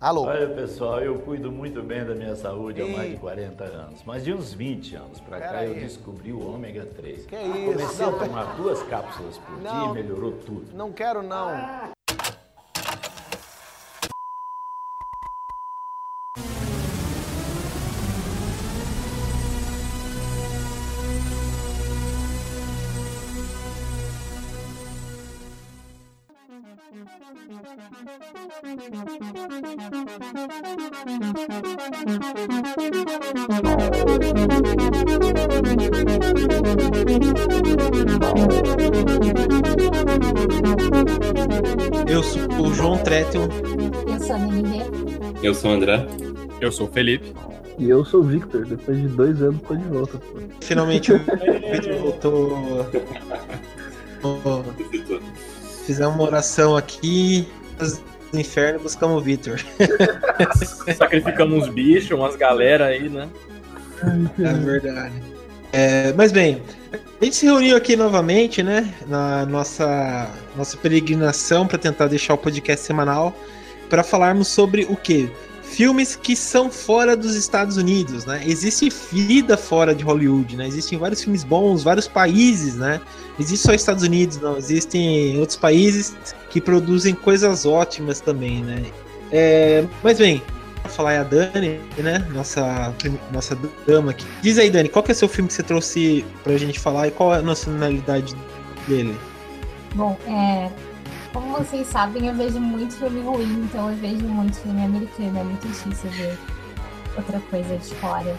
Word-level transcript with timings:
Alô? 0.00 0.22
Olha, 0.22 0.48
pessoal, 0.48 0.98
eu 1.02 1.18
cuido 1.18 1.52
muito 1.52 1.82
bem 1.82 2.02
da 2.02 2.14
minha 2.14 2.34
saúde 2.34 2.80
há 2.80 2.86
mais 2.86 3.10
de 3.10 3.16
40 3.18 3.64
anos. 3.64 4.00
Mas 4.06 4.24
de 4.24 4.32
uns 4.32 4.50
20 4.50 4.94
anos 4.94 5.20
pra 5.20 5.38
cá, 5.38 5.66
eu 5.66 5.74
descobri 5.74 6.32
o 6.32 6.54
ômega 6.54 6.86
3. 6.86 7.26
Que 7.26 7.36
isso? 7.36 7.64
Comecei 7.66 8.06
a 8.06 8.12
tomar 8.12 8.56
duas 8.56 8.82
cápsulas 8.84 9.36
por 9.36 9.60
dia 9.60 9.70
Não. 9.70 9.90
e 9.90 10.02
melhorou 10.02 10.32
tudo. 10.32 10.74
Não 10.74 10.90
quero, 10.90 11.22
não. 11.22 11.50
Eu 45.42 45.54
sou 45.54 45.70
o 45.70 45.74
André. 45.74 46.06
Eu 46.60 46.70
sou 46.70 46.86
o 46.86 46.92
Felipe. 46.92 47.32
E 47.78 47.88
eu 47.88 48.04
sou 48.04 48.20
o 48.20 48.24
Victor, 48.24 48.66
depois 48.66 49.00
de 49.00 49.08
dois 49.08 49.42
anos 49.42 49.62
tô 49.66 49.74
de 49.74 49.84
volta. 49.84 50.18
Pô. 50.18 50.38
Finalmente 50.60 51.12
o 51.14 51.18
Victor 51.72 51.96
voltou. 51.98 52.86
Oh, 54.22 54.62
Fizemos 55.86 56.14
uma 56.14 56.24
oração 56.24 56.76
aqui. 56.76 57.48
Do 58.30 58.38
inferno 58.38 58.80
buscamos 58.80 59.16
o 59.16 59.20
Victor. 59.24 59.58
Sacrificamos 60.94 61.62
uns 61.62 61.72
bichos, 61.72 62.10
umas 62.10 62.36
galera 62.36 62.86
aí, 62.86 63.08
né? 63.08 63.26
É 64.38 64.52
verdade. 64.52 65.14
É, 65.72 66.12
mas 66.12 66.32
bem, 66.32 66.60
a 66.92 67.24
gente 67.24 67.36
se 67.36 67.46
reuniu 67.46 67.76
aqui 67.76 67.96
novamente, 67.96 68.62
né? 68.62 68.92
Na 69.08 69.46
nossa, 69.46 70.30
nossa 70.54 70.76
peregrinação 70.76 71.66
para 71.66 71.78
tentar 71.78 72.08
deixar 72.08 72.34
o 72.34 72.38
podcast 72.38 72.84
semanal 72.84 73.34
para 73.90 74.02
falarmos 74.04 74.48
sobre 74.48 74.86
o 74.88 74.96
que? 74.96 75.30
Filmes 75.62 76.16
que 76.16 76.34
são 76.34 76.70
fora 76.70 77.16
dos 77.16 77.36
Estados 77.36 77.76
Unidos, 77.76 78.24
né? 78.24 78.42
Existe 78.44 78.88
vida 79.12 79.56
fora 79.56 79.94
de 79.94 80.02
Hollywood, 80.02 80.56
né? 80.56 80.66
Existem 80.66 80.98
vários 80.98 81.22
filmes 81.22 81.44
bons, 81.44 81.82
vários 81.82 82.08
países, 82.08 82.76
né? 82.76 83.00
Existe 83.38 83.66
só 83.66 83.74
Estados 83.74 84.02
Unidos, 84.02 84.38
não. 84.38 84.56
Existem 84.56 85.38
outros 85.38 85.56
países 85.56 86.16
que 86.48 86.60
produzem 86.60 87.14
coisas 87.14 87.66
ótimas 87.66 88.20
também, 88.20 88.62
né? 88.64 88.84
É, 89.30 89.84
mas 90.02 90.18
bem, 90.18 90.42
pra 90.82 90.90
falar 90.90 91.12
é 91.12 91.18
a 91.18 91.22
Dani, 91.22 91.80
né? 91.98 92.26
Nossa, 92.32 92.92
nossa 93.32 93.56
dama 93.86 94.10
aqui. 94.10 94.24
Diz 94.42 94.58
aí, 94.58 94.70
Dani, 94.70 94.88
qual 94.88 95.02
que 95.02 95.12
é 95.12 95.14
o 95.14 95.16
seu 95.16 95.28
filme 95.28 95.48
que 95.48 95.54
você 95.54 95.62
trouxe 95.62 96.24
pra 96.42 96.56
gente 96.56 96.80
falar 96.80 97.08
e 97.08 97.10
qual 97.12 97.34
é 97.34 97.38
a 97.38 97.42
nacionalidade 97.42 98.34
dele? 98.88 99.16
Bom, 99.94 100.16
é, 100.26 100.70
como 101.32 101.58
vocês 101.58 101.86
sabem, 101.86 102.26
eu 102.26 102.34
vejo 102.34 102.60
muito 102.60 102.94
filme 102.94 103.20
ruim, 103.20 103.64
então 103.64 103.90
eu 103.90 103.96
vejo 103.96 104.24
muito 104.26 104.56
filme 104.58 104.84
americano. 104.84 105.38
É 105.38 105.44
muito 105.44 105.66
difícil 105.66 106.10
ver 106.10 106.38
outra 107.16 107.40
coisa 107.50 107.76
de 107.76 107.94
fora. 107.96 108.36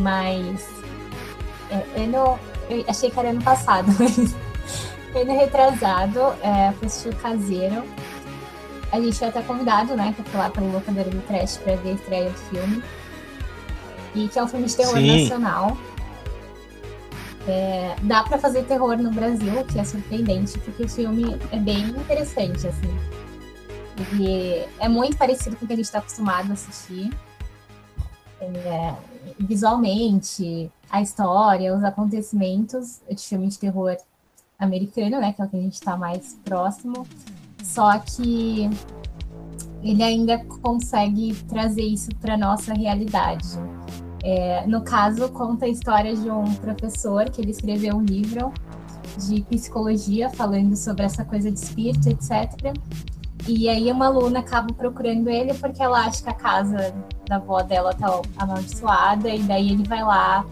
Mas 0.00 0.68
é, 1.70 2.02
ano, 2.02 2.38
eu 2.68 2.84
achei 2.88 3.10
que 3.10 3.18
era 3.18 3.30
ano 3.30 3.42
passado, 3.42 3.86
mas 3.98 4.18
ano 5.14 5.38
retrasado, 5.38 6.20
é, 6.42 6.72
fui 6.78 6.86
assistir 6.86 7.08
o 7.10 7.16
Caseiro. 7.16 7.84
A 8.90 9.00
gente 9.00 9.18
foi 9.18 9.28
até 9.28 9.40
convidado, 9.42 9.96
né, 9.96 10.14
pra 10.14 10.24
falar 10.26 10.50
pelo 10.50 10.70
locador 10.70 11.04
do 11.04 11.26
Trash 11.26 11.56
pra 11.58 11.76
ver 11.76 11.90
a 11.90 11.92
estreia 11.94 12.30
do 12.30 12.38
filme. 12.38 12.82
E 14.14 14.28
que 14.28 14.38
é 14.38 14.42
um 14.42 14.48
filme 14.48 14.66
de 14.66 14.76
terror 14.76 14.96
Sim. 14.98 15.22
nacional. 15.22 15.78
É, 17.46 17.96
dá 18.02 18.22
pra 18.22 18.38
fazer 18.38 18.64
terror 18.64 18.96
no 18.96 19.10
Brasil, 19.10 19.60
o 19.60 19.64
que 19.64 19.78
é 19.78 19.84
surpreendente, 19.84 20.58
porque 20.60 20.84
o 20.84 20.88
filme 20.88 21.36
é 21.50 21.58
bem 21.58 21.88
interessante, 21.88 22.68
assim. 22.68 22.98
Ele 23.98 24.64
é 24.78 24.88
muito 24.88 25.16
parecido 25.16 25.56
com 25.56 25.64
o 25.64 25.68
que 25.68 25.74
a 25.74 25.76
gente 25.76 25.86
está 25.86 25.98
acostumado 25.98 26.50
a 26.50 26.52
assistir. 26.52 27.12
É, 28.40 28.94
visualmente, 29.38 30.70
a 30.90 31.00
história, 31.00 31.74
os 31.74 31.82
acontecimentos 31.84 33.00
de 33.08 33.22
filme 33.22 33.48
de 33.48 33.58
terror 33.58 33.96
americano, 34.58 35.20
né, 35.20 35.32
que 35.32 35.42
é 35.42 35.44
o 35.44 35.48
que 35.48 35.56
a 35.56 35.60
gente 35.60 35.74
está 35.74 35.96
mais 35.96 36.38
próximo. 36.44 37.06
Só 37.62 37.98
que 37.98 38.68
ele 39.82 40.02
ainda 40.02 40.38
consegue 40.44 41.34
trazer 41.48 41.82
isso 41.82 42.10
para 42.20 42.36
nossa 42.36 42.72
realidade. 42.72 43.48
É, 44.22 44.66
no 44.66 44.82
caso, 44.82 45.28
conta 45.30 45.66
a 45.66 45.68
história 45.68 46.14
de 46.14 46.30
um 46.30 46.44
professor 46.54 47.28
que 47.28 47.40
ele 47.40 47.50
escreveu 47.50 47.96
um 47.96 48.04
livro 48.04 48.52
de 49.18 49.42
psicologia 49.42 50.30
falando 50.30 50.76
sobre 50.76 51.04
essa 51.04 51.24
coisa 51.24 51.50
de 51.50 51.58
espírito, 51.58 52.08
etc. 52.08 52.74
E 53.48 53.68
aí 53.68 53.90
uma 53.90 54.06
aluna 54.06 54.38
acaba 54.38 54.72
procurando 54.72 55.28
ele 55.28 55.52
porque 55.54 55.82
ela 55.82 56.06
acha 56.06 56.22
que 56.22 56.30
a 56.30 56.34
casa 56.34 56.94
da 57.28 57.36
avó 57.36 57.60
dela 57.62 57.92
tá 57.92 58.22
amaldiçoada 58.38 59.28
e 59.28 59.42
daí 59.42 59.72
ele 59.72 59.82
vai 59.82 60.02
lá 60.02 60.46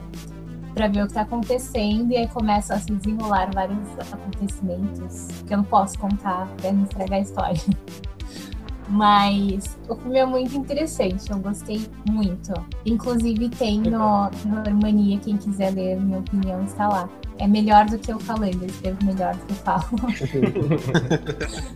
para 0.75 0.89
ver 0.89 1.05
o 1.05 1.07
que 1.07 1.15
tá 1.15 1.23
acontecendo 1.23 2.11
e 2.11 2.17
aí 2.17 2.29
começa 2.29 2.75
a 2.75 2.79
se 2.79 2.93
desenrolar 2.93 3.51
vários 3.55 3.79
acontecimentos 4.13 5.29
que 5.47 5.55
eu 5.55 5.59
não 5.59 5.65
posso 5.65 5.99
contar 5.99 6.49
para 6.57 6.73
não 6.73 6.83
estragar 6.83 7.19
a 7.19 7.23
história. 7.23 7.63
Mas 8.91 9.79
o 9.89 9.95
filme 9.95 10.19
é 10.19 10.27
muito 10.27 10.57
interessante, 10.57 11.31
eu 11.31 11.39
gostei 11.39 11.87
muito. 12.09 12.53
Inclusive 12.85 13.49
tem 13.51 13.81
no, 13.81 14.29
no 14.45 14.63
quem 15.21 15.37
quiser 15.37 15.73
ler, 15.73 16.01
minha 16.01 16.19
opinião 16.19 16.65
está 16.65 16.89
lá. 16.89 17.09
É 17.39 17.47
melhor 17.47 17.87
do 17.87 17.97
que 17.99 18.13
eu 18.13 18.19
falando, 18.19 18.61
eu 18.63 18.67
escrevo 18.67 18.99
melhor 19.05 19.35
do 19.37 19.47
que 19.47 19.53
eu 19.53 19.57
falo. 19.57 19.85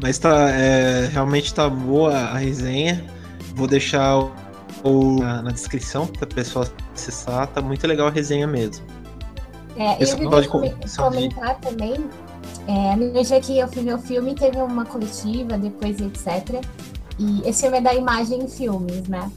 Mas 0.00 0.18
tá, 0.18 0.50
é, 0.50 1.06
realmente 1.06 1.54
tá 1.54 1.68
boa 1.70 2.14
a 2.14 2.36
resenha. 2.36 3.02
Vou 3.54 3.66
deixar 3.66 4.18
o, 4.18 4.32
o- 4.84 5.18
na, 5.20 5.40
na 5.42 5.50
descrição 5.50 6.06
para 6.06 6.26
pessoa 6.26 6.70
acessar. 6.94 7.46
Tá 7.48 7.62
muito 7.62 7.86
legal 7.86 8.08
a 8.08 8.10
resenha 8.10 8.46
mesmo. 8.46 8.84
É, 9.78 9.94
eu 9.94 9.98
queria 10.06 10.30
pode 10.30 10.48
come- 10.48 10.70
começar 10.70 11.08
de- 11.08 11.14
comentar 11.16 11.54
também. 11.60 12.04
É, 12.68 12.96
no 12.96 13.12
dia 13.22 13.40
que 13.40 13.58
eu 13.58 13.68
fui 13.68 13.82
ver 13.82 13.94
o 13.94 13.98
filme, 13.98 14.34
teve 14.34 14.56
uma 14.58 14.84
coletiva, 14.84 15.56
depois 15.56 16.00
etc. 16.00 16.64
E 17.18 17.42
esse 17.48 17.62
filme 17.62 17.78
é 17.78 17.80
da 17.80 17.94
Imagem 17.94 18.42
em 18.42 18.48
Filmes, 18.48 19.06
né? 19.08 19.30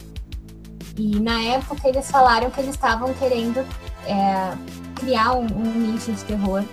E 0.98 1.20
na 1.20 1.40
época 1.42 1.88
eles 1.88 2.10
falaram 2.10 2.50
que 2.50 2.60
eles 2.60 2.76
estavam 2.76 3.14
querendo 3.14 3.60
é, 4.06 4.54
criar 4.96 5.34
um, 5.34 5.46
um 5.46 5.74
nicho 5.80 6.12
de 6.12 6.24
terror 6.26 6.64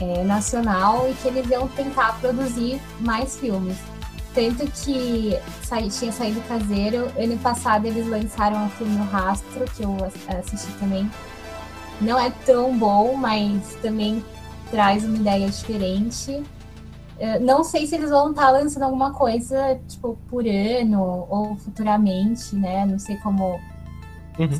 é, 0.00 0.24
nacional 0.24 1.08
e 1.08 1.14
que 1.14 1.28
eles 1.28 1.48
iam 1.48 1.68
tentar 1.68 2.18
produzir 2.20 2.80
mais 3.00 3.36
filmes. 3.38 3.76
Tanto 4.34 4.66
que 4.70 5.38
tinha 5.98 6.12
saído 6.12 6.40
caseiro, 6.42 7.10
ano 7.18 7.38
passado 7.38 7.86
eles 7.86 8.06
lançaram 8.06 8.66
o 8.66 8.70
filme 8.70 8.96
Rastro, 9.10 9.64
que 9.74 9.82
eu 9.82 9.96
ass- 10.04 10.38
assisti 10.38 10.70
também. 10.78 11.10
Não 12.02 12.18
é 12.18 12.30
tão 12.44 12.76
bom, 12.76 13.14
mas 13.14 13.62
também 13.80 14.22
traz 14.70 15.04
uma 15.04 15.16
ideia 15.16 15.48
diferente. 15.48 16.42
Eh, 17.18 17.38
Não 17.38 17.64
sei 17.64 17.86
se 17.86 17.94
eles 17.94 18.10
vão 18.10 18.30
estar 18.30 18.50
lançando 18.50 18.82
alguma 18.84 19.12
coisa, 19.12 19.78
tipo, 19.88 20.18
por 20.28 20.44
ano 20.46 21.26
ou 21.30 21.56
futuramente, 21.56 22.54
né? 22.56 22.84
Não 22.86 22.98
sei 22.98 23.16
como 23.18 23.58
Uhum. 24.38 24.50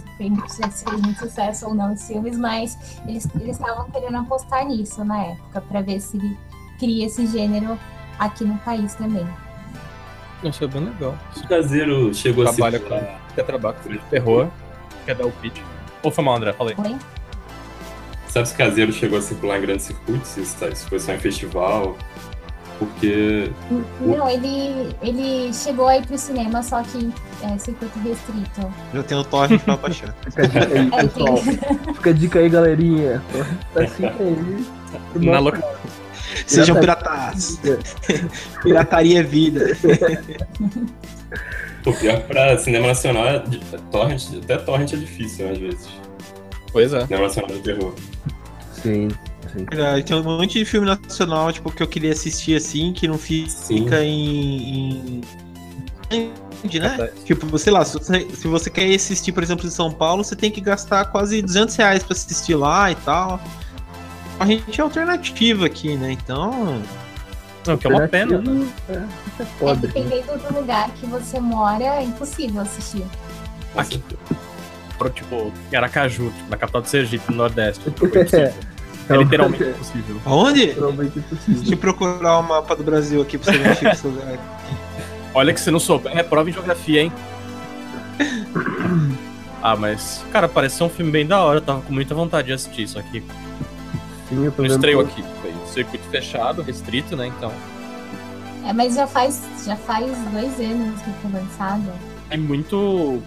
se 0.49 0.63
se 0.73 0.85
fez 0.87 1.01
muito 1.03 1.19
sucesso 1.19 1.67
ou 1.67 1.75
não 1.75 1.93
os 1.93 2.07
filmes, 2.07 2.39
mas 2.39 2.99
eles 3.07 3.29
eles 3.35 3.59
estavam 3.61 3.91
querendo 3.91 4.17
apostar 4.17 4.65
nisso 4.67 5.05
na 5.05 5.23
época, 5.23 5.61
para 5.61 5.83
ver 5.83 6.01
se 6.01 6.17
ele 6.17 6.35
cria 6.79 7.05
esse 7.07 7.27
gênero 7.27 7.79
aqui 8.19 8.43
no 8.45 8.57
país 8.59 8.95
também. 8.95 9.27
Isso 10.43 10.65
é 10.65 10.67
bem 10.67 10.85
legal. 10.85 11.15
O 11.37 11.47
caseiro 11.49 12.15
chegou 12.15 12.45
Trabalha 12.45 12.79
a 12.79 12.81
com 12.81 12.89
circular. 12.89 13.21
quer 13.35 13.43
trabalho 13.45 13.77
com 13.83 14.09
terror, 14.09 14.49
quer 15.05 15.15
dar 15.15 15.27
o 15.27 15.33
pitch. 15.33 15.61
Ou 16.03 16.11
foi 16.11 16.25
mal, 16.25 16.37
André? 16.37 16.53
Falei. 16.55 16.75
Oi? 16.79 16.97
Sabe 18.37 18.49
se 18.49 18.55
o 18.55 18.57
caseiro 18.59 18.93
chegou 18.93 19.19
a 19.19 19.23
circular 19.23 19.57
em 19.57 19.63
grandes 19.63 19.87
circuitos? 19.87 20.29
Se 20.29 20.45
foi 20.91 21.01
só 21.01 21.15
em 21.15 21.19
festival? 21.19 21.97
Porque 22.79 23.51
Não, 23.99 24.29
ele, 24.29 24.95
ele 25.01 25.51
chegou 25.55 25.89
aí 25.89 26.05
pro 26.05 26.19
cinema, 26.19 26.63
só 26.63 26.83
que 26.83 27.11
é 27.43 27.57
circuito 27.57 27.99
restrito. 28.01 28.71
Já 28.93 29.03
tem 29.05 29.17
o 29.17 29.25
torrent 29.25 29.63
pra 29.63 29.77
baixar. 29.79 30.15
Fica 30.29 30.43
a 30.43 30.47
dica 30.47 30.69
aí, 30.69 30.91
É, 30.93 31.03
pessoal. 31.03 31.37
Fica 31.95 32.11
a 32.11 32.13
dica 32.13 32.39
aí, 32.41 32.49
galerinha. 32.51 33.23
Tá 33.73 33.83
assim 33.85 34.05
aí. 34.05 34.67
Na 35.15 35.39
loca... 35.39 35.65
Sejam 36.47 36.79
Pirata- 36.79 37.05
piratados. 37.05 37.59
Pirataria 38.63 39.21
é 39.21 39.23
vida. 39.23 39.79
o 41.87 41.93
pior 41.95 42.21
pra 42.21 42.59
cinema 42.59 42.89
nacional 42.89 43.27
é 43.27 43.37
é 43.37 43.79
torrent, 43.91 44.25
até 44.45 44.59
torrent 44.59 44.93
é 44.93 44.97
difícil 44.97 45.47
né, 45.47 45.53
às 45.53 45.59
vezes. 45.59 45.89
Pois 46.77 46.93
é. 46.93 47.01
Cinema 47.07 47.25
nacional 47.25 47.57
de 47.57 47.63
terror. 47.63 47.95
Sim, 48.83 49.09
sim. 49.51 49.65
Verdade, 49.65 50.03
Tem 50.05 50.15
um 50.15 50.23
monte 50.23 50.59
de 50.59 50.65
filme 50.67 50.87
nacional, 50.87 51.51
tipo, 51.51 51.73
que 51.73 51.83
eu 51.83 51.87
queria 51.87 52.13
assistir 52.13 52.55
assim, 52.55 52.93
que 52.93 53.09
não 53.09 53.17
Sim. 53.17 53.47
fica 53.49 54.05
em, 54.05 55.23
em, 56.11 56.79
né? 56.79 57.11
Tipo, 57.25 57.59
sei 57.59 57.73
lá, 57.73 57.83
se 57.83 57.95
você, 57.95 58.29
se 58.29 58.47
você 58.47 58.69
quer 58.69 58.95
assistir, 58.95 59.33
por 59.33 59.43
exemplo, 59.43 59.67
em 59.67 59.71
São 59.71 59.91
Paulo, 59.91 60.23
você 60.23 60.37
tem 60.37 60.51
que 60.51 60.61
gastar 60.61 61.07
quase 61.07 61.41
200 61.41 61.75
reais 61.77 62.03
pra 62.03 62.13
assistir 62.13 62.55
lá 62.55 62.91
e 62.91 62.95
tal. 62.97 63.41
A 64.39 64.45
gente 64.45 64.79
é 64.79 64.85
alternativa 64.85 65.65
aqui, 65.65 65.97
né? 65.97 66.13
Então. 66.13 66.83
Não, 67.67 67.79
que 67.79 67.87
é 67.87 67.91
uma 67.91 68.07
pena. 68.07 68.37
né? 68.37 68.69
É, 68.91 68.93
é 68.93 69.71
É, 69.71 69.77
dependendo 69.77 70.37
do 70.37 70.55
lugar 70.55 70.91
que 70.91 71.07
você 71.07 71.41
mora, 71.41 71.83
é 71.83 72.03
impossível 72.03 72.61
assistir. 72.61 73.03
Aqui, 73.75 74.03
pro, 74.97 75.11
tipo, 75.11 75.53
Aracaju, 75.75 76.31
tipo, 76.31 76.51
na 76.51 76.57
capital 76.57 76.83
do 76.83 76.89
Sergipe, 76.89 77.31
no 77.31 77.37
Nordeste. 77.37 77.85
Tipo, 77.91 78.37
é. 78.37 78.55
É 79.09 79.17
literalmente 79.17 79.63
impossível. 79.63 80.21
Aonde? 80.25 80.67
Literalmente 80.67 81.19
impossível. 81.19 81.61
Deixa 81.61 81.75
eu 81.75 81.79
procurar 81.79 82.39
o 82.39 82.43
mapa 82.43 82.75
do 82.75 82.83
Brasil 82.83 83.23
aqui 83.23 83.39
pra 83.39 83.53
você 83.53 83.59
ver 83.59 83.69
onde 83.69 83.79
fica 83.79 83.93
esse 83.93 84.07
lugar. 84.07 84.39
Olha 85.33 85.55
que 85.55 85.61
você 85.61 85.71
não 85.71 85.79
souber, 85.79 86.17
é 86.17 86.23
prova 86.23 86.51
em 86.51 86.53
geografia, 86.53 87.03
hein? 87.03 87.13
Ah, 89.63 89.77
mas, 89.77 90.25
cara, 90.33 90.49
parece 90.49 90.77
ser 90.77 90.85
um 90.85 90.89
filme 90.89 91.13
bem 91.13 91.27
da 91.27 91.43
hora, 91.43 91.59
eu 91.59 91.63
tava 91.63 91.83
com 91.83 91.93
muita 91.93 92.15
vontade 92.15 92.49
de 92.49 92.55
assistir 92.55 92.83
isso 92.83 92.99
aqui. 92.99 93.23
Sim, 94.29 94.45
eu 94.45 94.51
tô 94.51 94.63
Não 94.63 94.69
estreou 94.69 95.03
aqui, 95.03 95.23
foi 95.41 95.55
circuito 95.73 96.05
fechado, 96.09 96.63
restrito, 96.63 97.17
né, 97.17 97.27
então. 97.27 97.53
É, 98.67 98.73
mas 98.73 98.95
já 98.95 99.07
faz, 99.07 99.43
já 99.65 99.77
faz 99.77 100.11
dois 100.33 100.59
anos 100.59 101.01
que 101.03 101.11
foi 101.23 101.31
lançado. 101.33 101.85
É 102.31 102.37
muito. 102.37 103.23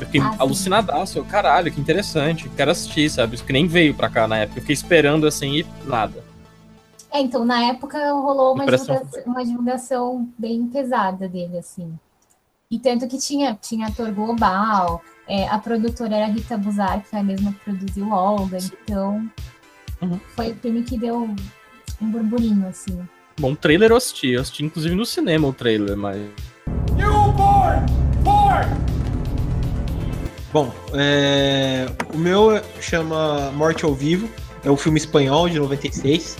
Eu 0.00 0.06
fiquei 0.06 0.20
Ah, 0.20 0.34
alucinadaço, 0.38 1.18
eu, 1.18 1.24
caralho, 1.24 1.72
que 1.72 1.80
interessante, 1.80 2.48
quero 2.50 2.70
assistir, 2.70 3.10
sabe? 3.10 3.34
Isso 3.34 3.44
que 3.44 3.52
nem 3.52 3.66
veio 3.66 3.94
pra 3.94 4.08
cá 4.08 4.26
na 4.28 4.38
época, 4.38 4.58
eu 4.58 4.62
fiquei 4.62 4.74
esperando 4.74 5.26
assim 5.26 5.58
e 5.58 5.66
nada. 5.84 6.22
É, 7.10 7.20
então 7.20 7.44
na 7.44 7.62
época 7.64 7.98
rolou 8.12 8.54
uma 8.54 8.66
divulgação, 8.66 9.22
uma 9.26 9.44
divulgação 9.44 10.28
bem 10.38 10.66
pesada 10.66 11.28
dele, 11.28 11.58
assim. 11.58 11.92
E 12.70 12.78
tanto 12.78 13.06
que 13.06 13.18
tinha, 13.18 13.54
tinha 13.60 13.88
ator 13.88 14.10
global, 14.12 15.02
é, 15.28 15.46
a 15.46 15.58
produtora 15.58 16.16
era 16.16 16.26
Rita 16.32 16.56
Buzar, 16.56 17.02
que 17.02 17.08
foi 17.08 17.18
a 17.18 17.22
mesma 17.22 17.52
que 17.52 17.58
produziu 17.60 18.10
Olga, 18.10 18.58
então 18.82 19.28
Uhum. 20.00 20.18
foi 20.34 20.50
o 20.52 20.56
filme 20.56 20.82
que 20.82 20.98
deu 20.98 21.22
um 22.00 22.10
burburinho, 22.10 22.66
assim. 22.66 22.98
Bom, 23.38 23.52
o 23.52 23.56
trailer 23.56 23.90
eu 23.90 23.96
assisti, 23.96 24.30
eu 24.30 24.40
assisti 24.40 24.64
inclusive 24.64 24.94
no 24.94 25.06
cinema 25.06 25.46
o 25.46 25.52
trailer, 25.52 25.96
mas. 25.96 26.20
Bom, 30.52 30.70
é, 30.92 31.86
o 32.12 32.18
meu 32.18 32.60
chama 32.80 33.50
Morte 33.52 33.84
ao 33.84 33.94
Vivo, 33.94 34.28
é 34.64 34.70
um 34.70 34.76
filme 34.76 34.98
espanhol 34.98 35.48
de 35.48 35.58
96. 35.58 36.36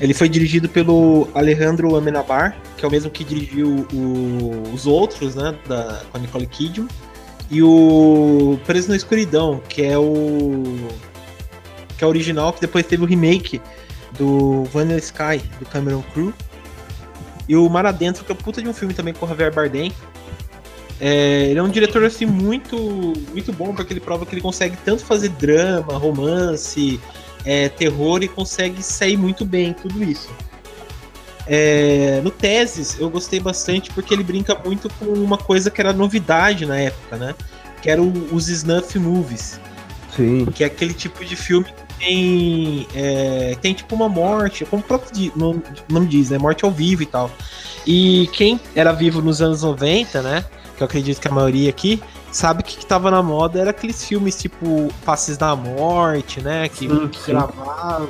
Ele 0.00 0.14
foi 0.14 0.28
dirigido 0.28 0.68
pelo 0.68 1.28
Alejandro 1.34 1.94
Amenabar, 1.96 2.56
que 2.76 2.84
é 2.84 2.88
o 2.88 2.90
mesmo 2.90 3.10
que 3.10 3.22
dirigiu 3.22 3.86
o- 3.92 4.72
os 4.72 4.86
outros, 4.86 5.34
né, 5.34 5.54
da, 5.68 6.02
com 6.10 6.16
a 6.16 6.20
Nicole 6.20 6.46
Kidman. 6.46 6.88
E 7.50 7.62
o 7.62 8.58
Preso 8.66 8.88
na 8.88 8.96
Escuridão, 8.96 9.60
que 9.68 9.82
é 9.82 9.98
o 9.98 10.64
que 11.96 12.02
é 12.02 12.06
o 12.06 12.10
original, 12.10 12.52
que 12.52 12.60
depois 12.60 12.84
teve 12.86 13.04
o 13.04 13.06
remake 13.06 13.60
do 14.18 14.64
Vanilla 14.72 14.98
Sky, 14.98 15.38
do 15.60 15.66
Cameron 15.66 16.02
Crowe. 16.12 16.34
E 17.48 17.54
o 17.54 17.68
Mar 17.68 17.86
Adentro, 17.86 18.24
que 18.24 18.32
é 18.32 18.34
puta 18.34 18.60
de 18.60 18.68
um 18.68 18.72
filme 18.74 18.94
também 18.94 19.12
com 19.14 19.26
o 19.26 19.28
Javier 19.28 19.54
Bardem. 19.54 19.92
É, 21.00 21.48
ele 21.50 21.58
é 21.58 21.62
um 21.62 21.68
diretor 21.68 22.04
assim 22.04 22.24
muito 22.24 22.76
muito 23.32 23.52
bom 23.52 23.74
porque 23.74 23.92
ele 23.92 24.00
prova 24.00 24.24
que 24.24 24.34
ele 24.34 24.40
consegue 24.40 24.76
tanto 24.84 25.04
fazer 25.04 25.28
drama, 25.30 25.98
romance, 25.98 27.00
é, 27.44 27.68
terror 27.68 28.22
e 28.22 28.28
consegue 28.28 28.82
sair 28.82 29.16
muito 29.16 29.44
bem 29.44 29.70
em 29.70 29.72
tudo 29.72 30.02
isso. 30.02 30.30
É, 31.46 32.20
no 32.22 32.30
Teses 32.30 32.98
eu 32.98 33.10
gostei 33.10 33.38
bastante 33.38 33.90
porque 33.90 34.14
ele 34.14 34.24
brinca 34.24 34.58
muito 34.64 34.88
com 34.98 35.06
uma 35.06 35.36
coisa 35.36 35.70
que 35.70 35.80
era 35.80 35.92
novidade 35.92 36.64
na 36.64 36.78
época, 36.78 37.16
né? 37.16 37.34
Que 37.82 37.90
eram 37.90 38.10
os 38.32 38.48
snuff 38.48 38.98
movies, 38.98 39.60
Sim. 40.16 40.46
que 40.46 40.64
é 40.64 40.68
aquele 40.68 40.94
tipo 40.94 41.22
de 41.24 41.36
filme 41.36 41.66
que 41.66 41.98
tem, 41.98 42.86
é, 42.94 43.56
tem 43.60 43.74
tipo 43.74 43.94
uma 43.94 44.08
morte, 44.08 44.64
como 44.64 44.82
o 44.82 44.84
próprio 44.84 45.32
nome, 45.36 45.62
nome 45.88 46.06
diz, 46.06 46.30
né? 46.30 46.38
Morte 46.38 46.64
ao 46.64 46.70
vivo 46.70 47.02
e 47.02 47.06
tal. 47.06 47.30
E 47.86 48.30
quem 48.32 48.58
era 48.74 48.92
vivo 48.92 49.20
nos 49.20 49.42
anos 49.42 49.62
90, 49.62 50.22
né? 50.22 50.44
Que 50.76 50.82
eu 50.82 50.86
acredito 50.86 51.20
que 51.20 51.28
a 51.28 51.32
maioria 51.32 51.70
aqui 51.70 52.02
sabe 52.32 52.62
que, 52.62 52.76
que 52.76 52.84
tava 52.86 53.10
na 53.10 53.22
moda 53.22 53.60
era 53.60 53.70
aqueles 53.70 54.04
filmes 54.04 54.36
tipo 54.36 54.92
Passes 55.04 55.36
da 55.36 55.54
Morte, 55.54 56.40
né? 56.40 56.68
Que, 56.68 56.88
Sim, 56.88 57.08
que 57.08 57.18
sim. 57.20 57.32
gravava 57.32 58.08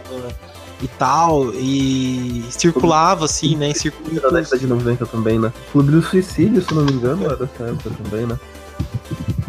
e 0.83 0.89
tal, 0.89 1.53
e 1.55 2.45
circulava 2.51 3.25
assim, 3.27 3.55
né? 3.57 3.67
Em 3.69 3.73
Da 3.73 3.79
circuitos. 3.79 4.33
década 4.33 4.59
de 4.59 4.67
90 4.67 5.07
também, 5.07 5.39
né? 5.39 5.53
Clube 5.73 5.93
do 5.93 6.03
Suicídio, 6.03 6.61
se 6.63 6.75
não 6.75 6.85
me 6.85 6.93
engano, 6.93 7.25
era 7.25 7.37
dessa 7.37 7.65
época 7.65 7.91
também, 8.03 8.27
né? 8.27 8.39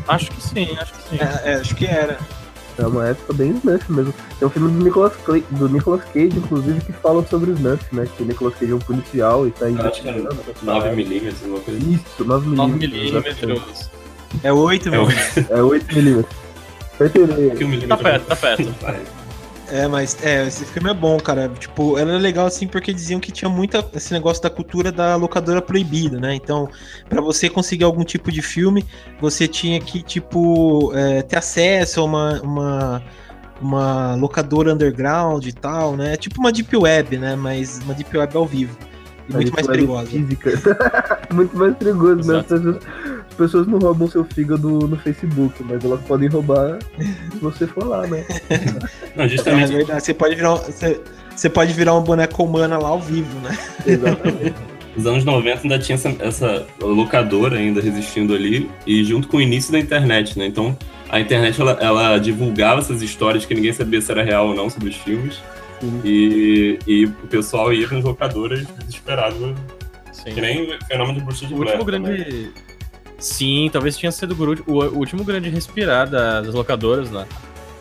Acho 0.07 0.29
que 0.31 0.41
sim, 0.41 0.77
acho 0.79 0.94
que 0.94 1.09
sim. 1.09 1.17
É, 1.19 1.51
é, 1.51 1.56
acho 1.56 1.75
que 1.75 1.85
era. 1.85 2.19
É 2.77 2.86
uma 2.86 3.07
época 3.07 3.33
bem 3.33 3.51
Snuff 3.51 3.92
mesmo. 3.92 4.13
Tem 4.38 4.48
um 4.48 4.51
filme 4.51 4.69
do 4.72 4.83
Nicolas, 4.83 5.13
Cla- 5.24 5.39
do 5.51 5.69
Nicolas 5.69 6.04
Cage, 6.13 6.38
inclusive, 6.38 6.81
que 6.81 6.92
fala 6.94 7.25
sobre 7.25 7.51
o 7.51 7.54
Snuff, 7.54 7.83
né? 7.95 8.06
Que 8.18 8.24
o 8.24 8.25
Nicolas 8.25 8.54
Cage 8.56 8.72
é 8.72 8.75
um 8.75 8.80
policial 8.80 9.48
e 9.48 9.51
tá 9.51 9.66
Acho 9.68 9.75
que 9.75 10.07
era 10.10 10.18
investigando. 10.19 10.27
essa 10.42 10.66
9 10.66 10.80
parada. 10.80 10.95
milímetros, 10.95 11.42
uma 11.44 11.60
coisa 11.60 11.80
assim. 11.80 11.94
Isso, 11.94 12.25
9mm. 12.25 12.56
9 12.56 12.86
exatamente. 12.86 13.45
milímetros. 13.45 13.89
É 14.44 14.51
8 14.51 14.88
É 14.89 14.92
mesmo. 14.92 15.06
o 15.07 15.75
É 15.75 15.80
8mm. 15.80 16.25
Pra 16.98 17.07
entender. 17.07 17.56
que 17.56 17.63
um 17.66 17.88
Tá 17.88 17.98
perto, 17.98 18.25
tá 18.25 18.36
perto. 18.36 18.74
É, 19.71 19.88
mas 19.88 20.17
é, 20.23 20.47
esse 20.47 20.63
filme 20.65 20.89
é 20.89 20.94
bom, 20.94 21.17
cara. 21.19 21.50
Tipo, 21.50 21.97
era 21.97 22.17
legal 22.17 22.45
assim 22.45 22.67
porque 22.67 22.94
diziam 22.94 23.19
que 23.19 23.31
tinha 23.31 23.50
muita 23.50 23.85
esse 23.94 24.13
negócio 24.13 24.41
da 24.41 24.50
cultura 24.50 24.91
da 24.91 25.15
locadora 25.15 25.62
proibida, 25.62 26.19
né? 26.19 26.35
Então, 26.35 26.69
pra 27.09 27.21
você 27.21 27.50
conseguir 27.50 27.83
algum 27.83 28.03
tipo 28.03 28.31
de 28.31 28.41
filme, 28.41 28.85
você 29.19 29.47
tinha 29.47 29.79
que, 29.79 30.03
tipo, 30.03 30.91
é, 30.94 31.21
ter 31.23 31.38
acesso 31.38 32.01
a 32.01 32.03
uma, 32.03 32.41
uma, 32.41 33.03
uma 33.62 34.15
locadora 34.15 34.73
underground 34.73 35.45
e 35.45 35.53
tal, 35.53 35.95
né? 35.95 36.15
Tipo 36.15 36.39
uma 36.39 36.51
deep 36.51 36.75
web, 36.75 37.17
né? 37.17 37.35
Mas 37.35 37.79
uma 37.83 37.94
deep 37.94 38.15
web 38.15 38.38
ao 38.38 38.45
vivo. 38.45 38.77
E 39.27 39.33
muito 39.33 39.53
mais 39.53 39.65
perigosa. 39.65 40.07
Física. 40.07 40.51
muito 41.33 41.57
mais 41.57 41.75
perigoso, 41.75 42.31
né? 42.31 42.45
Pessoas, 43.37 43.63
as 43.63 43.65
pessoas 43.65 43.67
não 43.67 43.79
roubam 43.79 44.07
seu 44.09 44.23
fígado 44.25 44.67
no 44.87 44.97
Facebook, 44.97 45.63
mas 45.63 45.83
elas 45.83 46.01
podem 46.01 46.29
roubar 46.29 46.79
se 47.31 47.37
você 47.39 47.67
for 47.67 47.85
lá, 47.85 48.07
né? 48.07 48.25
Não, 49.15 49.25
É 49.25 49.29
justamente 49.29 49.71
verdade. 49.73 50.03
Você 50.03 50.13
pode 50.13 50.35
virar, 50.35 50.53
um- 50.53 50.57
você, 50.57 51.01
você 51.35 51.49
pode 51.49 51.73
virar 51.73 51.93
um 51.95 52.01
boneco 52.03 52.43
humana 52.43 52.77
lá 52.77 52.89
ao 52.89 52.99
vivo, 53.01 53.39
né? 53.41 53.57
Exatamente. 53.85 54.53
nos 54.95 55.05
anos 55.05 55.25
90 55.25 55.61
ainda 55.63 55.77
tinha 55.79 55.95
essa, 55.95 56.15
essa 56.19 56.65
locadora 56.81 57.57
ainda 57.57 57.81
resistindo 57.81 58.33
ali, 58.33 58.69
e 58.87 59.03
junto 59.03 59.27
com 59.27 59.38
o 59.38 59.41
início 59.41 59.71
da 59.71 59.79
internet, 59.79 60.38
né? 60.39 60.45
Então 60.45 60.77
a 61.10 61.19
internet 61.19 61.60
ela, 61.60 61.74
ela 61.81 62.17
divulgava 62.17 62.79
essas 62.79 63.01
histórias 63.01 63.45
que 63.45 63.53
ninguém 63.53 63.74
sabia 63.74 64.00
se 64.01 64.12
era 64.12 64.24
real 64.24 64.48
ou 64.48 64.55
não 64.55 64.69
sobre 64.69 64.89
os 64.89 64.95
filmes. 64.95 65.41
Sim. 65.81 66.01
E, 66.05 66.79
e 66.88 67.05
o 67.05 67.12
pessoal 67.29 67.74
ia 67.74 67.86
nas 67.89 68.03
locadoras 68.03 68.65
desesperado, 68.79 69.53
Sim. 70.13 70.31
que 70.33 70.39
nem 70.41 70.71
o 70.74 70.86
fenômeno 70.88 71.19
de 71.19 71.25
bruxa 71.25 71.45
de 71.45 71.53
O 71.53 71.57
último 71.57 71.83
Blair 71.83 72.01
grande. 72.01 72.51
Sim, 73.17 73.69
talvez 73.72 73.98
tinha 73.98 74.12
sido 74.12 74.36
o 74.67 74.72
o 74.74 74.98
último 74.98 75.24
grande 75.24 75.50
respirar 75.50 76.10
das 76.10 76.53
locadoras, 76.53 77.10
né? 77.10 77.25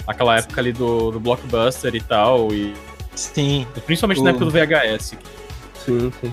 Aquela 0.06 0.36
época 0.38 0.60
ali 0.60 0.72
do, 0.72 1.10
do 1.12 1.20
Blockbuster 1.20 1.94
e 1.94 2.00
tal, 2.00 2.52
e 2.52 2.74
Sim. 3.14 3.66
principalmente 3.86 4.20
O- 4.20 4.24
na 4.24 4.30
época 4.30 4.44
do 4.44 4.50
VHS. 4.50 5.16
Sim, 5.84 6.12
sim. 6.20 6.32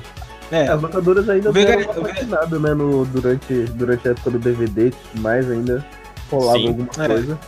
É, 0.51 0.67
As 0.67 0.81
locadoras 0.81 1.29
ainda 1.29 1.49
O 1.49 1.53
deram 1.53 1.79
VH- 1.81 1.97
uma 1.97 2.07
patinada, 2.09 2.59
né? 2.59 2.73
No, 2.73 3.05
durante, 3.05 3.53
durante 3.73 4.07
a 4.07 4.11
época 4.11 4.31
do 4.31 4.39
DVD 4.39 4.87
e 4.87 4.91
tudo 4.91 5.21
mais, 5.21 5.49
ainda 5.49 5.85
rolava 6.29 6.57
Sim. 6.59 6.67
alguma 6.67 6.89
É. 6.99 7.07
coisa. 7.07 7.39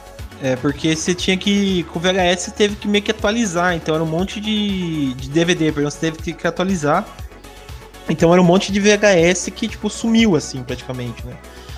É, 0.41 0.55
porque 0.57 0.95
você 0.95 1.13
tinha 1.13 1.37
que. 1.37 1.83
Com 1.83 1.99
o 1.99 2.01
VHS 2.01 2.41
você 2.45 2.51
teve 2.51 2.75
que 2.75 2.87
meio 2.87 3.03
que 3.03 3.11
atualizar. 3.11 3.75
Então 3.75 3.93
era 3.95 4.03
um 4.03 4.07
monte 4.07 4.39
de, 4.41 5.13
de 5.13 5.29
DVD, 5.29 5.71
perdão, 5.71 5.89
você 5.91 5.99
teve 5.99 6.17
que, 6.17 6.33
que 6.33 6.47
atualizar. 6.47 7.05
Então 8.09 8.31
era 8.33 8.41
um 8.41 8.45
monte 8.45 8.71
de 8.71 8.79
VHS 8.79 9.49
que, 9.55 9.67
tipo, 9.67 9.89
sumiu, 9.89 10.35
assim, 10.35 10.61
praticamente, 10.63 11.25
né? 11.25 11.33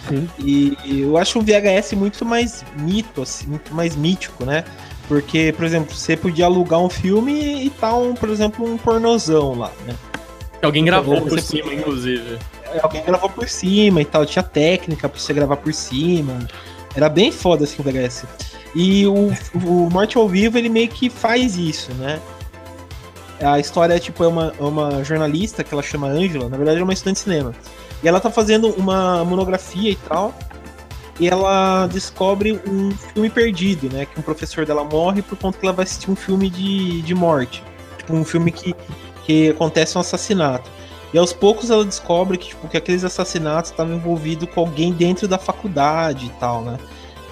Sim. 0.08 0.30
E 0.40 0.78
eu 1.02 1.18
acho 1.18 1.40
o 1.40 1.42
VHS 1.42 1.94
muito 1.94 2.24
mais 2.26 2.64
mito, 2.78 3.22
assim, 3.22 3.48
muito 3.48 3.74
mais 3.74 3.96
mítico, 3.96 4.46
né? 4.46 4.64
Porque, 5.08 5.54
por 5.56 5.66
exemplo, 5.66 5.96
você 5.96 6.18
podia 6.18 6.46
alugar 6.46 6.80
um 6.80 6.90
filme 6.90 7.66
e 7.66 7.70
tá, 7.70 7.96
um, 7.96 8.14
por 8.16 8.30
exemplo, 8.30 8.66
um 8.66 8.78
pornozão 8.78 9.54
lá, 9.58 9.72
né? 9.86 9.96
Alguém 10.64 10.84
gravou 10.84 11.16
Você 11.16 11.22
por 11.22 11.30
podia- 11.30 11.44
cima, 11.44 11.74
inclusive. 11.74 12.40
Alguém 12.82 13.04
gravou 13.04 13.30
por 13.30 13.48
cima 13.48 14.02
e 14.02 14.06
tal, 14.06 14.26
tinha 14.26 14.42
técnica 14.44 15.08
pra 15.08 15.20
você 15.20 15.32
gravar 15.32 15.58
por 15.58 15.74
cima. 15.74 16.40
Era 16.96 17.08
bem 17.08 17.32
foda 17.32 17.66
assim 17.66 17.76
o 17.80 17.84
VHS. 17.84 18.26
E 18.74 19.06
o, 19.06 19.32
o 19.54 19.90
Morte 19.92 20.18
ao 20.18 20.28
Vivo, 20.28 20.58
ele 20.58 20.70
meio 20.70 20.88
que 20.90 21.10
faz 21.10 21.56
isso, 21.56 21.94
né? 21.94 22.20
A 23.42 23.60
história 23.60 23.94
é 23.94 24.00
tipo, 24.00 24.24
é 24.24 24.28
uma, 24.28 24.54
é 24.58 24.64
uma 24.64 25.04
jornalista 25.04 25.64
que 25.64 25.74
ela 25.74 25.84
chama 25.84 26.08
Angela, 26.08 26.48
na 26.48 26.58
verdade 26.58 26.80
é 26.80 26.84
uma 26.84 26.94
estudante 26.94 27.18
de 27.18 27.24
cinema. 27.24 27.54
E 28.04 28.08
ela 28.08 28.20
tá 28.20 28.30
fazendo 28.30 28.70
uma 28.70 29.24
monografia 29.26 29.92
e 29.92 29.96
tal. 29.96 30.34
E 31.20 31.28
ela 31.28 31.88
descobre 31.88 32.60
um 32.68 32.92
filme 32.92 33.30
perdido, 33.30 33.92
né? 33.94 34.06
Que 34.06 34.20
um 34.20 34.24
professor 34.24 34.66
dela 34.66 34.84
morre 34.84 35.22
por 35.22 35.38
conta 35.38 35.58
que 35.58 35.66
ela 35.66 35.74
vai 35.74 35.84
assistir 35.84 36.12
um 36.12 36.16
filme 36.16 36.50
de, 36.50 37.02
de 37.02 37.16
morte. 37.16 37.64
Tipo, 37.98 38.14
um 38.14 38.26
filme 38.26 38.52
que, 38.52 38.76
que 39.24 39.50
acontece 39.50 39.98
um 39.98 40.02
assassinato. 40.02 40.70
E 41.14 41.18
aos 41.18 41.32
poucos 41.32 41.70
ela 41.70 41.86
descobre 41.86 42.38
que, 42.38 42.50
tipo, 42.50 42.68
que 42.68 42.76
aqueles 42.76 43.06
assassinatos 43.06 43.72
estavam 43.72 43.96
envolvidos 43.96 44.50
com 44.54 44.60
alguém 44.60 44.92
dentro 44.92 45.28
da 45.28 45.38
faculdade 45.38 46.26
e 46.26 46.30
tal, 46.32 46.62
né? 46.62 46.78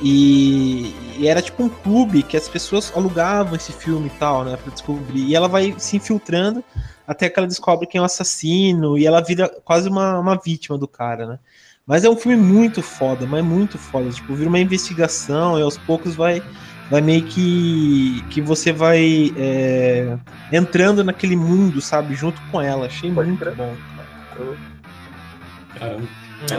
E, 0.03 0.93
e, 1.17 1.27
era 1.27 1.41
tipo 1.41 1.63
um 1.63 1.69
clube 1.69 2.23
que 2.23 2.35
as 2.35 2.49
pessoas 2.49 2.91
alugavam 2.93 3.55
esse 3.55 3.71
filme 3.71 4.07
e 4.07 4.19
tal, 4.19 4.43
né? 4.43 4.57
Pra 4.57 4.73
descobrir. 4.73 5.23
E 5.23 5.33
ela 5.33 5.47
vai 5.47 5.73
se 5.77 5.95
infiltrando 5.95 6.61
até 7.07 7.29
que 7.29 7.39
ela 7.39 7.47
descobre 7.47 7.87
quem 7.87 7.99
é 7.99 8.01
o 8.01 8.05
assassino 8.05 8.97
e 8.97 9.05
ela 9.05 9.21
vira 9.21 9.47
quase 9.63 9.87
uma, 9.87 10.19
uma 10.19 10.35
vítima 10.35 10.77
do 10.77 10.89
cara, 10.89 11.25
né? 11.25 11.39
Mas 11.87 12.03
é 12.03 12.09
um 12.09 12.17
filme 12.17 12.35
muito 12.37 12.81
foda, 12.81 13.25
mas 13.25 13.43
muito 13.45 13.77
foda. 13.77 14.09
Tipo, 14.09 14.35
vira 14.35 14.49
uma 14.49 14.59
investigação 14.59 15.57
e 15.57 15.61
aos 15.61 15.77
poucos 15.77 16.15
vai, 16.15 16.43
vai 16.89 16.99
meio 16.99 17.23
que. 17.23 18.21
que 18.29 18.41
você 18.41 18.73
vai 18.73 19.33
é, 19.37 20.17
entrando 20.51 21.01
naquele 21.01 21.37
mundo, 21.37 21.79
sabe? 21.79 22.13
Junto 22.13 22.41
com 22.51 22.61
ela. 22.61 22.87
Achei 22.87 23.09
Pode 23.11 23.29
muito 23.29 23.39
crer. 23.39 23.55
bom. 23.55 23.73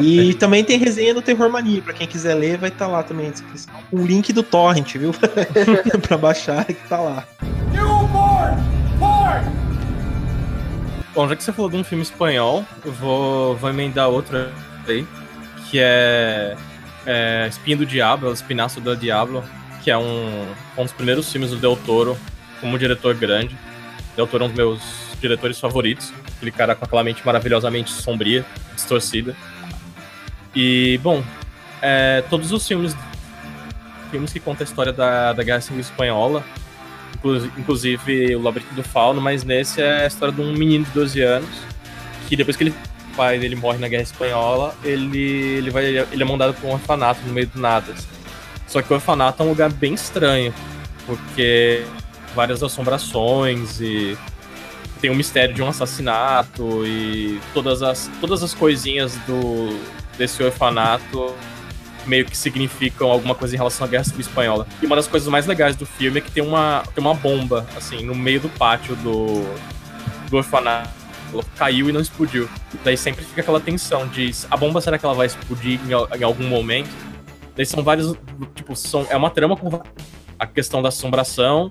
E 0.00 0.34
também 0.34 0.64
tem 0.64 0.78
resenha 0.78 1.14
do 1.14 1.22
Terror 1.22 1.50
Mania, 1.50 1.82
pra 1.82 1.92
quem 1.92 2.06
quiser 2.06 2.34
ler, 2.34 2.58
vai 2.58 2.70
estar 2.70 2.86
tá 2.86 2.90
lá 2.90 3.02
também. 3.02 3.32
O 3.90 4.04
link 4.04 4.32
do 4.32 4.42
Torrent, 4.42 4.96
viu? 4.96 5.12
pra 6.06 6.16
baixar 6.16 6.64
que 6.64 6.74
tá 6.88 6.98
lá. 6.98 7.24
Bom, 11.14 11.28
já 11.28 11.36
que 11.36 11.44
você 11.44 11.52
falou 11.52 11.70
de 11.70 11.76
um 11.76 11.84
filme 11.84 12.02
espanhol, 12.02 12.64
eu 12.84 12.92
vou, 12.92 13.56
vou 13.56 13.70
emendar 13.70 14.08
outro 14.08 14.48
aí, 14.88 15.06
que 15.70 15.78
é, 15.78 16.56
é 17.06 17.46
Espinho 17.48 17.78
do 17.78 17.86
Diabo, 17.86 18.26
El 18.26 18.32
Espinaço 18.32 18.80
do 18.80 18.96
Diablo, 18.96 19.44
que 19.82 19.90
é 19.90 19.96
um, 19.96 20.44
um 20.76 20.82
dos 20.82 20.92
primeiros 20.92 21.30
filmes 21.30 21.50
do 21.50 21.56
Del 21.56 21.76
Toro 21.76 22.18
como 22.60 22.78
diretor 22.78 23.14
grande. 23.14 23.56
Del 24.16 24.26
Toro 24.26 24.44
é 24.44 24.46
um 24.46 24.50
dos 24.50 24.56
meus 24.56 24.80
diretores 25.20 25.60
favoritos, 25.60 26.12
aquele 26.36 26.50
cara 26.50 26.74
com 26.74 26.84
aquela 26.84 27.04
mente 27.04 27.24
maravilhosamente 27.24 27.92
sombria, 27.92 28.44
distorcida. 28.74 29.36
E, 30.54 30.98
bom, 31.02 31.22
é, 31.82 32.22
todos 32.30 32.52
os 32.52 32.66
filmes 32.66 32.96
filmes 34.10 34.32
que 34.32 34.38
contam 34.38 34.64
a 34.64 34.68
história 34.68 34.92
da, 34.92 35.32
da 35.32 35.42
Guerra 35.42 35.60
Civil 35.60 35.80
Espanhola 35.80 36.44
inclusive 37.56 38.36
o 38.36 38.42
Labirinto 38.42 38.74
do 38.74 38.82
Fauno, 38.82 39.20
mas 39.20 39.44
nesse 39.44 39.80
é 39.80 40.04
a 40.04 40.06
história 40.06 40.34
de 40.34 40.40
um 40.40 40.52
menino 40.52 40.84
de 40.84 40.90
12 40.90 41.20
anos 41.22 41.48
que 42.28 42.36
depois 42.36 42.56
que 42.56 42.64
ele, 42.64 42.74
o 43.12 43.16
pai 43.16 43.38
dele 43.38 43.56
morre 43.56 43.78
na 43.78 43.88
Guerra 43.88 44.02
Espanhola, 44.02 44.74
ele, 44.84 45.18
ele, 45.18 45.70
vai, 45.70 45.84
ele 45.84 46.22
é 46.22 46.24
mandado 46.24 46.54
para 46.54 46.68
um 46.68 46.72
orfanato 46.72 47.20
no 47.26 47.32
meio 47.32 47.46
do 47.46 47.60
nada. 47.60 47.94
Só 48.66 48.82
que 48.82 48.92
o 48.92 48.94
orfanato 48.94 49.42
é 49.42 49.46
um 49.46 49.50
lugar 49.50 49.70
bem 49.70 49.94
estranho, 49.94 50.52
porque 51.06 51.84
várias 52.34 52.62
assombrações 52.62 53.80
e 53.80 54.16
tem 55.00 55.10
o 55.10 55.14
mistério 55.14 55.54
de 55.54 55.62
um 55.62 55.68
assassinato 55.68 56.84
e 56.86 57.38
todas 57.52 57.82
as, 57.82 58.10
todas 58.20 58.42
as 58.42 58.54
coisinhas 58.54 59.14
do, 59.26 59.78
desse 60.16 60.42
orfanato 60.42 61.34
meio 62.06 62.24
que 62.26 62.36
significam 62.36 63.10
alguma 63.10 63.34
coisa 63.34 63.54
em 63.54 63.58
relação 63.58 63.86
à 63.86 63.90
Guerra 63.90 64.04
Civil 64.04 64.20
Espanhola. 64.20 64.66
E 64.82 64.86
uma 64.86 64.96
das 64.96 65.06
coisas 65.06 65.28
mais 65.28 65.46
legais 65.46 65.76
do 65.76 65.86
filme 65.86 66.18
é 66.18 66.20
que 66.20 66.30
tem 66.30 66.42
uma, 66.42 66.82
tem 66.94 67.02
uma 67.02 67.14
bomba, 67.14 67.66
assim, 67.76 68.04
no 68.04 68.14
meio 68.14 68.40
do 68.40 68.48
pátio 68.50 68.94
do, 68.96 69.42
do 70.28 70.36
orfanato. 70.36 70.90
Ela 71.32 71.42
caiu 71.56 71.88
e 71.88 71.92
não 71.92 72.00
explodiu. 72.00 72.48
Daí 72.84 72.96
sempre 72.96 73.24
fica 73.24 73.40
aquela 73.40 73.60
tensão 73.60 74.06
de 74.06 74.30
a 74.50 74.56
bomba 74.56 74.80
será 74.80 74.98
que 74.98 75.04
ela 75.04 75.14
vai 75.14 75.26
explodir 75.26 75.80
em, 75.84 76.18
em 76.18 76.22
algum 76.22 76.46
momento? 76.46 76.90
Daí 77.56 77.66
são 77.66 77.82
vários. 77.82 78.14
Tipo, 78.54 78.76
são, 78.76 79.06
é 79.10 79.16
uma 79.16 79.30
trama 79.30 79.56
com 79.56 79.82
a 80.38 80.46
questão 80.46 80.82
da 80.82 80.88
assombração, 80.88 81.68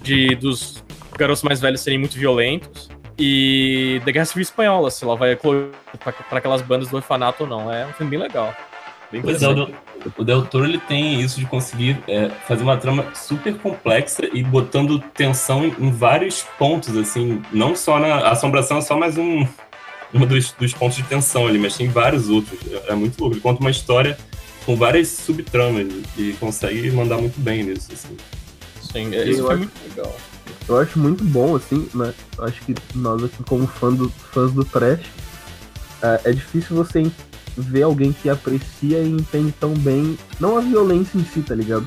de 0.00 0.34
dos 0.34 0.82
garotos 1.16 1.42
mais 1.42 1.60
velhos 1.60 1.80
serem 1.80 1.98
muito 1.98 2.16
violentos. 2.18 2.88
E 3.18 4.00
da 4.04 4.12
Guerra 4.12 4.24
Civil 4.24 4.42
Espanhola, 4.42 4.90
se 4.90 5.04
ela 5.04 5.16
vai 5.16 5.36
para 5.36 6.38
aquelas 6.38 6.62
bandas 6.62 6.88
do 6.88 6.96
orfanato 6.96 7.44
ou 7.44 7.48
não. 7.48 7.72
É 7.72 7.86
um 7.86 7.92
filme 7.92 8.10
bem 8.10 8.20
legal. 8.20 8.54
Bem 9.10 9.20
pois 9.20 9.42
é, 9.42 9.48
o, 9.48 9.70
o 10.16 10.24
Del 10.24 10.46
Toro 10.46 10.64
ele 10.64 10.78
tem 10.78 11.20
isso 11.20 11.38
de 11.38 11.44
conseguir 11.44 12.02
é, 12.08 12.30
fazer 12.48 12.62
uma 12.62 12.78
trama 12.78 13.14
super 13.14 13.54
complexa 13.58 14.22
e 14.32 14.42
botando 14.42 14.98
tensão 15.12 15.66
em, 15.66 15.74
em, 15.78 15.90
vários 15.90 16.42
pontos, 16.58 16.96
assim, 16.96 17.42
não 17.52 17.76
só 17.76 17.98
na 17.98 18.14
a 18.14 18.30
assombração, 18.30 18.78
é 18.78 18.80
só 18.80 18.96
mais 18.96 19.18
um, 19.18 19.46
um 20.14 20.26
dos, 20.26 20.52
dos 20.52 20.72
pontos 20.72 20.96
de 20.96 21.02
tensão 21.02 21.46
ali, 21.46 21.58
mas 21.58 21.76
tem 21.76 21.88
vários 21.88 22.30
outros. 22.30 22.58
É, 22.72 22.92
é 22.92 22.94
muito 22.94 23.20
louco. 23.20 23.34
Ele 23.34 23.42
conta 23.42 23.60
uma 23.60 23.70
história 23.70 24.16
com 24.64 24.76
várias 24.76 25.08
subtramas 25.08 25.86
e 26.16 26.32
consegue 26.40 26.90
mandar 26.90 27.18
muito 27.18 27.38
bem 27.38 27.64
nisso, 27.64 27.90
assim. 27.92 28.16
Sim, 28.80 29.14
é, 29.14 29.28
isso 29.28 29.44
foi 29.44 29.56
muito 29.56 29.72
legal. 29.88 30.16
Eu 30.68 30.78
acho 30.78 30.98
muito 30.98 31.24
bom, 31.24 31.56
assim, 31.56 31.88
né? 31.94 32.14
Acho 32.38 32.60
que 32.62 32.74
nós 32.94 33.22
aqui, 33.24 33.42
como 33.44 33.66
fã 33.66 33.92
do, 33.92 34.08
fãs 34.08 34.52
do 34.52 34.64
Trash, 34.64 35.06
é, 36.02 36.20
é 36.24 36.32
difícil 36.32 36.76
você 36.76 37.10
ver 37.56 37.82
alguém 37.82 38.12
que 38.12 38.28
aprecia 38.28 38.98
e 39.00 39.10
entende 39.10 39.52
tão 39.52 39.74
bem, 39.74 40.18
não 40.40 40.56
a 40.56 40.60
violência 40.60 41.18
em 41.18 41.24
si, 41.24 41.42
tá 41.42 41.54
ligado? 41.54 41.86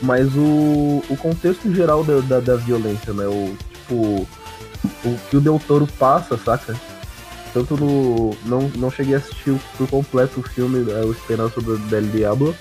Mas 0.00 0.28
o, 0.36 1.02
o 1.08 1.16
contexto 1.16 1.72
geral 1.74 2.04
da, 2.04 2.20
da, 2.20 2.40
da 2.40 2.56
violência, 2.56 3.12
né? 3.12 3.26
O, 3.26 3.56
tipo, 3.72 4.26
o 5.04 5.18
que 5.28 5.36
o 5.36 5.40
Del 5.40 5.60
Toro 5.66 5.86
passa, 5.98 6.36
saca? 6.36 6.76
Tanto 7.52 7.76
no. 7.76 8.36
Não, 8.44 8.70
não 8.76 8.90
cheguei 8.90 9.14
a 9.14 9.18
assistir 9.18 9.58
por 9.76 9.88
completo 9.88 10.40
o 10.40 10.42
filme, 10.42 10.90
é, 10.90 11.04
O 11.04 11.12
Esperança 11.12 11.60
do 11.60 11.78
Del 11.78 12.02
Diablo. 12.02 12.54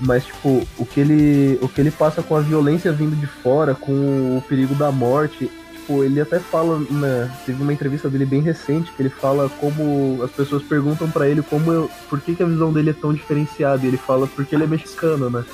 Mas, 0.00 0.24
tipo, 0.24 0.66
o 0.78 0.86
que, 0.86 1.00
ele, 1.00 1.58
o 1.62 1.68
que 1.68 1.80
ele 1.80 1.90
passa 1.90 2.22
com 2.22 2.36
a 2.36 2.40
violência 2.40 2.92
vindo 2.92 3.14
de 3.16 3.26
fora, 3.26 3.74
com 3.74 3.92
o 4.38 4.42
perigo 4.48 4.74
da 4.74 4.90
morte, 4.90 5.50
tipo, 5.84 6.02
ele 6.02 6.20
até 6.20 6.38
fala, 6.38 6.78
né, 6.90 7.30
teve 7.46 7.62
uma 7.62 7.72
entrevista 7.72 8.08
dele 8.08 8.26
bem 8.26 8.40
recente 8.40 8.90
que 8.92 9.02
ele 9.02 9.10
fala 9.10 9.48
como 9.60 10.22
as 10.22 10.30
pessoas 10.30 10.62
perguntam 10.62 11.10
para 11.10 11.28
ele 11.28 11.42
como 11.42 11.72
eu, 11.72 11.90
por 12.08 12.20
que, 12.20 12.34
que 12.34 12.42
a 12.42 12.46
visão 12.46 12.72
dele 12.72 12.90
é 12.90 12.94
tão 12.94 13.12
diferenciada, 13.12 13.84
e 13.84 13.88
ele 13.88 13.96
fala 13.96 14.26
porque 14.26 14.54
ele 14.54 14.64
é 14.64 14.66
mexicano, 14.66 15.30
né? 15.30 15.44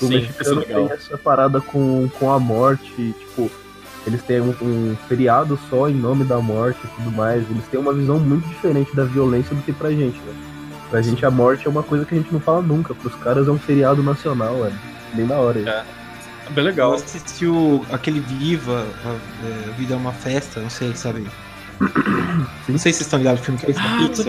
O 0.00 0.06
Sim, 0.06 0.14
mexicano 0.14 0.62
é 0.62 0.64
tem 0.64 0.90
essa 0.90 1.16
parada 1.16 1.60
com, 1.60 2.08
com 2.18 2.30
a 2.30 2.38
morte, 2.38 3.14
tipo, 3.18 3.50
eles 4.06 4.22
têm 4.22 4.40
um, 4.40 4.54
um, 4.60 4.96
feriado 5.08 5.58
só 5.70 5.88
em 5.88 5.94
nome 5.94 6.24
da 6.24 6.38
morte 6.38 6.80
e 6.84 6.88
tudo 6.88 7.10
mais, 7.10 7.48
eles 7.50 7.66
têm 7.68 7.80
uma 7.80 7.92
visão 7.92 8.18
muito 8.18 8.46
diferente 8.48 8.94
da 8.94 9.04
violência 9.04 9.54
do 9.54 9.62
que 9.62 9.72
pra 9.72 9.90
gente, 9.90 10.18
né? 10.18 10.53
Pra 10.94 11.02
gente 11.02 11.26
a 11.26 11.30
morte 11.30 11.66
é 11.66 11.68
uma 11.68 11.82
coisa 11.82 12.04
que 12.04 12.14
a 12.14 12.18
gente 12.18 12.32
não 12.32 12.38
fala 12.38 12.62
nunca, 12.62 12.94
pros 12.94 13.16
caras 13.16 13.48
é 13.48 13.50
um 13.50 13.58
feriado 13.58 14.00
nacional, 14.00 14.64
é 14.64 14.70
bem 15.12 15.26
da 15.26 15.36
hora. 15.40 15.58
É. 15.58 15.84
É 16.46 16.50
bem 16.50 16.62
legal. 16.62 16.90
Eu 16.90 16.94
assisti 16.94 17.48
o, 17.48 17.84
aquele 17.90 18.20
Viva, 18.20 18.86
a, 19.04 19.70
a 19.70 19.72
Vida 19.72 19.94
é 19.94 19.96
uma 19.96 20.12
Festa, 20.12 20.60
não 20.60 20.70
sei, 20.70 20.94
sabe? 20.94 21.26
Não 21.80 22.78
sei 22.78 22.92
se 22.92 22.98
vocês 22.98 23.00
estão 23.00 23.18
ligados 23.18 23.40
no 23.40 23.44
filme 23.44 23.60
que 23.60 23.66
é 23.66 23.70
esse 23.70 23.80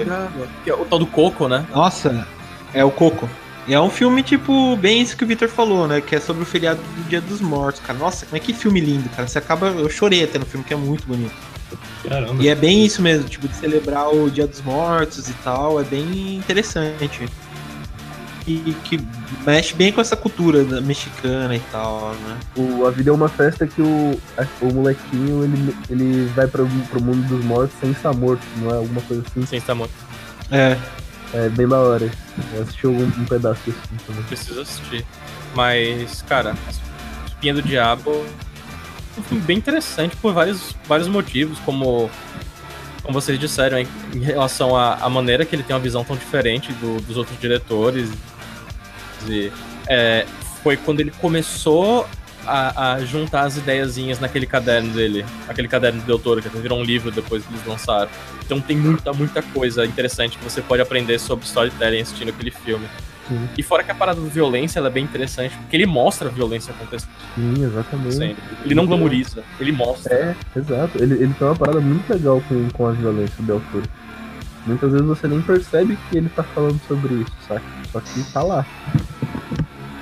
ah, 0.09 0.27
Que 0.63 0.71
é 0.71 0.73
o 0.73 0.85
tal 0.85 0.97
do 0.97 1.05
Coco, 1.05 1.47
né? 1.47 1.63
Nossa, 1.71 2.27
é 2.73 2.83
o 2.83 2.89
Coco. 2.89 3.29
E 3.67 3.73
é 3.75 3.79
um 3.79 3.91
filme, 3.91 4.23
tipo, 4.23 4.75
bem 4.77 5.03
isso 5.03 5.15
que 5.15 5.23
o 5.23 5.27
Victor 5.27 5.49
falou, 5.49 5.87
né? 5.87 6.01
Que 6.01 6.15
é 6.15 6.19
sobre 6.19 6.41
o 6.41 6.45
feriado 6.47 6.81
do 6.81 7.03
Dia 7.07 7.21
dos 7.21 7.41
Mortos, 7.41 7.79
cara. 7.79 7.99
Nossa, 7.99 8.25
como 8.25 8.37
é 8.37 8.39
que 8.39 8.53
filme 8.53 8.79
lindo, 8.79 9.07
cara. 9.09 9.27
Você 9.27 9.37
acaba. 9.37 9.67
Eu 9.67 9.89
chorei 9.91 10.23
até 10.23 10.39
no 10.39 10.47
filme, 10.47 10.65
que 10.65 10.73
é 10.73 10.77
muito 10.77 11.05
bonito. 11.05 11.35
Caramba. 12.07 12.41
E 12.41 12.47
é 12.47 12.55
bem 12.55 12.85
isso 12.85 13.01
mesmo, 13.01 13.27
tipo, 13.27 13.47
de 13.47 13.55
celebrar 13.55 14.09
o 14.09 14.29
Dia 14.29 14.47
dos 14.47 14.61
Mortos 14.61 15.29
e 15.29 15.33
tal. 15.43 15.79
É 15.79 15.83
bem 15.83 16.37
interessante 16.37 17.27
que, 18.45 18.77
que 18.83 19.07
mexe 19.45 19.73
bem 19.73 19.91
com 19.91 19.99
essa 19.99 20.15
cultura 20.15 20.63
mexicana 20.81 21.55
e 21.55 21.59
tal, 21.71 22.13
né? 22.13 22.37
O, 22.55 22.85
a 22.85 22.91
vida 22.91 23.09
é 23.09 23.13
uma 23.13 23.27
festa 23.27 23.65
que 23.65 23.81
o, 23.81 24.19
o 24.61 24.73
molequinho 24.73 25.43
ele, 25.43 25.75
ele 25.89 26.25
vai 26.35 26.47
pro, 26.47 26.67
pro 26.89 27.01
mundo 27.01 27.27
dos 27.27 27.43
mortos 27.43 27.75
sem 27.79 27.91
estar 27.91 28.13
morto, 28.13 28.43
não 28.57 28.69
é 28.69 28.77
alguma 28.77 29.01
coisa 29.01 29.23
assim? 29.27 29.45
Sem 29.45 29.57
estar 29.57 29.73
morto. 29.73 29.93
É. 30.51 30.77
É 31.33 31.49
bem 31.49 31.67
da 31.67 31.77
hora. 31.77 32.09
Eu 32.53 32.61
assisti 32.61 32.87
um, 32.87 33.03
um 33.03 33.25
pedaço 33.25 33.59
disso 33.65 33.79
também. 34.05 34.23
Preciso 34.23 34.61
assistir. 34.61 35.05
Mas, 35.55 36.21
cara, 36.21 36.55
Espinha 37.25 37.55
do 37.55 37.61
Diabo 37.61 38.23
um 39.17 39.23
filme 39.23 39.43
bem 39.43 39.57
interessante 39.57 40.15
por 40.15 40.33
vários, 40.33 40.75
vários 40.87 41.07
motivos, 41.07 41.59
como 41.59 42.09
como 43.05 43.21
vocês 43.21 43.39
disseram, 43.39 43.77
em, 43.77 43.87
relação 44.19 44.75
à, 44.75 45.07
maneira 45.07 45.45
que 45.45 45.55
ele 45.55 45.61
tem 45.61 45.75
uma 45.75 45.81
visão 45.81 46.03
tão 46.03 46.15
diferente 46.15 46.73
do, 46.73 46.99
dos 47.01 47.17
outros 47.17 47.39
diretores 47.39 48.09
e 49.27 49.51
é, 49.87 50.25
foi 50.63 50.75
quando 50.75 51.01
ele 51.01 51.11
começou 51.11 52.07
a, 52.47 52.93
a, 52.93 53.05
juntar 53.05 53.41
as 53.41 53.57
ideiazinhas 53.57 54.19
naquele 54.19 54.45
caderno 54.45 54.91
dele, 54.91 55.25
aquele 55.47 55.67
caderno 55.67 56.01
do 56.01 56.05
doutor, 56.07 56.41
que 56.41 56.49
virou 56.57 56.79
um 56.79 56.83
livro 56.83 57.11
depois 57.11 57.43
que 57.43 57.53
eles 57.53 57.65
lançaram. 57.65 58.09
Então 58.43 58.59
tem 58.59 58.77
muita, 58.77 59.13
muita 59.13 59.41
coisa 59.41 59.85
interessante 59.85 60.37
que 60.37 60.43
você 60.43 60.61
pode 60.61 60.81
aprender 60.81 61.19
sobre 61.19 61.45
storytelling 61.45 62.01
assistindo 62.01 62.29
aquele 62.29 62.51
filme. 62.51 62.87
Sim. 63.27 63.49
E 63.57 63.63
fora 63.63 63.83
que 63.83 63.91
a 63.91 63.95
parada 63.95 64.21
da 64.21 64.27
violência 64.27 64.79
é 64.79 64.89
bem 64.89 65.03
interessante, 65.03 65.55
porque 65.57 65.75
ele 65.75 65.85
mostra 65.85 66.29
a 66.29 66.31
violência 66.31 66.73
acontecendo. 66.73 67.09
Sim, 67.35 67.63
exatamente. 67.63 68.15
Sempre. 68.15 68.43
Ele 68.63 68.75
não 68.75 68.85
glamoriza, 68.85 69.43
ele 69.59 69.71
mostra. 69.71 70.13
É, 70.13 70.35
exato. 70.59 71.01
Ele, 71.01 71.15
ele 71.15 71.33
tem 71.33 71.47
uma 71.47 71.55
parada 71.55 71.79
muito 71.79 72.07
legal 72.11 72.41
com, 72.47 72.69
com 72.69 72.87
a 72.87 72.91
violência 72.91 73.43
do 73.43 73.53
autor. 73.53 73.83
Muitas 74.65 74.91
vezes 74.91 75.05
você 75.05 75.27
nem 75.27 75.41
percebe 75.41 75.97
que 76.09 76.17
ele 76.17 76.29
tá 76.29 76.43
falando 76.43 76.79
sobre 76.87 77.15
isso, 77.15 77.33
sabe? 77.47 77.61
Só 77.91 77.99
que 77.99 78.33
tá 78.33 78.41
lá. 78.41 78.65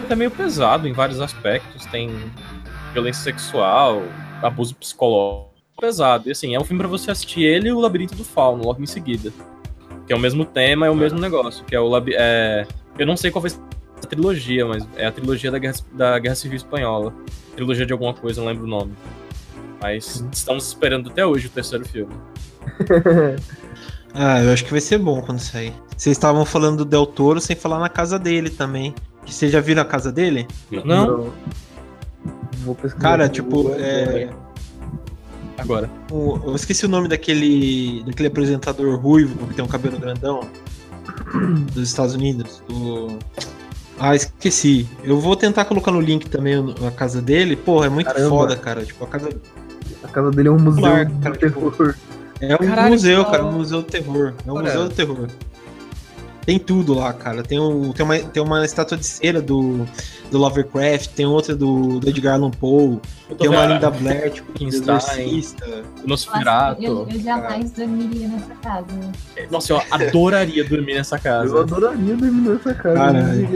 É 0.10 0.16
meio 0.16 0.32
pesado 0.32 0.88
em 0.88 0.94
vários 0.94 1.20
aspectos. 1.20 1.86
Tem 1.88 2.10
violência 2.94 3.24
sexual, 3.24 4.04
abuso 4.42 4.76
psicológico, 4.76 5.52
pesado. 5.80 6.30
E 6.30 6.32
assim, 6.32 6.56
é 6.56 6.60
um 6.60 6.64
filme 6.64 6.80
pra 6.80 6.88
você 6.88 7.12
assistir 7.12 7.42
ele 7.42 7.70
e 7.70 7.72
o 7.74 7.80
Labirinto 7.80 8.16
do 8.16 8.24
Fauno, 8.24 8.64
logo 8.64 8.82
em 8.82 8.86
seguida. 8.86 9.32
Que 10.06 10.14
é 10.14 10.16
o 10.16 10.20
mesmo 10.20 10.46
tema, 10.46 10.86
é 10.86 10.90
o 10.90 10.96
mesmo 10.96 11.20
negócio. 11.20 11.64
Que 11.66 11.76
é 11.76 11.80
o 11.80 11.88
labi 11.88 12.14
é... 12.16 12.68
Eu 12.98 13.08
não 13.08 13.18
sei 13.18 13.32
qual 13.32 13.42
vai 13.42 13.50
ser 13.50 13.60
a 14.04 14.08
trilogia, 14.08 14.66
mas 14.66 14.88
é 14.96 15.06
a 15.06 15.12
trilogia 15.12 15.50
da 15.50 15.58
Guerra, 15.58 15.76
da 15.94 16.20
Guerra 16.20 16.36
Civil 16.36 16.58
Espanhola. 16.58 17.14
Trilogia 17.56 17.86
de 17.86 17.94
alguma 17.94 18.14
coisa, 18.14 18.42
não 18.42 18.48
lembro 18.48 18.66
o 18.66 18.68
nome. 18.68 18.94
Mas 19.82 20.24
estamos 20.32 20.68
esperando 20.68 21.10
até 21.10 21.26
hoje 21.26 21.48
o 21.48 21.50
terceiro 21.50 21.86
filme. 21.86 22.14
ah, 24.14 24.42
eu 24.42 24.54
acho 24.54 24.64
que 24.64 24.72
vai 24.72 24.82
ser 24.82 24.98
bom 24.98 25.22
quando 25.22 25.40
sair. 25.40 25.74
Vocês 25.98 26.16
estavam 26.16 26.46
falando 26.46 26.80
do 26.80 26.86
Del 26.86 27.06
Toro 27.06 27.40
sem 27.42 27.56
falar 27.56 27.80
na 27.80 27.90
casa 27.90 28.18
dele 28.20 28.50
também. 28.50 28.94
Que 29.26 29.34
vocês 29.34 29.52
já 29.52 29.60
viram 29.60 29.82
a 29.82 29.86
casa 29.86 30.12
dele? 30.12 30.48
Não. 30.70 30.84
não. 30.86 31.34
Vou 32.64 32.76
Cara, 32.76 33.28
tipo, 33.28 33.74
é... 33.74 34.30
Agora. 35.58 35.90
O, 36.12 36.40
eu 36.46 36.56
esqueci 36.56 36.86
o 36.86 36.90
nome 36.90 37.08
daquele, 37.08 38.04
daquele 38.06 38.28
apresentador 38.28 38.98
ruivo 39.00 39.48
que 39.48 39.54
tem 39.54 39.64
um 39.64 39.68
cabelo 39.68 39.98
grandão 39.98 40.42
dos 41.74 41.90
Estados 41.90 42.14
Unidos. 42.14 42.62
Do... 42.68 43.18
Ah, 44.00 44.16
esqueci. 44.16 44.88
Eu 45.04 45.20
vou 45.20 45.36
tentar 45.36 45.66
colocar 45.66 45.92
no 45.92 46.02
link 46.02 46.30
também 46.30 46.56
a 46.86 46.92
casa 46.92 47.22
dele. 47.22 47.56
Porra, 47.56 47.88
é 47.88 47.90
muito 47.90 48.08
Caramba. 48.08 48.30
foda, 48.30 48.56
cara. 48.56 48.86
Tipo, 48.86 49.06
a 49.06 49.08
casa. 49.08 49.30
A 50.04 50.08
casa 50.08 50.32
dele 50.32 50.50
é 50.50 50.52
um 50.52 50.60
museu 50.60 50.82
cara, 51.22 51.38
terror. 51.38 51.96
É 52.42 52.56
um 52.56 52.58
Caralho, 52.58 52.90
museu, 52.90 53.26
cara, 53.26 53.46
um 53.46 53.52
museu 53.54 53.82
do 53.82 53.88
terror. 53.88 54.34
É 54.46 54.52
um 54.52 54.56
Olha. 54.56 54.66
museu 54.66 54.90
do 54.90 54.94
terror. 54.94 55.28
Tem 56.46 56.60
tudo 56.60 56.94
lá, 56.94 57.14
cara. 57.14 57.44
Tem, 57.44 57.60
um, 57.60 57.92
tem, 57.94 58.06
uma, 58.06 58.20
tem 58.20 58.44
uma 58.44 58.66
estátua 58.66 58.98
de 58.98 59.06
cera 59.06 59.42
do, 59.42 59.86
do 60.30 60.38
Lovecraft, 60.38 61.10
tem 61.10 61.26
outra 61.26 61.56
do, 61.56 62.00
do 62.00 62.10
Edgar 62.10 62.36
Allan 62.36 62.52
Poe, 62.52 63.00
tem 63.38 63.50
uma 63.50 63.66
Linda 63.66 63.90
Blair, 63.90 64.32
tipo, 64.32 64.64
Exorcista. 64.64 65.84
Nosferatu. 66.06 66.84
Eu, 66.84 67.08
eu 67.10 67.20
jamais 67.20 67.72
dormiria 67.72 68.28
nessa 68.28 68.56
casa. 68.56 69.12
Nossa, 69.50 69.74
eu 69.74 69.82
adoraria 69.90 70.64
dormir 70.64 70.96
nessa 70.96 71.18
casa. 71.18 71.56
Eu 71.56 71.62
adoraria 71.62 72.16
dormir 72.16 72.50
nessa 72.50 72.74
casa. 72.74 72.96
Caralho. 72.96 73.50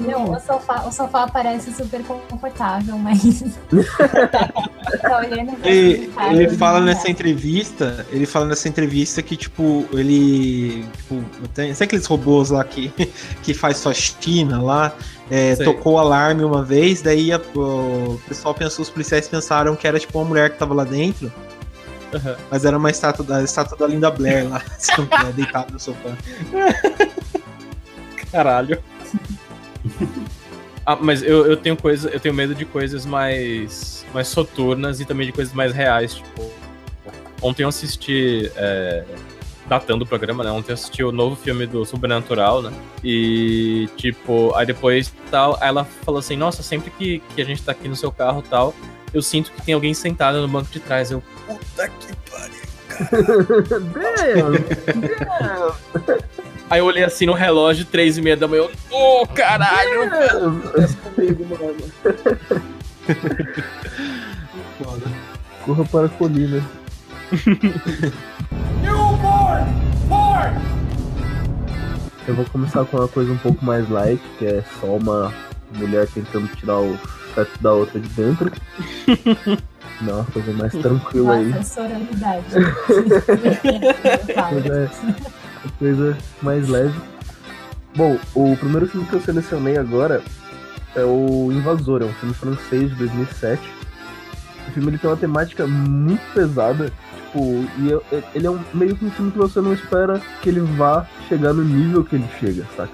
Não, 0.00 0.32
o 0.32 0.40
sofá, 0.40 0.84
o 0.86 0.92
sofá 0.92 1.26
parece 1.26 1.72
super 1.72 2.02
confortável, 2.04 2.98
mas. 2.98 3.22
ele, 5.64 6.10
ele 6.30 6.48
fala 6.56 6.80
nessa 6.80 7.10
entrevista, 7.10 8.06
ele 8.10 8.26
fala 8.26 8.46
nessa 8.46 8.68
entrevista 8.68 9.22
que, 9.22 9.36
tipo, 9.36 9.86
ele. 9.92 10.86
Tipo, 10.96 11.24
tem, 11.54 11.74
sabe 11.74 11.86
aqueles 11.86 12.06
robôs 12.06 12.50
lá 12.50 12.62
que, 12.64 12.92
que 13.42 13.54
faz 13.54 13.82
faxina 13.82 14.62
lá? 14.62 14.94
É, 15.30 15.56
tocou 15.56 15.94
o 15.94 15.98
alarme 15.98 16.44
uma 16.44 16.62
vez, 16.62 17.02
daí 17.02 17.32
a, 17.32 17.40
o 17.56 18.20
pessoal 18.28 18.54
pensou, 18.54 18.82
os 18.82 18.90
policiais 18.90 19.26
pensaram 19.28 19.74
que 19.74 19.86
era 19.86 19.98
tipo 19.98 20.16
uma 20.18 20.24
mulher 20.24 20.50
que 20.50 20.58
tava 20.58 20.72
lá 20.72 20.84
dentro. 20.84 21.32
Uhum. 22.12 22.36
Mas 22.50 22.64
era 22.64 22.78
uma 22.78 22.90
estátua 22.90 23.24
da, 23.24 23.42
estátua 23.42 23.76
da 23.76 23.86
Linda 23.88 24.10
Blair 24.10 24.48
lá, 24.48 24.62
deitada 25.34 25.72
no 25.72 25.80
sofá. 25.80 26.16
Caralho. 28.30 28.80
ah, 30.86 30.94
mas 30.94 31.20
eu, 31.20 31.44
eu 31.46 31.56
tenho 31.56 31.76
coisa, 31.76 32.08
eu 32.10 32.20
tenho 32.20 32.32
medo 32.32 32.54
de 32.54 32.64
coisas 32.64 33.04
mais, 33.04 34.06
mais 34.14 34.28
soturnas 34.28 35.00
e 35.00 35.04
também 35.04 35.26
de 35.26 35.32
coisas 35.32 35.52
mais 35.52 35.72
reais, 35.72 36.14
tipo. 36.14 36.48
Ontem 37.42 37.64
eu 37.64 37.68
assisti 37.68 38.50
é, 38.54 39.04
datando 39.66 40.04
o 40.04 40.06
programa, 40.06 40.44
né? 40.44 40.50
Ontem 40.52 40.70
eu 40.70 40.74
assisti 40.74 41.02
o 41.02 41.10
novo 41.10 41.34
filme 41.34 41.66
do 41.66 41.84
Sobrenatural, 41.84 42.62
né? 42.62 42.72
E, 43.02 43.88
tipo, 43.96 44.54
aí 44.54 44.64
depois 44.64 45.12
tal, 45.28 45.58
ela 45.60 45.84
falou 45.84 46.20
assim, 46.20 46.36
nossa, 46.36 46.62
sempre 46.62 46.90
que, 46.92 47.20
que 47.34 47.42
a 47.42 47.44
gente 47.44 47.62
tá 47.62 47.72
aqui 47.72 47.88
no 47.88 47.96
seu 47.96 48.12
carro 48.12 48.40
tal, 48.48 48.72
eu 49.12 49.20
sinto 49.20 49.50
que 49.50 49.62
tem 49.62 49.74
alguém 49.74 49.92
sentado 49.92 50.40
no 50.40 50.46
banco 50.46 50.70
de 50.70 50.78
trás. 50.78 51.10
Eu, 51.10 51.20
puta 51.46 51.88
que 51.88 52.14
pariu, 52.30 52.62
cara. 55.26 55.74
Aí 56.68 56.80
eu 56.80 56.84
olhei 56.84 57.04
assim 57.04 57.26
no 57.26 57.32
relógio, 57.32 57.84
três 57.84 58.18
e 58.18 58.22
meia 58.22 58.36
da 58.36 58.48
manhã, 58.48 58.62
eu, 58.62 58.70
ô, 58.90 59.22
oh, 59.22 59.26
caralho! 59.26 60.10
comigo, 61.14 61.46
mano. 61.54 61.76
Corra 65.64 65.84
para 65.84 66.06
a 66.06 66.08
colina. 66.08 66.62
Eu 72.26 72.34
vou 72.34 72.44
começar 72.46 72.84
com 72.84 72.96
uma 72.96 73.06
coisa 73.06 73.30
um 73.32 73.38
pouco 73.38 73.64
mais 73.64 73.88
light, 73.88 74.20
que 74.36 74.46
é 74.46 74.64
só 74.80 74.96
uma 74.96 75.32
mulher 75.76 76.08
tentando 76.08 76.48
tirar 76.56 76.80
o 76.80 76.98
feto 77.34 77.62
da 77.62 77.72
outra 77.72 78.00
de 78.00 78.08
dentro. 78.08 78.50
Não, 80.02 80.14
uma 80.16 80.24
coisa 80.24 80.52
mais 80.52 80.72
tranquila 80.72 81.36
aí. 81.36 81.44
Nossa, 81.46 81.82
sororidade. 81.82 82.44
Coisa, 85.72 86.16
mais 86.42 86.68
leve. 86.68 86.98
Bom, 87.94 88.18
o 88.34 88.56
primeiro 88.56 88.86
filme 88.86 89.06
que 89.06 89.14
eu 89.14 89.20
selecionei 89.20 89.76
agora 89.76 90.22
é 90.94 91.04
o 91.04 91.50
Invasor, 91.52 92.02
é 92.02 92.04
um 92.04 92.12
filme 92.14 92.34
francês 92.34 92.90
de 92.90 92.96
2007. 92.96 93.62
O 94.68 94.72
filme 94.72 94.90
ele 94.90 94.98
tem 94.98 95.08
uma 95.08 95.16
temática 95.16 95.66
muito 95.66 96.22
pesada 96.34 96.92
tipo, 97.36 97.64
e 97.78 97.90
eu, 97.90 98.02
ele 98.34 98.46
é 98.46 98.50
um, 98.50 98.58
meio 98.72 98.96
que 98.96 99.04
um 99.04 99.10
filme 99.10 99.30
que 99.30 99.38
você 99.38 99.60
não 99.60 99.72
espera 99.72 100.20
que 100.40 100.48
ele 100.48 100.60
vá 100.60 101.06
chegar 101.28 101.52
no 101.52 101.62
nível 101.62 102.04
que 102.04 102.16
ele 102.16 102.28
chega, 102.40 102.64
saca? 102.76 102.92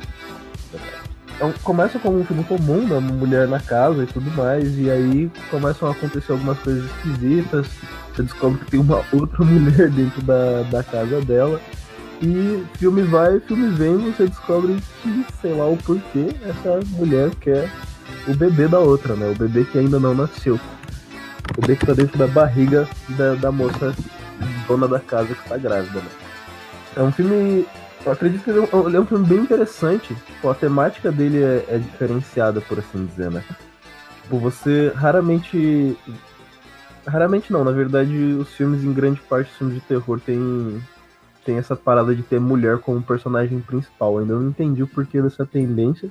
Então, 1.37 1.53
começa 1.63 1.99
como 1.99 2.21
um 2.21 2.25
filme 2.25 2.45
comum, 2.45 2.87
né? 2.87 2.99
mulher 3.01 3.49
na 3.49 3.59
casa 3.59 4.05
e 4.05 4.07
tudo 4.07 4.31
mais, 4.33 4.79
e 4.79 4.91
aí 4.91 5.31
começam 5.51 5.89
a 5.89 5.93
acontecer 5.93 6.33
algumas 6.33 6.59
coisas 6.59 6.85
esquisitas, 6.85 7.67
você 8.15 8.23
descobre 8.23 8.59
que 8.59 8.71
tem 8.71 8.81
uma 8.81 9.03
outra 9.13 9.43
mulher 9.45 9.91
dentro 9.91 10.23
da, 10.23 10.63
da 10.71 10.83
casa 10.83 11.21
dela, 11.23 11.61
e 12.23 12.65
filme 12.79 13.03
vai, 13.03 13.41
filme 13.41 13.69
vem, 13.71 13.99
você 13.99 14.27
descobre 14.27 14.79
que, 15.03 15.27
sei 15.41 15.55
lá 15.55 15.67
o 15.67 15.77
porquê, 15.77 16.29
essa 16.45 16.81
mulher 16.91 17.31
quer 17.41 17.69
o 18.29 18.35
bebê 18.35 18.69
da 18.69 18.79
outra, 18.79 19.17
né? 19.17 19.29
O 19.29 19.35
bebê 19.35 19.65
que 19.65 19.77
ainda 19.77 19.99
não 19.99 20.15
nasceu. 20.15 20.55
O 20.55 21.61
bebê 21.61 21.75
que 21.75 21.85
tá 21.85 21.93
dentro 21.93 22.17
da 22.17 22.29
barriga 22.29 22.89
da, 23.11 23.35
da 23.35 23.51
moça 23.51 23.93
dona 24.69 24.87
da 24.87 25.01
casa 25.01 25.35
que 25.35 25.49
tá 25.49 25.57
grávida, 25.57 25.99
né? 25.99 26.09
É 26.97 27.03
um 27.03 27.11
filme. 27.11 27.67
Eu 28.05 28.13
acredito 28.13 28.45
que 28.45 28.51
ele 28.51 28.61
é 28.61 28.77
um, 28.77 29.03
é 29.03 29.07
filme 29.07 29.27
bem 29.27 29.39
interessante. 29.39 30.15
Tipo, 30.15 30.51
a 30.51 30.55
temática 30.55 31.11
dele 31.11 31.43
é, 31.43 31.65
é, 31.69 31.79
diferenciada, 31.79 32.61
por 32.61 32.79
assim 32.79 33.05
dizer, 33.07 33.31
né? 33.31 33.43
Tipo, 34.23 34.39
você 34.39 34.93
raramente. 34.95 35.97
Raramente 37.05 37.53
não, 37.53 37.65
na 37.65 37.73
verdade, 37.73 38.15
os 38.15 38.49
filmes, 38.51 38.85
em 38.85 38.93
grande 38.93 39.21
parte, 39.23 39.51
os 39.51 39.57
filmes 39.57 39.75
de 39.75 39.81
terror 39.81 40.21
tem, 40.21 40.81
tem 41.45 41.59
essa 41.59 41.77
parada 41.77 42.15
de 42.15 42.23
ter 42.23 42.41
mulher 42.41 42.79
como 42.79 43.03
personagem 43.03 43.61
principal. 43.61 44.19
Ainda 44.19 44.35
não 44.35 44.49
entendi 44.49 44.83
o 44.83 44.87
porquê 44.87 45.21
dessa 45.21 45.45
tendência, 45.45 46.11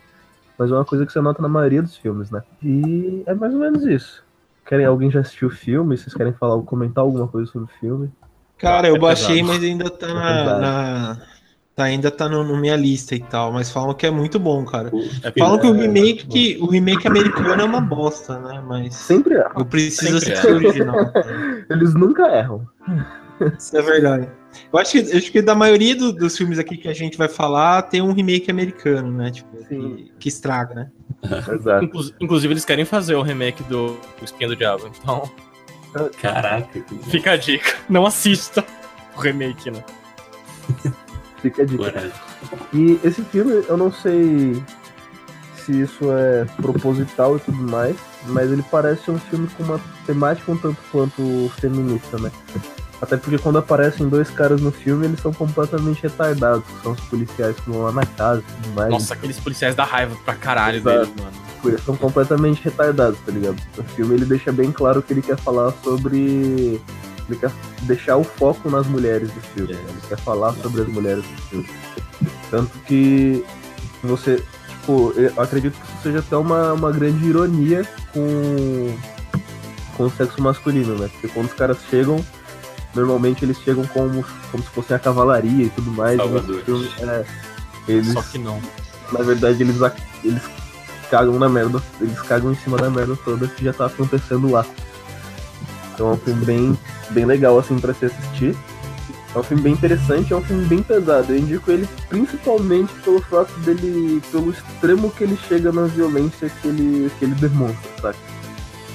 mas 0.58 0.72
é 0.72 0.74
uma 0.74 0.86
coisa 0.86 1.06
que 1.06 1.12
você 1.12 1.22
nota 1.22 1.42
na 1.42 1.50
maioria 1.50 1.82
dos 1.82 1.98
filmes, 1.98 2.30
né? 2.30 2.44
E 2.62 3.24
é 3.26 3.34
mais 3.34 3.54
ou 3.54 3.60
menos 3.60 3.84
isso. 3.84 4.24
Querem, 4.66 4.86
alguém 4.86 5.10
já 5.10 5.22
assistiu 5.22 5.48
o 5.48 5.52
filme? 5.52 5.98
Vocês 5.98 6.14
querem 6.14 6.34
falar, 6.34 6.62
comentar 6.64 7.04
alguma 7.04 7.28
coisa 7.28 7.52
sobre 7.52 7.72
o 7.72 7.80
filme? 7.80 8.12
Cara, 8.58 8.88
eu 8.88 8.96
é 8.96 9.00
baixei, 9.00 9.42
mas 9.42 9.64
ainda 9.64 9.90
tá 9.90 10.08
é 10.08 10.14
na, 10.14 10.60
na, 10.60 11.22
tá, 11.76 11.84
ainda 11.86 12.12
tá 12.12 12.30
no, 12.30 12.44
no, 12.44 12.56
minha 12.58 12.76
lista 12.76 13.16
e 13.16 13.20
tal, 13.20 13.52
mas 13.52 13.72
falam 13.72 13.96
que 13.96 14.06
é 14.06 14.12
muito 14.12 14.40
bom, 14.40 14.64
cara. 14.64 14.92
É 15.24 15.32
falam 15.40 15.58
que 15.58 15.68
o 15.68 15.76
é, 15.76 15.82
remake, 15.82 16.28
que, 16.28 16.58
o 16.62 16.68
remake 16.68 17.08
americano 17.08 17.60
é 17.60 17.66
uma 17.66 17.82
bosta, 17.82 18.38
né? 18.40 18.64
Mas 18.66 18.94
sempre 18.94 19.36
é. 19.36 19.48
Eu 19.58 19.66
preciso 19.66 20.18
assistir 20.18 20.48
o 20.48 20.56
original. 20.56 20.96
Eles 21.70 21.96
nunca 21.96 22.28
erram. 22.28 22.68
Isso 23.58 23.76
é 23.76 23.82
verdade. 23.82 24.30
Eu 24.72 24.80
acho 24.80 24.92
que, 24.92 25.18
acho 25.18 25.32
que 25.32 25.42
da 25.42 25.56
maioria 25.56 25.96
do, 25.96 26.12
dos 26.12 26.38
filmes 26.38 26.60
aqui 26.60 26.78
que 26.78 26.88
a 26.88 26.94
gente 26.94 27.18
vai 27.18 27.28
falar, 27.28 27.84
tem 27.84 28.02
um 28.02 28.14
remake 28.14 28.50
americano, 28.50 29.12
né? 29.12 29.32
Tipo, 29.32 29.58
que, 29.66 30.12
que, 30.20 30.30
estraga, 30.30 30.74
né? 30.74 30.92
Exato. 31.54 32.12
Inclusive, 32.20 32.54
eles 32.54 32.66
querem 32.66 32.86
fazer 32.86 33.16
o 33.16 33.22
remake 33.22 33.64
do 33.64 34.00
Espinha 34.22 34.50
do 34.50 34.56
Diabo, 34.56 34.88
então. 34.88 35.30
Caraca. 36.22 36.68
Fica 37.10 37.32
a 37.32 37.38
dica. 37.38 37.76
Não 37.90 38.06
assista 38.06 38.66
o 39.16 39.20
remake, 39.20 39.72
né? 39.72 39.84
Fica 41.42 41.64
a 41.64 41.66
dica. 41.66 42.12
E 42.74 43.00
esse 43.04 43.22
filme, 43.24 43.64
eu 43.68 43.78
não 43.78 43.92
sei 43.92 44.62
se 45.58 45.82
isso 45.82 46.12
é 46.12 46.46
proposital 46.62 47.38
e 47.38 47.40
tudo 47.40 47.58
mais, 47.58 47.96
mas 48.28 48.52
ele 48.52 48.64
parece 48.72 49.12
um 49.12 49.20
filme 49.20 49.48
com 49.50 49.64
uma 49.64 49.80
temática 50.06 50.52
um 50.52 50.58
tanto 50.58 50.78
quanto 50.92 51.52
feminista, 51.60 52.18
né? 52.18 52.32
Até 53.02 53.18
porque 53.18 53.40
quando 53.40 53.58
aparecem 53.58 54.08
dois 54.08 54.30
caras 54.30 54.62
no 54.62 54.72
filme, 54.72 55.08
eles 55.08 55.20
são 55.20 55.34
completamente 55.34 56.04
retardados, 56.04 56.64
são 56.84 56.92
os 56.92 57.00
policiais 57.02 57.56
que 57.56 57.70
vão 57.70 57.82
lá 57.82 57.92
na 57.92 58.06
casa 58.06 58.42
e 58.42 58.62
tudo 58.62 58.76
mais. 58.76 58.92
Nossa, 58.92 59.14
aqueles 59.16 59.40
policiais 59.40 59.74
da 59.74 59.84
raiva 59.84 60.16
pra 60.24 60.36
caralho 60.36 60.78
Exato. 60.78 61.08
deles, 61.08 61.14
mano. 61.18 61.32
Eles 61.66 61.84
são 61.84 61.96
completamente 61.96 62.64
retardados, 62.64 63.20
tá 63.26 63.32
ligado? 63.32 63.58
O 63.78 63.84
filme 63.84 64.16
ele 64.16 64.26
deixa 64.26 64.52
bem 64.52 64.72
claro 64.72 65.02
que 65.02 65.14
ele 65.14 65.22
quer 65.22 65.38
falar 65.38 65.72
sobre. 65.84 66.80
Ele 67.28 67.40
quer 67.40 67.52
deixar 67.84 68.18
o 68.18 68.24
foco 68.24 68.70
nas 68.70 68.86
mulheres 68.88 69.32
do 69.32 69.42
filme. 69.42 69.74
Ele 69.74 70.02
quer 70.08 70.18
falar 70.18 70.54
sobre 70.54 70.82
as 70.82 70.88
mulheres 70.88 71.24
do 71.24 71.42
filme. 71.44 71.70
Tanto 72.50 72.72
que 72.80 73.44
você. 74.04 74.44
Tipo, 74.70 75.14
eu 75.16 75.32
acredito 75.38 75.74
que 75.74 75.86
isso 75.86 76.04
seja 76.04 76.20
até 76.20 76.36
uma, 76.36 76.74
uma 76.74 76.92
grande 76.92 77.28
ironia 77.28 77.88
com 78.12 78.96
com 79.96 80.06
o 80.06 80.12
sexo 80.12 80.42
masculino, 80.42 80.98
né? 80.98 81.10
Porque 81.12 81.28
quando 81.28 81.48
os 81.48 81.54
caras 81.54 81.78
chegam, 81.90 82.24
normalmente 82.96 83.46
eles 83.46 83.58
chegam 83.60 83.86
como, 83.88 84.24
como 84.52 84.64
se 84.64 84.70
fossem 84.70 84.96
a 84.96 85.00
cavalaria 85.00 85.66
e 85.66 85.70
tudo 85.70 85.92
mais. 85.92 86.20
e 86.20 86.24
nesse 86.24 86.32
Salvadores. 86.34 86.66
filme, 86.66 86.90
é, 87.00 87.26
eles, 87.88 88.14
Só 88.14 88.22
que 88.22 88.38
não. 88.38 88.62
na 89.12 89.22
verdade, 89.24 89.64
eles, 89.64 89.78
eles 90.24 90.42
cagam 91.10 91.38
na 91.38 91.50
merda, 91.50 91.82
eles 92.00 92.20
cagam 92.22 92.52
em 92.52 92.56
cima 92.56 92.78
da 92.78 92.90
merda 92.90 93.18
toda 93.24 93.48
que 93.48 93.64
já 93.64 93.74
tá 93.74 93.86
acontecendo 93.86 94.50
lá. 94.52 94.66
Então 95.94 96.10
é 96.10 96.14
um 96.14 96.18
filme 96.18 96.46
bem, 96.46 96.80
bem 97.10 97.26
legal, 97.26 97.60
assim, 97.60 97.80
pra 97.80 97.94
se 97.94 98.06
assistir. 98.06 98.56
É 99.34 99.40
um 99.40 99.44
filme 99.44 99.64
bem 99.64 99.74
interessante, 99.74 100.34
é 100.34 100.36
um 100.36 100.42
filme 100.44 100.66
bem 100.66 100.84
pesado. 100.84 101.32
Eu 101.32 101.38
indico 101.38 101.72
ele 101.72 101.88
principalmente 102.10 102.94
pelo 102.96 103.22
fato 103.22 103.52
dele, 103.62 104.22
pelo 104.30 104.52
extremo 104.52 105.10
que 105.12 105.24
ele 105.24 105.38
chega 105.48 105.72
na 105.72 105.84
violência 105.84 106.50
que 106.50 106.68
ele, 106.68 107.10
que 107.18 107.24
ele 107.26 107.36
demonstra, 107.36 107.90
sabe? 108.02 108.18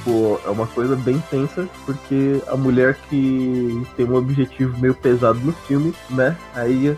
Tipo, 0.07 0.41
é 0.45 0.51
uma 0.51 0.69
coisa 0.69 0.95
bem 0.95 1.19
tensa, 1.29 1.69
porque 1.85 2.41
a 2.47 2.57
mulher 2.57 2.95
que 3.11 3.83
tem 3.97 4.07
um 4.07 4.15
objetivo 4.15 4.79
meio 4.79 4.95
pesado 4.95 5.41
no 5.41 5.53
filme, 5.53 5.93
né? 6.11 6.37
Aí 6.55 6.97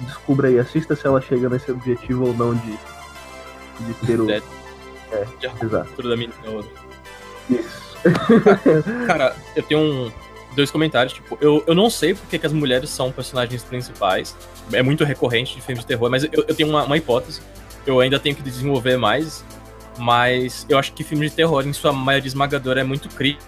descubra 0.00 0.48
aí, 0.48 0.58
assista 0.58 0.96
se 0.96 1.06
ela 1.06 1.20
chega 1.20 1.50
nesse 1.50 1.70
objetivo 1.70 2.28
ou 2.28 2.32
não 2.32 2.54
de, 2.54 2.78
de 3.80 3.94
ter 4.06 4.18
o. 4.18 4.30
É. 4.30 4.40
É, 5.12 5.26
De 5.38 5.66
exato. 5.66 6.02
Da 6.02 6.16
minha. 6.16 6.30
Isso. 7.50 7.98
Cara, 9.06 9.36
eu 9.54 9.62
tenho 9.62 9.80
um, 9.80 10.12
dois 10.56 10.70
comentários. 10.70 11.12
Tipo, 11.12 11.36
eu, 11.42 11.62
eu 11.66 11.74
não 11.74 11.90
sei 11.90 12.14
porque 12.14 12.38
que 12.38 12.46
as 12.46 12.52
mulheres 12.52 12.88
são 12.88 13.12
personagens 13.12 13.62
principais. 13.62 14.34
É 14.72 14.82
muito 14.82 15.04
recorrente 15.04 15.54
de 15.54 15.60
filmes 15.60 15.84
de 15.84 15.86
terror, 15.86 16.08
mas 16.08 16.24
eu, 16.24 16.30
eu 16.32 16.54
tenho 16.54 16.70
uma, 16.70 16.84
uma 16.84 16.96
hipótese. 16.96 17.42
Eu 17.86 18.00
ainda 18.00 18.18
tenho 18.18 18.34
que 18.34 18.42
desenvolver 18.42 18.96
mais. 18.96 19.44
Mas 19.98 20.64
eu 20.68 20.78
acho 20.78 20.92
que 20.92 21.02
filme 21.02 21.28
de 21.28 21.34
terror, 21.34 21.66
em 21.66 21.72
sua 21.72 21.92
maioria 21.92 22.28
esmagadora, 22.28 22.80
é 22.80 22.84
muito 22.84 23.08
crítico. 23.08 23.44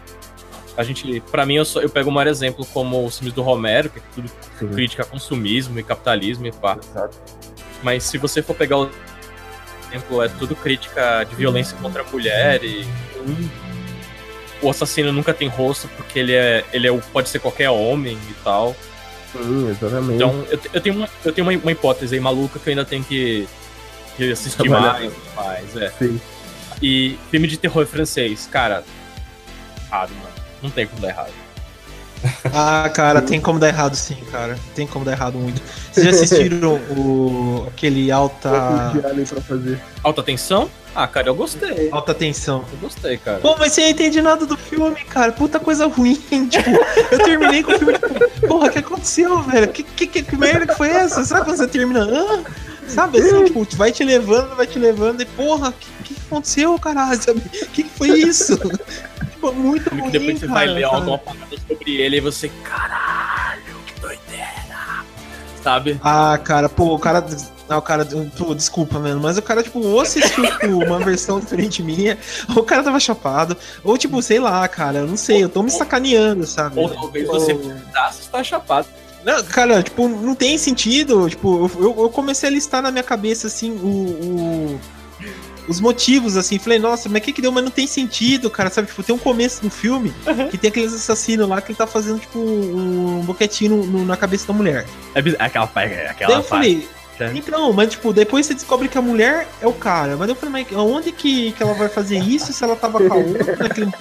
A 0.77 0.83
gente, 0.83 1.21
pra 1.31 1.45
mim, 1.45 1.55
eu, 1.55 1.65
só, 1.65 1.81
eu 1.81 1.91
pego 1.91 2.11
o 2.11 2.13
maior 2.13 2.29
exemplo 2.29 2.65
como 2.67 3.05
os 3.05 3.19
filmes 3.19 3.35
do 3.35 3.43
Romero, 3.43 3.91
que 3.91 3.99
é 3.99 4.03
tudo 4.15 4.31
Sim, 4.59 4.69
crítica 4.69 5.03
a 5.03 5.07
consumismo 5.07 5.79
e 5.79 5.83
capitalismo 5.83 6.47
e 6.47 6.53
pá. 6.53 6.79
exato. 6.83 7.17
Mas 7.83 8.05
se 8.05 8.19
você 8.19 8.43
for 8.43 8.55
pegar 8.55 8.79
o 8.79 8.91
exemplo, 9.91 10.23
é 10.23 10.29
tudo 10.29 10.55
crítica 10.57 11.25
de 11.25 11.35
violência 11.35 11.77
contra 11.79 12.03
a 12.03 12.07
mulher 12.07 12.63
e 12.63 12.87
o 14.63 14.71
assassino 14.71 15.13
nunca 15.13 15.33
tem 15.33 15.49
rosto 15.49 15.89
porque 15.97 16.19
ele 16.19 16.33
é 16.35 16.65
ele 16.73 16.89
é 16.89 17.01
pode 17.13 17.29
ser 17.29 17.39
qualquer 17.39 17.71
homem 17.71 18.19
e 18.31 18.35
tal. 18.45 18.77
Sim, 19.33 19.71
exatamente. 19.71 20.15
Então 20.15 20.45
eu, 20.51 20.61
eu 20.73 20.81
tenho 20.81 20.97
uma 20.97 21.09
eu 21.25 21.33
tenho 21.33 21.49
uma, 21.49 21.59
uma 21.59 21.73
hipótese 21.73 22.15
aí 22.15 22.21
maluca 22.21 22.59
que 22.59 22.69
eu 22.69 22.73
ainda 22.73 22.85
tenho 22.85 23.05
que, 23.05 23.49
que 24.17 24.33
assistir 24.33 24.63
Trabalhar. 24.63 24.93
mais, 24.95 25.13
mais, 25.37 25.77
é. 25.77 25.91
Sim. 25.99 26.21
E 26.83 27.19
filme 27.31 27.47
de 27.47 27.57
terror 27.57 27.87
francês, 27.87 28.49
cara, 28.51 28.85
errado, 29.87 30.11
mano. 30.11 30.31
Não 30.63 30.71
tem 30.71 30.87
como 30.87 31.01
dar 31.01 31.09
errado. 31.09 31.33
Ah, 32.53 32.91
cara, 32.93 33.23
tem 33.23 33.41
como 33.41 33.59
dar 33.59 33.69
errado 33.69 33.95
sim, 33.95 34.17
cara. 34.31 34.59
Tem 34.75 34.87
como 34.87 35.05
dar 35.05 35.13
errado 35.13 35.39
muito. 35.39 35.63
Vocês 35.91 36.05
já 36.05 36.13
assistiram 36.13 36.75
o 36.97 37.67
aquele 37.69 38.11
alta. 38.11 38.51
Alta 40.03 40.23
tensão? 40.23 40.71
Ah, 40.95 41.07
cara, 41.07 41.29
eu 41.29 41.35
gostei. 41.35 41.89
alta 41.93 42.13
tensão? 42.13 42.65
Eu 42.73 42.79
gostei, 42.79 43.17
cara. 43.17 43.39
Pô, 43.39 43.57
mas 43.59 43.73
você 43.73 43.83
não 43.83 43.89
entende 43.91 44.21
nada 44.21 44.45
do 44.45 44.57
filme, 44.57 44.97
cara. 45.05 45.33
Puta 45.33 45.61
coisa 45.61 45.87
ruim. 45.87 46.15
Tipo, 46.51 46.71
eu 47.11 47.19
terminei 47.25 47.63
com 47.63 47.73
o 47.73 47.79
filme, 47.79 47.95
tipo, 47.95 48.49
porra, 48.49 48.67
o 48.67 48.71
que 48.71 48.79
aconteceu, 48.81 49.41
velho? 49.43 49.69
Que, 49.69 49.83
que, 49.83 50.07
que, 50.07 50.23
que 50.23 50.37
merda 50.37 50.67
que 50.67 50.75
foi 50.75 50.89
essa? 50.89 51.25
Sabe 51.25 51.45
quando 51.45 51.57
você 51.57 51.69
termina? 51.69 52.05
Ah? 52.05 52.70
Sabe 52.91 53.19
assim, 53.19 53.45
tipo, 53.45 53.67
vai 53.77 53.93
te 53.93 54.05
levando, 54.05 54.57
vai 54.57 54.67
te 54.67 54.79
levando, 54.79 55.21
e 55.21 55.25
porra, 55.25 55.71
o 55.71 55.73
que, 55.73 56.15
que 56.15 56.21
aconteceu, 56.27 56.79
caralho? 56.79 57.23
Sabe? 57.23 57.41
O 57.41 57.67
que, 57.69 57.83
que 57.85 57.91
foi 57.91 58.09
isso? 58.09 58.59
tipo, 59.31 59.53
muito 59.53 59.89
ruim, 59.91 60.11
depois 60.11 60.39
você 60.39 60.47
cara, 60.47 60.59
vai 60.59 60.67
ler 60.67 60.83
sabe? 60.83 60.95
alguma 60.95 61.19
parada 61.19 61.57
sobre 61.69 61.93
ele 61.97 62.17
e 62.17 62.21
você, 62.21 62.51
caralho, 62.63 63.63
que 63.87 64.01
doideira. 64.01 64.61
Sabe? 65.63 66.01
Ah, 66.03 66.39
cara, 66.43 66.69
pô, 66.69 66.95
o 66.95 66.99
cara. 66.99 67.25
Ah, 67.69 67.79
o 67.79 67.83
cara. 67.83 68.07
Pô, 68.37 68.55
desculpa, 68.55 68.99
mano, 68.99 69.21
mas 69.21 69.39
o 69.39 69.43
cara, 69.43 69.63
tipo, 69.63 69.79
ou 69.79 70.01
assistiu 70.01 70.45
tipo, 70.45 70.67
uma 70.67 70.99
versão 70.99 71.39
diferente 71.39 71.83
minha, 71.83 72.19
ou 72.51 72.63
o 72.63 72.65
cara 72.65 72.83
tava 72.83 72.99
chapado, 72.99 73.57
ou, 73.85 73.97
tipo, 73.97 74.21
sei 74.23 74.41
lá, 74.41 74.67
cara, 74.67 75.01
eu 75.01 75.07
não 75.07 75.17
sei, 75.17 75.45
eu 75.45 75.49
tô 75.49 75.63
me 75.63 75.71
sacaneando, 75.71 76.47
sabe? 76.47 76.81
Ou 76.81 76.89
talvez 76.89 77.27
você 77.29 77.55
precisasse 77.55 78.23
estar 78.23 78.43
chapado. 78.43 78.89
Não, 79.25 79.43
cara, 79.45 79.83
tipo, 79.83 80.09
não 80.09 80.35
tem 80.35 80.57
sentido. 80.59 81.29
Tipo, 81.29 81.71
eu, 81.79 81.97
eu 82.05 82.09
comecei 82.11 82.49
a 82.49 82.53
listar 82.53 82.81
na 82.83 82.91
minha 82.91 83.05
cabeça, 83.05 83.47
assim, 83.47 83.71
o. 83.73 83.87
o- 83.87 84.81
os 85.69 85.79
motivos, 85.79 86.37
assim, 86.37 86.59
falei, 86.59 86.81
nossa, 86.81 87.09
mas 87.09 87.21
o 87.23 87.25
que 87.25 87.33
que 87.33 87.41
deu? 87.43 87.53
Mas 87.53 87.63
não 87.63 87.71
tem 87.71 87.87
sentido, 87.87 88.51
cara, 88.51 88.71
sabe? 88.71 88.89
Tipo, 88.89 89.05
tem 89.05 89.15
um 89.15 89.19
começo 89.19 89.61
no 89.63 89.71
filme 89.71 90.13
que 90.51 90.59
tem 90.59 90.69
aqueles 90.69 90.93
assassinos 90.93 91.49
lá 91.49 91.61
que 91.61 91.71
ele 91.71 91.79
tá 91.79 91.87
fazendo, 91.87 92.19
tipo, 92.19 92.41
um 92.41 93.21
boquetinho 93.25 93.77
no- 93.77 93.87
no- 93.87 94.05
na 94.05 94.17
cabeça 94.17 94.49
da 94.49 94.53
mulher. 94.53 94.85
É 95.15 95.21
aquela 95.39 95.69
parte, 95.69 95.95
Daí 95.95 96.07
aquela 96.07 96.35
eu 96.39 96.43
falei, 96.43 96.89
É. 97.21 97.31
então, 97.35 97.73
mas 97.73 97.91
tipo, 97.91 98.13
depois 98.13 98.47
você 98.47 98.55
descobre 98.55 98.89
que 98.89 98.99
a 98.99 99.03
mulher 99.03 99.47
é 99.61 99.67
o 99.69 99.73
cara. 99.73 100.17
Mas 100.17 100.29
eu 100.29 100.35
falei, 100.35 100.65
mas 100.69 100.77
onde 100.77 101.13
que, 101.13 101.53
que 101.53 101.63
ela 101.63 101.75
vai 101.75 101.89
fazer 101.89 102.19
isso 102.19 102.53
se 102.53 102.65
ela 102.65 102.75
tava 102.75 102.99
com 102.99 103.13
a 103.13 103.17
outra 103.17 103.57
naquele. 103.57 103.93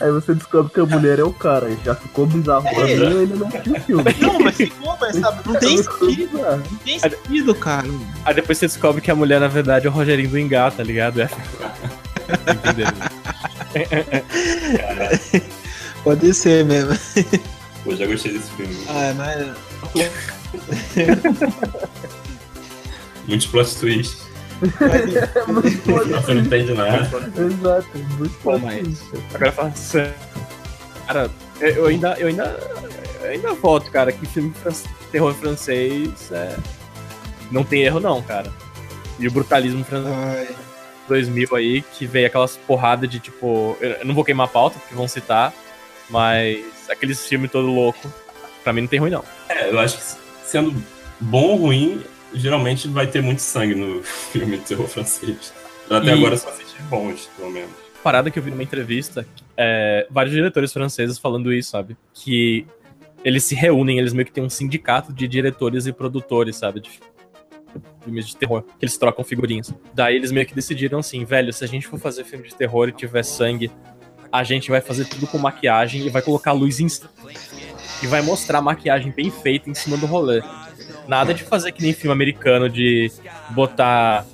Aí 0.00 0.10
você 0.10 0.34
descobre 0.34 0.72
que 0.72 0.80
a 0.80 0.86
mulher 0.86 1.18
é 1.18 1.24
o 1.24 1.32
cara. 1.32 1.70
Já 1.84 1.94
ficou 1.94 2.26
bizarro 2.26 2.62
pra 2.62 2.84
mim, 2.84 2.90
eu 2.90 3.18
ainda 3.20 3.36
não 3.36 3.48
assisti 3.48 3.70
o 3.70 3.80
filme. 3.80 4.04
Não, 4.20 4.38
mas 4.40 4.56
ficou, 4.56 4.96
mas 5.00 5.16
sabe, 5.16 5.40
não 5.46 5.54
tem 5.58 5.82
sentido. 5.82 6.38
Não 6.38 6.78
tem 6.84 6.98
sentido, 6.98 7.54
cara. 7.54 7.88
Aí 8.24 8.34
depois 8.34 8.58
você 8.58 8.66
descobre 8.66 9.00
que 9.00 9.10
a 9.10 9.14
mulher, 9.14 9.40
na 9.40 9.48
verdade, 9.48 9.86
é 9.86 9.90
o 9.90 9.92
Rogerinho 9.92 10.28
do 10.28 10.38
Engá, 10.38 10.70
tá 10.70 10.82
ligado? 10.82 11.20
É. 11.22 11.30
Entendeu? 12.52 12.86
Pode 16.04 16.34
ser 16.34 16.64
mesmo. 16.64 16.96
Pô, 17.84 17.94
já 17.94 18.06
gostei 18.06 18.32
desse 18.32 18.50
filme. 18.52 18.76
Ah, 18.88 19.14
mas. 19.16 19.48
Muitos 23.26 23.46
plot 23.46 23.76
twists. 23.76 24.27
É. 24.62 26.20
Você 26.22 26.34
não 26.34 26.40
entende 26.42 26.74
nada. 26.74 26.98
Exato, 27.36 27.88
muito 28.18 28.60
mas- 28.60 29.02
Agora 29.34 29.52
fala 29.52 29.72
sério. 29.72 30.14
Cara, 31.06 31.30
eu 31.60 31.86
ainda, 31.86 32.14
eu 32.18 32.28
ainda, 32.28 32.44
eu 33.22 33.30
ainda 33.30 33.54
voto, 33.54 33.90
cara, 33.90 34.12
que 34.12 34.26
filme 34.26 34.52
fran- 34.62 34.72
terror 35.10 35.32
francês 35.34 36.30
é... 36.32 36.56
não 37.50 37.64
tem 37.64 37.82
erro 37.82 38.00
não, 38.00 38.20
cara. 38.22 38.52
E 39.18 39.26
o 39.26 39.30
brutalismo 39.30 39.84
francês 39.84 40.14
Ai. 40.14 40.48
2000 41.08 41.56
aí, 41.56 41.82
que 41.82 42.06
veio 42.06 42.26
aquelas 42.26 42.56
porradas 42.56 43.08
de 43.08 43.18
tipo, 43.18 43.76
eu 43.80 43.90
eu 43.92 44.04
não 44.04 44.14
vou 44.14 44.24
queimar 44.24 44.46
a 44.46 44.50
pauta, 44.50 44.78
porque 44.78 44.94
vão 44.94 45.08
citar, 45.08 45.52
mas 46.10 46.64
aqueles 46.90 47.24
filmes 47.26 47.50
todo 47.50 47.66
louco, 47.68 48.12
pra 48.62 48.72
mim 48.72 48.82
não 48.82 48.88
tem 48.88 48.98
ruim 49.00 49.10
não. 49.10 49.24
É, 49.48 49.70
eu 49.70 49.78
acho 49.78 49.96
que 49.96 50.02
sendo 50.44 50.74
bom 51.18 51.44
ou 51.52 51.56
ruim, 51.56 52.02
geralmente 52.34 52.88
vai 52.88 53.06
ter 53.06 53.22
muito 53.22 53.40
sangue 53.40 53.74
no 53.74 54.02
filme 54.32 54.58
de 54.58 54.64
terror 54.64 54.86
francês. 54.86 55.52
Até 55.90 56.08
E- 56.08 56.10
agora 56.12 56.36
só 56.36 56.50
assisti 56.50 56.80
bons, 56.82 57.28
pelo 57.36 57.50
menos. 57.50 57.70
parada 58.02 58.30
que 58.30 58.38
eu 58.38 58.42
vi 58.42 58.50
numa 58.50 58.62
entrevista, 58.62 59.26
é, 59.56 60.06
vários 60.10 60.34
diretores 60.34 60.72
franceses 60.72 61.18
falando 61.18 61.52
isso, 61.52 61.70
sabe? 61.70 61.96
Que 62.14 62.66
eles 63.24 63.42
se 63.44 63.54
reúnem, 63.54 63.98
eles 63.98 64.12
meio 64.12 64.26
que 64.26 64.32
têm 64.32 64.44
um 64.44 64.48
sindicato 64.50 65.12
de 65.12 65.26
diretores 65.26 65.86
e 65.86 65.92
produtores, 65.92 66.56
sabe? 66.56 66.80
De 66.80 66.90
filmes 68.02 68.26
de 68.26 68.36
terror, 68.36 68.62
que 68.62 68.84
eles 68.84 68.96
trocam 68.96 69.24
figurinhas. 69.24 69.72
Daí 69.92 70.16
eles 70.16 70.30
meio 70.30 70.46
que 70.46 70.54
decidiram 70.54 71.00
assim, 71.00 71.24
velho, 71.24 71.52
se 71.52 71.64
a 71.64 71.66
gente 71.66 71.86
for 71.86 71.98
fazer 71.98 72.24
filme 72.24 72.46
de 72.48 72.54
terror 72.54 72.88
e 72.88 72.92
tiver 72.92 73.22
sangue, 73.24 73.70
a 74.30 74.44
gente 74.44 74.70
vai 74.70 74.80
fazer 74.80 75.06
tudo 75.06 75.26
com 75.26 75.36
maquiagem 75.38 76.06
e 76.06 76.10
vai 76.10 76.22
colocar 76.22 76.52
luz 76.52 76.80
em 76.80 76.86
e 78.02 78.06
vai 78.06 78.22
mostrar 78.22 78.58
a 78.58 78.62
maquiagem 78.62 79.10
bem 79.10 79.30
feita 79.30 79.68
em 79.68 79.74
cima 79.74 79.96
do 79.96 80.06
rolê. 80.06 80.40
Nada 81.08 81.32
de 81.32 81.42
fazer 81.42 81.72
que 81.72 81.82
nem 81.82 81.92
filme 81.92 82.12
americano 82.12 82.68
de 82.68 83.10
botar 83.50 84.26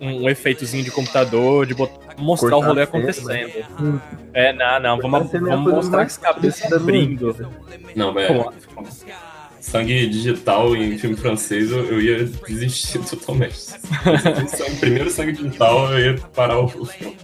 um, 0.00 0.24
um 0.24 0.28
efeitozinho 0.28 0.82
de 0.82 0.90
computador, 0.90 1.66
de 1.66 1.74
botar, 1.74 2.16
mostrar 2.18 2.50
Cortar 2.50 2.64
o 2.64 2.68
rolê 2.68 2.82
acontecendo. 2.82 3.64
Hum. 3.78 4.00
É, 4.32 4.52
não, 4.52 4.80
não, 4.80 4.98
vamos, 4.98 5.30
Cortar 5.30 5.46
vamos 5.46 5.64
coisa 5.64 5.76
mostrar 5.76 6.02
as 6.02 6.16
cabeças 6.16 6.60
parecida 6.60 6.76
no 6.78 6.82
abrindo. 6.82 7.52
Não, 7.94 8.14
Como? 8.14 8.50
Sangue 9.74 10.06
digital 10.08 10.76
em 10.76 10.96
filme 10.96 11.16
francês 11.16 11.72
eu, 11.72 11.84
eu 11.86 12.00
ia 12.00 12.24
desistir 12.46 13.00
totalmente. 13.00 13.56
Sangue- 13.58 14.76
primeiro 14.78 15.10
sangue 15.10 15.32
digital, 15.32 15.92
eu 15.92 15.98
ia 16.14 16.20
parar 16.32 16.60
o 16.60 16.68
filme. 16.68 17.16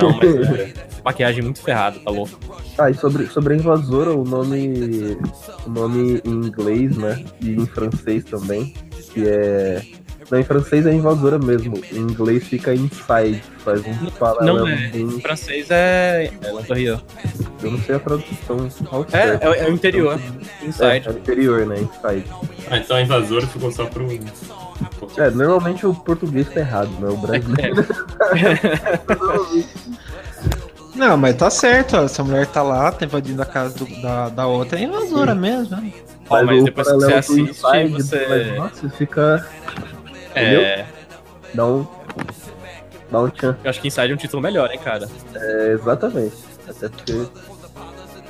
Não, 0.00 0.16
mas 0.16 0.58
é, 0.60 0.72
maquiagem 1.04 1.42
muito 1.42 1.60
ferrada, 1.60 1.98
tá 1.98 2.10
louco. 2.10 2.38
Ah, 2.78 2.88
e 2.88 2.94
sobre, 2.94 3.26
sobre 3.26 3.54
a 3.54 3.56
invasora, 3.56 4.14
o 4.14 4.24
nome. 4.24 5.18
O 5.66 5.70
nome 5.70 6.20
em 6.24 6.30
inglês, 6.30 6.96
né? 6.96 7.24
E 7.40 7.50
em 7.50 7.66
francês 7.66 8.24
também. 8.24 8.72
Que 9.12 9.26
é. 9.28 9.82
Não, 10.32 10.40
em 10.40 10.44
francês 10.44 10.86
é 10.86 10.94
invasora 10.94 11.38
mesmo. 11.38 11.78
Em 11.92 11.98
inglês 11.98 12.44
fica 12.44 12.74
inside. 12.74 13.42
Faz 13.58 13.82
um 13.86 14.06
paralelo 14.18 14.60
Não 14.60 14.68
é. 14.68 14.90
Em 14.94 15.20
francês 15.20 15.66
é. 15.70 16.30
É. 16.42 16.48
Eu 17.62 17.70
não 17.70 17.78
sei 17.78 17.96
a 17.96 17.98
tradução. 17.98 18.66
É, 19.12 19.46
é, 19.46 19.66
é 19.66 19.68
o 19.68 19.72
interior. 19.74 20.18
É, 20.18 20.64
Inside. 20.66 21.06
é 21.06 21.10
o 21.10 21.18
interior, 21.18 21.66
né? 21.66 21.76
Inside. 21.80 22.24
Ah, 22.70 22.78
então 22.78 22.96
a 22.96 23.02
invasora 23.02 23.46
ficou 23.46 23.70
só 23.70 23.84
pro. 23.84 24.08
É, 25.18 25.30
normalmente 25.30 25.86
o 25.86 25.92
português 25.94 26.48
tá 26.48 26.60
errado, 26.60 26.88
né? 26.98 27.08
O 27.10 27.16
brasileiro. 27.18 27.84
Não, 30.96 31.16
mas 31.16 31.36
tá 31.36 31.50
certo, 31.50 31.96
ó. 31.96 32.04
Essa 32.04 32.22
mulher 32.24 32.46
tá 32.46 32.62
lá, 32.62 32.90
tá 32.92 33.04
invadindo 33.04 33.40
a 33.42 33.46
casa 33.46 33.76
do- 33.84 34.02
da, 34.02 34.28
da 34.28 34.46
outra, 34.46 34.78
é 34.78 34.82
invasora 34.82 35.34
mesmo, 35.34 35.76
né? 35.76 35.92
Ó, 36.28 36.42
mas 36.44 36.62
o 36.62 36.64
depois 36.64 36.88
que 36.88 36.94
você 36.94 37.14
assiste, 37.14 37.50
Inside, 37.50 37.88
você- 37.92 38.26
mas, 38.28 38.56
Nossa, 38.56 38.90
fica. 38.90 39.46
É, 40.34 40.86
Dá 41.54 41.66
um. 41.66 41.86
Dá 43.10 43.20
um 43.20 43.28
tchan. 43.28 43.56
eu 43.62 43.70
acho 43.70 43.80
que 43.80 43.88
Inside 43.88 44.10
é 44.10 44.14
um 44.14 44.18
título 44.18 44.42
melhor, 44.42 44.70
hein, 44.70 44.80
cara. 44.82 45.08
É, 45.34 45.72
exatamente. 45.72 46.36
Até 46.68 46.88
porque. 46.88 47.26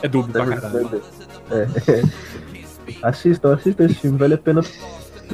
É 0.02 0.08
duplo 0.08 0.32
pra 0.32 0.46
caralho. 0.46 1.02
É. 1.50 2.02
assistam, 3.06 3.54
assistam 3.54 3.84
esse 3.84 3.94
filme, 3.94 4.18
vale 4.18 4.34
a 4.34 4.38
pena. 4.38 4.62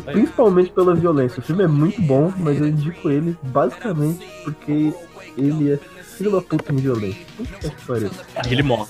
Principalmente 0.04 0.70
pela 0.70 0.94
violência. 0.94 1.40
O 1.40 1.42
filme 1.42 1.64
é 1.64 1.66
muito 1.66 2.00
bom, 2.02 2.32
mas 2.36 2.60
eu 2.60 2.68
indico 2.68 3.10
ele 3.10 3.36
basicamente 3.42 4.24
porque 4.44 4.92
ele 5.36 5.72
é 5.72 5.78
filho 6.18 6.30
da 6.30 6.40
puta 6.42 6.72
em 6.72 6.76
violência. 6.76 7.24
Puta 7.36 7.70
que 7.70 7.86
pariu. 7.86 8.10
Ele 8.50 8.62
morre. 8.62 8.88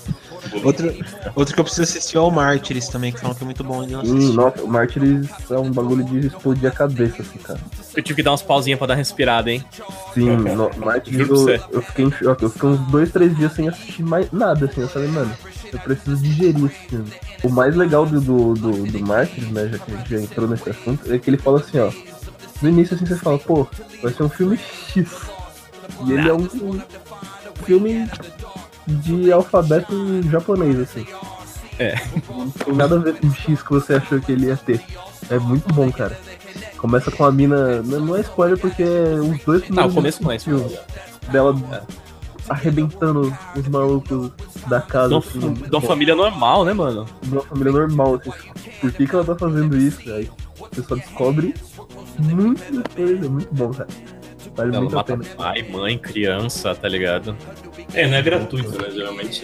Outro, 0.63 0.93
outro 1.35 1.53
que 1.53 1.59
eu 1.59 1.63
preciso 1.63 1.83
assistir 1.83 2.17
é 2.17 2.19
o 2.19 2.29
Mártires 2.31 2.87
também, 2.87 3.11
que 3.11 3.19
falam 3.19 3.35
que 3.35 3.43
é 3.43 3.45
muito 3.45 3.63
bom. 3.63 3.83
Hum, 3.83 4.33
nossa, 4.33 4.63
o 4.63 4.67
Martyrs 4.67 5.27
é 5.49 5.57
um 5.57 5.71
bagulho 5.71 6.03
de 6.03 6.27
explodir 6.27 6.69
a 6.69 6.71
cabeça, 6.71 7.21
assim, 7.21 7.37
cara. 7.39 7.59
Eu 7.95 8.01
tive 8.01 8.17
que 8.17 8.23
dar 8.23 8.31
umas 8.31 8.41
pausinhas 8.41 8.77
pra 8.77 8.87
dar 8.87 8.95
respirada, 8.95 9.51
hein? 9.51 9.63
Sim, 10.13 10.35
no, 10.35 10.71
Martyrs 10.77 11.17
Juro 11.17 11.45
pra 11.45 11.55
eu, 11.55 11.63
eu 11.71 11.81
fiquei 11.81 12.05
em 12.05 12.11
choque. 12.11 12.43
Eu 12.43 12.49
fiquei 12.49 12.69
uns 12.69 12.79
dois, 12.91 13.11
três 13.11 13.35
dias 13.35 13.53
sem 13.53 13.67
assistir 13.67 14.03
mais 14.03 14.31
nada, 14.31 14.65
assim. 14.65 14.81
Eu 14.81 14.89
falei, 14.89 15.09
mano, 15.09 15.31
eu 15.71 15.79
preciso 15.79 16.17
digerir 16.17 16.65
esse 16.65 16.89
filme. 16.89 17.11
O 17.43 17.49
mais 17.49 17.75
legal 17.75 18.05
do, 18.05 18.19
do, 18.21 18.53
do, 18.53 18.71
do 18.85 18.99
Martyrs, 19.05 19.49
né, 19.49 19.69
já 19.71 19.79
que 19.79 19.91
a 19.91 19.97
gente 19.97 20.09
já 20.09 20.19
entrou 20.21 20.47
nesse 20.47 20.69
assunto, 20.69 21.13
é 21.13 21.17
que 21.17 21.29
ele 21.29 21.37
fala 21.37 21.59
assim, 21.59 21.79
ó. 21.79 21.91
No 22.61 22.69
início, 22.69 22.95
assim, 22.95 23.05
você 23.05 23.15
fala, 23.15 23.37
pô, 23.39 23.67
vai 24.01 24.13
ser 24.13 24.23
um 24.23 24.29
filme 24.29 24.57
X. 24.57 25.09
E 26.05 26.13
ele 26.13 26.29
é 26.29 26.33
um 26.33 26.47
filme 27.63 28.09
de 28.89 29.31
alfabeto 29.31 29.93
japonês, 30.29 30.79
assim. 30.79 31.05
É. 31.77 31.95
Não 32.29 32.49
tem 32.49 32.73
nada 32.73 32.95
a 32.95 32.99
ver 32.99 33.15
com 33.19 33.27
o 33.27 33.33
X 33.33 33.61
que 33.63 33.71
você 33.71 33.93
achou 33.95 34.19
que 34.19 34.31
ele 34.33 34.47
ia 34.47 34.57
ter. 34.57 34.81
É 35.29 35.39
muito 35.39 35.73
bom, 35.73 35.89
cara. 35.91 36.17
Começa 36.77 37.09
com 37.11 37.23
a 37.23 37.31
mina. 37.31 37.81
Não 37.83 37.99
não 38.01 38.15
é 38.15 38.21
spoiler 38.21 38.57
porque 38.57 38.83
os 38.83 39.43
dois 39.45 39.61
primeiros 39.63 39.91
o 39.93 39.95
começo 39.95 40.23
não 40.23 40.31
é 40.31 40.35
spoiler. 40.37 40.79
dela 41.31 41.55
arrebentando 42.49 43.35
os 43.55 43.67
malucos 43.67 44.31
da 44.67 44.81
casa. 44.81 45.09
De 45.09 45.13
uma- 45.13 45.19
assim, 45.19 45.53
de 45.53 45.69
uma 45.75 45.81
família 45.81 46.15
normal, 46.15 46.65
né, 46.65 46.73
mano? 46.73 47.05
De 47.21 47.31
uma 47.31 47.43
família 47.43 47.71
normal. 47.71 48.15
Assim, 48.15 48.31
por 48.81 48.91
que, 48.91 49.05
que 49.07 49.15
ela 49.15 49.23
tá 49.23 49.35
fazendo 49.35 49.77
isso? 49.77 50.01
Aí 50.11 50.29
você 50.59 50.81
só 50.81 50.95
descobre 50.95 51.53
muita 52.17 52.65
coisa. 52.95 53.29
Muito 53.29 53.53
bom, 53.53 53.71
cara. 53.71 53.87
Vale 54.59 54.71
Ela 54.71 54.81
muito 54.81 54.93
a 54.93 54.97
mata 54.97 55.17
pena. 55.17 55.35
pai, 55.35 55.63
mãe, 55.63 55.97
criança, 55.97 56.75
tá 56.75 56.87
ligado? 56.87 57.35
É, 57.93 58.07
não 58.07 58.17
é 58.17 58.21
gratuito, 58.21 58.69
né? 58.81 58.89
Geralmente. 58.91 59.43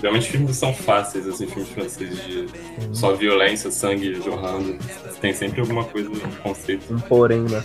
Geralmente 0.00 0.30
filmes 0.30 0.56
são 0.56 0.72
fáceis, 0.72 1.26
assim, 1.26 1.46
filmes 1.46 1.68
franceses 1.70 2.24
de 2.24 2.46
só 2.92 3.12
violência, 3.14 3.70
sangue 3.70 4.14
jorrando. 4.22 4.78
Tem 5.20 5.32
sempre 5.32 5.60
alguma 5.60 5.84
coisa, 5.84 6.08
um 6.08 6.18
conceito. 6.42 6.94
Um 6.94 7.00
porém, 7.00 7.40
né? 7.42 7.62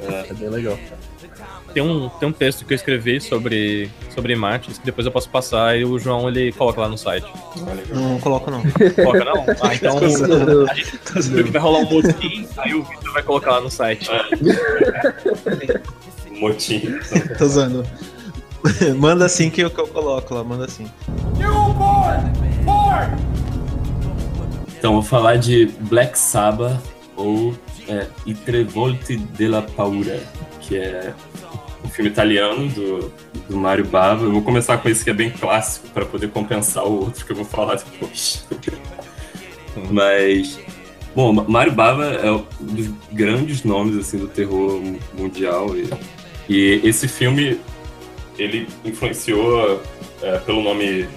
É. 0.00 0.30
É 0.30 0.34
bem 0.34 0.48
legal. 0.48 0.78
Tem 1.78 1.86
um, 1.86 2.08
tem 2.08 2.28
um 2.28 2.32
texto 2.32 2.64
que 2.64 2.72
eu 2.72 2.74
escrevi 2.74 3.20
sobre, 3.20 3.88
sobre 4.12 4.34
Martins 4.34 4.78
que 4.78 4.84
depois 4.84 5.06
eu 5.06 5.12
posso 5.12 5.30
passar 5.30 5.78
e 5.78 5.84
o 5.84 5.96
João 5.96 6.28
ele 6.28 6.50
coloca 6.50 6.80
lá 6.80 6.88
no 6.88 6.98
site. 6.98 7.24
Não 7.94 8.18
coloco, 8.18 8.50
não. 8.50 8.62
Coloca 8.96 9.24
não? 9.24 9.46
Ah, 9.62 9.72
então 9.72 9.96
a 10.68 10.74
gente 10.74 11.28
viu 11.28 11.44
que 11.44 11.52
vai 11.52 11.62
rolar 11.62 11.78
um 11.78 11.88
motim, 11.88 12.48
aí 12.56 12.74
o 12.74 12.82
Victor 12.82 13.12
vai 13.12 13.22
colocar 13.22 13.52
lá 13.52 13.60
no 13.60 13.70
site. 13.70 14.10
Um 16.32 16.40
motim. 16.42 16.98
Tô 17.38 17.44
usando. 17.44 17.86
manda 18.98 19.26
assim 19.26 19.48
que 19.48 19.60
eu, 19.60 19.70
que 19.70 19.80
eu 19.80 19.86
coloco 19.86 20.34
lá, 20.34 20.42
manda 20.42 20.64
assim. 20.64 20.90
Então, 24.76 24.94
vou 24.94 25.02
falar 25.02 25.36
de 25.36 25.66
Black 25.82 26.18
Sabbath 26.18 26.82
ou 27.14 27.54
é, 27.86 28.08
I 28.26 28.34
Trevolte 28.34 29.16
della 29.16 29.62
Paura, 29.62 30.20
que 30.60 30.76
é 30.76 31.14
um 31.88 31.90
filme 31.90 32.10
italiano 32.10 32.68
do, 32.68 33.12
do 33.48 33.56
Mario 33.56 33.86
Bava. 33.86 34.24
Eu 34.24 34.32
vou 34.32 34.42
começar 34.42 34.78
com 34.78 34.88
esse 34.88 35.02
que 35.02 35.10
é 35.10 35.14
bem 35.14 35.30
clássico 35.30 35.88
para 35.88 36.04
poder 36.04 36.28
compensar 36.28 36.84
o 36.84 37.00
outro 37.00 37.24
que 37.24 37.32
eu 37.32 37.36
vou 37.36 37.44
falar 37.44 37.76
depois. 37.76 38.46
Mas, 39.90 40.58
bom, 41.16 41.32
Mario 41.32 41.72
Bava 41.72 42.04
é 42.04 42.30
um 42.30 42.44
dos 42.60 42.88
grandes 43.10 43.64
nomes 43.64 43.96
assim 43.96 44.18
do 44.18 44.28
terror 44.28 44.82
mundial 45.14 45.74
e, 45.76 45.88
e 46.48 46.80
esse 46.84 47.08
filme 47.08 47.58
ele 48.38 48.68
influenciou 48.84 49.82
é, 50.22 50.38
pelo 50.38 50.62
nome 50.62 51.08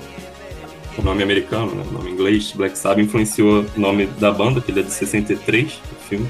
o 0.98 1.02
nome 1.02 1.24
americano, 1.24 1.74
né? 1.74 1.84
o 1.90 1.94
nome 1.94 2.12
inglês, 2.12 2.52
Black 2.52 2.78
Sabbath, 2.78 3.00
influenciou 3.00 3.66
o 3.76 3.80
nome 3.80 4.08
da 4.20 4.30
banda, 4.30 4.60
que 4.60 4.72
ele 4.72 4.82
é 4.82 4.84
de 4.84 4.92
63, 4.92 5.72
o 5.72 6.10
filme. 6.10 6.30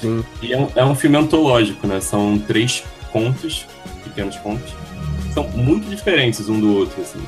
Sim. 0.00 0.24
E 0.40 0.52
é 0.52 0.58
um, 0.58 0.68
é 0.74 0.84
um 0.84 0.94
filme 0.94 1.18
antológico, 1.18 1.86
né? 1.86 2.00
São 2.00 2.38
três 2.38 2.82
contos, 3.12 3.66
pequenos 4.04 4.36
contos. 4.38 4.72
São 5.32 5.48
muito 5.50 5.88
diferentes 5.88 6.48
um 6.48 6.60
do 6.60 6.76
outro, 6.76 7.00
assim. 7.02 7.22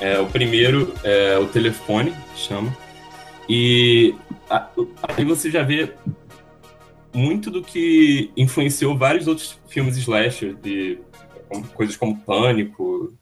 É, 0.00 0.18
o 0.18 0.26
primeiro 0.26 0.92
é 1.02 1.38
o 1.38 1.46
telefone, 1.46 2.12
chama. 2.34 2.74
E 3.48 4.14
aí 5.16 5.24
você 5.24 5.50
já 5.50 5.62
vê 5.62 5.92
muito 7.14 7.50
do 7.50 7.62
que 7.62 8.30
influenciou 8.36 8.96
vários 8.96 9.26
outros 9.26 9.58
filmes 9.68 9.96
slasher, 9.96 10.54
de 10.54 10.98
coisas 11.74 11.96
como 11.96 12.18
Pânico 12.20 13.14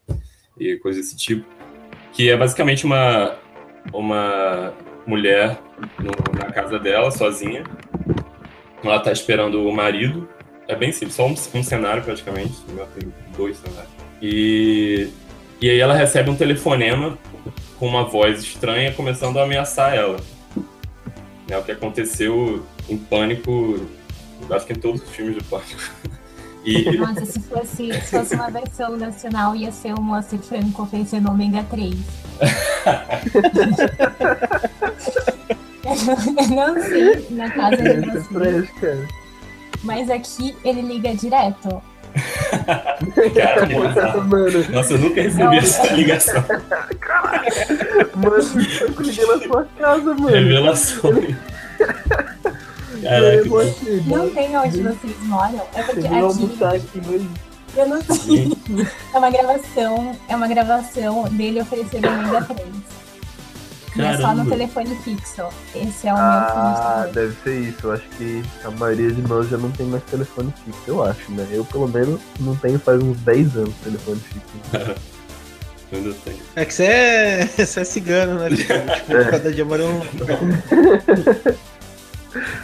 e 0.58 0.76
coisas 0.78 1.02
desse 1.04 1.16
tipo 1.16 1.44
que 2.12 2.30
é 2.30 2.36
basicamente 2.36 2.86
uma, 2.86 3.34
uma 3.92 4.72
mulher 5.04 5.58
no- 5.98 6.38
na 6.38 6.52
casa 6.52 6.78
dela, 6.78 7.10
sozinha. 7.10 7.64
Ela 8.84 9.00
tá 9.00 9.10
esperando 9.10 9.66
o 9.66 9.74
marido. 9.74 10.28
É 10.66 10.74
bem 10.74 10.92
simples, 10.92 11.14
só 11.14 11.26
um, 11.26 11.34
um 11.54 11.62
cenário 11.62 12.02
praticamente. 12.02 12.54
Meu 12.68 12.86
tem 12.86 13.12
dois 13.36 13.58
cenários. 13.58 13.92
E, 14.20 15.08
e 15.60 15.70
aí 15.70 15.78
ela 15.78 15.94
recebe 15.94 16.30
um 16.30 16.36
telefonema 16.36 17.18
com 17.78 17.86
uma 17.86 18.04
voz 18.04 18.40
estranha 18.40 18.92
começando 18.92 19.38
a 19.38 19.42
ameaçar 19.42 19.94
ela. 19.94 20.16
É 21.48 21.58
o 21.58 21.62
que 21.62 21.72
aconteceu 21.72 22.64
em 22.88 22.96
Pânico, 22.96 23.86
acho 24.50 24.66
que 24.66 24.72
em 24.72 24.76
todos 24.76 25.02
os 25.02 25.10
filmes 25.10 25.36
do 25.36 25.44
Pânico. 25.44 25.82
E, 26.66 26.96
Nossa, 26.96 27.26
se 27.26 27.40
fosse, 27.40 27.92
se 27.92 28.10
fosse 28.10 28.34
uma 28.34 28.50
versão 28.50 28.96
nacional, 28.96 29.54
ia 29.54 29.70
ser 29.70 29.92
o 29.92 30.00
Moacir 30.00 30.38
Franco 30.38 30.84
oferecendo 30.84 31.30
ômega 31.30 31.62
3. 31.64 31.94
Eu 35.84 36.48
não 36.48 36.82
sei 36.82 37.26
na 37.30 37.50
casa 37.50 37.76
de 37.76 37.88
É 37.88 38.00
vocês, 38.00 38.26
fresh, 38.28 38.70
cara. 38.80 39.06
Mas 39.84 40.10
aqui 40.10 40.56
ele 40.64 40.82
liga 40.82 41.14
direto. 41.14 41.82
cara, 43.34 43.66
que 43.66 43.74
bizarro. 43.74 44.24
Mano, 44.24 44.70
Nossa, 44.70 44.92
eu 44.94 44.98
nunca 44.98 45.22
recebi 45.22 45.56
essa 45.58 45.92
ligação. 45.92 46.44
mano, 48.16 48.36
eu 48.36 49.02
liguei 49.02 49.26
na 49.26 49.38
sua 49.38 49.68
casa, 49.78 50.14
mano. 50.14 50.28
Revelações. 50.28 51.36
Eu 51.78 53.10
Caraca, 53.10 53.70
aqui, 53.70 54.02
Não 54.06 54.30
tem 54.30 54.56
onde 54.56 54.82
vocês 54.82 55.18
moram. 55.22 55.62
É 55.74 55.82
porque 55.82 56.06
a 56.06 56.20
almoçar 56.20 56.74
aqui 56.74 56.86
aqui, 56.98 57.00
mas 57.06 57.22
eu 57.76 57.88
não 57.88 58.02
sei. 58.02 58.52
É 59.12 59.18
uma 59.18 59.30
gravação, 59.30 60.16
é 60.28 60.36
uma 60.36 60.48
gravação 60.48 61.24
dele 61.24 61.60
oferecendo 61.60 62.08
ômega 62.08 62.42
3. 62.42 63.03
E 63.96 64.00
é 64.02 64.12
só 64.16 64.28
no 64.34 64.44
Caramba. 64.44 64.50
telefone 64.50 64.96
fixo. 65.04 65.42
Esse 65.74 66.08
é 66.08 66.12
o 66.12 66.16
Ah, 66.16 67.04
meu 67.04 67.12
terror. 67.12 67.14
deve 67.14 67.36
ser 67.44 67.60
isso. 67.68 67.78
Eu 67.86 67.92
acho 67.92 68.02
que 68.18 68.42
a 68.64 68.70
maioria 68.72 69.12
de 69.12 69.22
nós 69.22 69.48
já 69.48 69.56
não 69.56 69.70
tem 69.70 69.86
mais 69.86 70.02
telefone 70.04 70.52
fixo, 70.64 70.80
eu 70.88 71.02
acho, 71.04 71.30
né? 71.32 71.46
Eu, 71.50 71.64
pelo 71.64 71.86
menos, 71.88 72.20
não 72.40 72.56
tenho 72.56 72.78
faz 72.78 73.00
uns 73.02 73.16
10 73.20 73.56
anos 73.56 73.74
telefone 73.84 74.20
fixo. 74.20 74.94
Ainda 75.92 76.12
tem. 76.24 76.34
É 76.56 76.64
que 76.64 76.74
você 76.74 76.84
é, 76.84 77.46
você 77.64 77.80
é 77.80 77.84
cigano, 77.84 78.40
né? 78.40 78.48
Tipo, 78.50 78.72
tipo, 79.06 79.30
cada 79.30 79.52
dia 79.52 79.64
mora 79.64 79.84
um. 79.84 80.00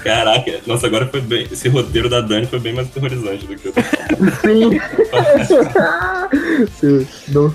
Caraca, 0.03 0.61
nossa, 0.67 0.87
agora 0.87 1.07
foi 1.07 1.21
bem. 1.21 1.47
Esse 1.51 1.69
roteiro 1.69 2.09
da 2.09 2.21
Dani 2.21 2.47
foi 2.47 2.59
bem 2.59 2.73
mais 2.75 2.89
aterrorizante 2.89 3.47
do 3.47 3.57
que 3.57 3.69
o. 3.69 3.73
Sim! 4.43 4.81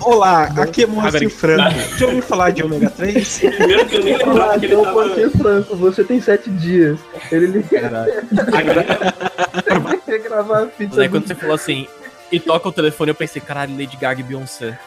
Olá, 0.02 0.44
aqui 0.58 0.82
é 0.82 0.86
Moacir 0.86 1.16
Agora- 1.16 1.30
Franco. 1.30 1.78
Já 1.98 2.06
ouviu 2.06 2.22
falar 2.22 2.50
de 2.50 2.62
ômega 2.62 2.90
3? 2.90 3.38
Primeiro 3.56 3.86
que 3.86 3.96
eu 3.96 4.04
nem 4.04 4.16
lembrava 4.16 4.44
Olá, 4.44 4.58
que 4.58 4.66
ele 4.66 4.74
então 4.74 4.84
tava. 4.84 5.14
ser 5.14 5.30
franco, 5.30 5.76
você 5.76 6.04
tem 6.04 6.20
7 6.20 6.50
dias. 6.50 6.98
Ele 7.30 7.46
liga 7.46 7.90
vai 9.82 9.98
quer 9.98 10.18
gravar 10.18 10.64
a 10.64 10.68
fita. 10.68 10.96
Daí 10.96 11.08
do- 11.08 11.12
quando 11.12 11.26
você 11.26 11.34
falou 11.34 11.54
assim, 11.54 11.86
e 12.30 12.38
toca 12.40 12.68
o 12.68 12.72
telefone, 12.72 13.10
eu 13.10 13.14
pensei, 13.14 13.40
caralho, 13.40 13.72
Lady 13.78 13.96
Gaga 13.96 14.20
e 14.20 14.24
Beyoncé. 14.24 14.78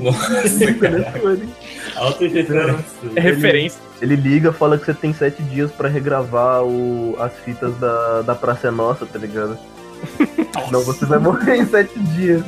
Nossa, 0.00 0.72
cara. 0.74 1.12
É 3.14 3.20
referência. 3.20 3.80
Ele 4.00 4.14
liga, 4.14 4.52
fala 4.52 4.78
que 4.78 4.84
você 4.84 4.94
tem 4.94 5.12
7 5.12 5.42
dias 5.44 5.72
pra 5.72 5.88
regravar 5.88 6.62
o, 6.62 7.16
as 7.18 7.32
fitas 7.40 7.74
da, 7.78 8.22
da 8.22 8.34
Praça 8.34 8.68
é 8.68 8.70
Nossa, 8.70 9.06
tá 9.06 9.18
ligado? 9.18 9.58
Não, 10.70 10.82
você 10.82 11.04
vai 11.06 11.18
morrer 11.18 11.56
em 11.56 11.66
7 11.66 11.98
dias. 11.98 12.42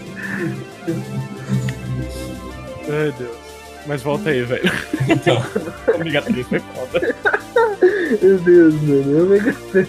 Ai, 2.88 3.12
Deus. 3.18 3.36
Mas 3.86 4.02
volta 4.02 4.28
aí, 4.28 4.42
velho. 4.42 4.70
Então, 5.08 5.42
Ômega 5.94 6.20
3 6.22 6.46
foi 6.46 6.60
foda. 6.60 7.14
Meu 8.22 8.38
Deus, 8.38 8.74
mano. 8.82 9.24
Ômega 9.24 9.54
3. 9.72 9.88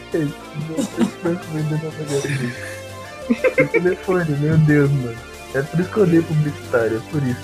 Nossa, 0.69 1.39
vendendo 1.53 1.87
ômega 1.87 2.21
3. 2.21 3.59
O 3.59 3.67
telefone, 3.71 4.31
meu 4.39 4.57
Deus, 4.59 4.89
mano. 4.91 5.28
É 5.53 5.62
por 5.62 5.79
isso 5.79 5.89
que 5.89 5.97
eu 5.97 6.03
odeio 6.03 6.23
publicitário, 6.23 6.97
é 6.97 7.12
por 7.12 7.23
isso. 7.23 7.41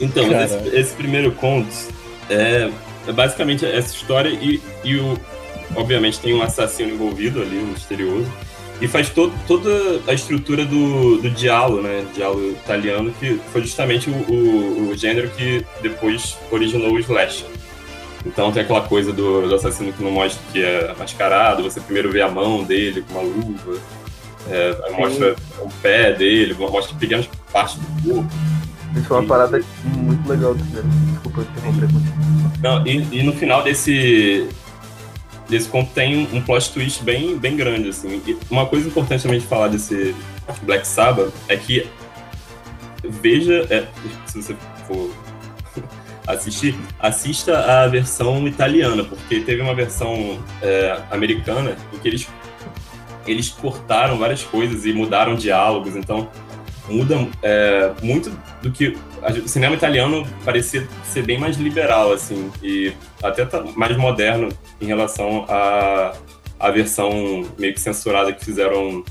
Então, 0.00 0.42
esse, 0.42 0.76
esse 0.76 0.94
primeiro 0.94 1.32
conto 1.32 1.74
é, 2.28 2.70
é 3.06 3.12
basicamente 3.12 3.64
essa 3.64 3.94
história 3.94 4.28
e, 4.28 4.60
e 4.84 4.96
o, 4.96 5.18
obviamente 5.74 6.20
tem 6.20 6.34
um 6.34 6.42
assassino 6.42 6.92
envolvido 6.92 7.40
ali, 7.40 7.58
um 7.58 7.68
misterioso, 7.68 8.30
e 8.80 8.86
faz 8.86 9.08
todo, 9.08 9.32
toda 9.46 9.70
a 10.06 10.12
estrutura 10.12 10.64
do, 10.64 11.16
do 11.18 11.30
diálogo, 11.30 11.80
né, 11.80 12.04
diálogo 12.14 12.50
italiano, 12.50 13.12
que 13.18 13.40
foi 13.50 13.62
justamente 13.62 14.10
o, 14.10 14.12
o, 14.12 14.90
o 14.90 14.96
gênero 14.96 15.30
que 15.30 15.64
depois 15.80 16.36
originou 16.50 16.92
o 16.92 16.98
slasher. 16.98 17.46
Então 18.24 18.52
tem 18.52 18.62
aquela 18.62 18.82
coisa 18.82 19.12
do, 19.12 19.48
do 19.48 19.54
assassino 19.54 19.92
que 19.92 20.02
não 20.02 20.10
mostra 20.10 20.42
que 20.52 20.62
é 20.62 20.94
mascarado, 20.98 21.62
você 21.62 21.80
primeiro 21.80 22.10
vê 22.10 22.20
a 22.20 22.28
mão 22.28 22.64
dele 22.64 23.02
com 23.08 23.18
uma 23.18 23.22
luva, 23.22 23.80
é, 24.50 24.90
mostra 24.92 25.36
o 25.60 25.68
pé 25.82 26.12
dele, 26.12 26.54
mostra 26.54 26.96
pequenas 26.96 27.28
partes 27.52 27.76
do 27.76 28.02
corpo. 28.02 28.30
Isso 28.96 29.12
é 29.12 29.18
uma 29.18 29.26
parada 29.26 29.60
muito 29.84 30.28
legal 30.28 30.54
do 30.54 30.64
cinema. 30.64 30.88
Desculpa 31.12 31.40
interromper. 31.42 31.88
Não, 32.62 32.86
e, 32.86 33.18
e 33.18 33.22
no 33.22 33.32
final 33.32 33.62
desse 33.62 34.48
desse 35.48 35.68
conto 35.68 35.92
tem 35.92 36.16
um, 36.16 36.36
um 36.36 36.42
plot 36.42 36.72
twist 36.72 37.04
bem, 37.04 37.36
bem 37.38 37.56
grande, 37.56 37.88
assim. 37.88 38.20
E 38.26 38.36
uma 38.50 38.66
coisa 38.66 38.88
importante 38.88 39.22
também 39.22 39.38
de 39.38 39.46
falar 39.46 39.68
desse 39.68 40.14
Black 40.62 40.86
Sabbath 40.86 41.32
é 41.48 41.56
que 41.56 41.86
veja, 43.04 43.66
é, 43.70 43.86
se 44.26 44.42
você 44.42 44.56
for 44.86 45.10
assistir, 46.26 46.74
assista 46.98 47.58
a 47.58 47.86
versão 47.86 48.46
italiana, 48.46 49.04
porque 49.04 49.40
teve 49.40 49.62
uma 49.62 49.74
versão 49.74 50.38
é, 50.62 51.00
americana 51.10 51.76
em 51.92 51.98
que 51.98 52.08
eles 52.08 52.28
eles 53.30 53.48
cortaram 53.48 54.18
várias 54.18 54.42
coisas 54.42 54.84
e 54.86 54.92
mudaram 54.92 55.34
diálogos, 55.34 55.96
então 55.96 56.28
muda 56.88 57.28
é, 57.42 57.92
muito 58.02 58.30
do 58.62 58.70
que 58.70 58.96
a- 59.22 59.32
o 59.32 59.48
cinema 59.48 59.74
italiano 59.74 60.24
parecia 60.44 60.86
ser 61.04 61.22
bem 61.24 61.36
mais 61.38 61.56
liberal 61.56 62.12
assim 62.12 62.50
e 62.62 62.92
até 63.22 63.44
tá 63.44 63.64
mais 63.74 63.96
moderno 63.96 64.48
em 64.80 64.86
relação 64.86 65.44
à 65.48 66.14
à 66.58 66.70
versão 66.70 67.44
meio 67.58 67.74
que 67.74 67.80
censurada 67.80 68.32
que 68.32 68.42
fizeram 68.42 69.04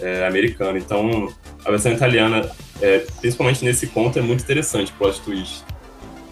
é, 0.00 0.26
americana. 0.26 0.76
Então 0.78 1.32
a 1.64 1.70
versão 1.70 1.92
italiana, 1.92 2.50
é, 2.82 3.04
principalmente 3.20 3.64
nesse 3.64 3.86
conto, 3.86 4.18
é 4.18 4.22
muito 4.22 4.42
interessante, 4.42 4.90
plot 4.92 5.20
twist. 5.20 5.62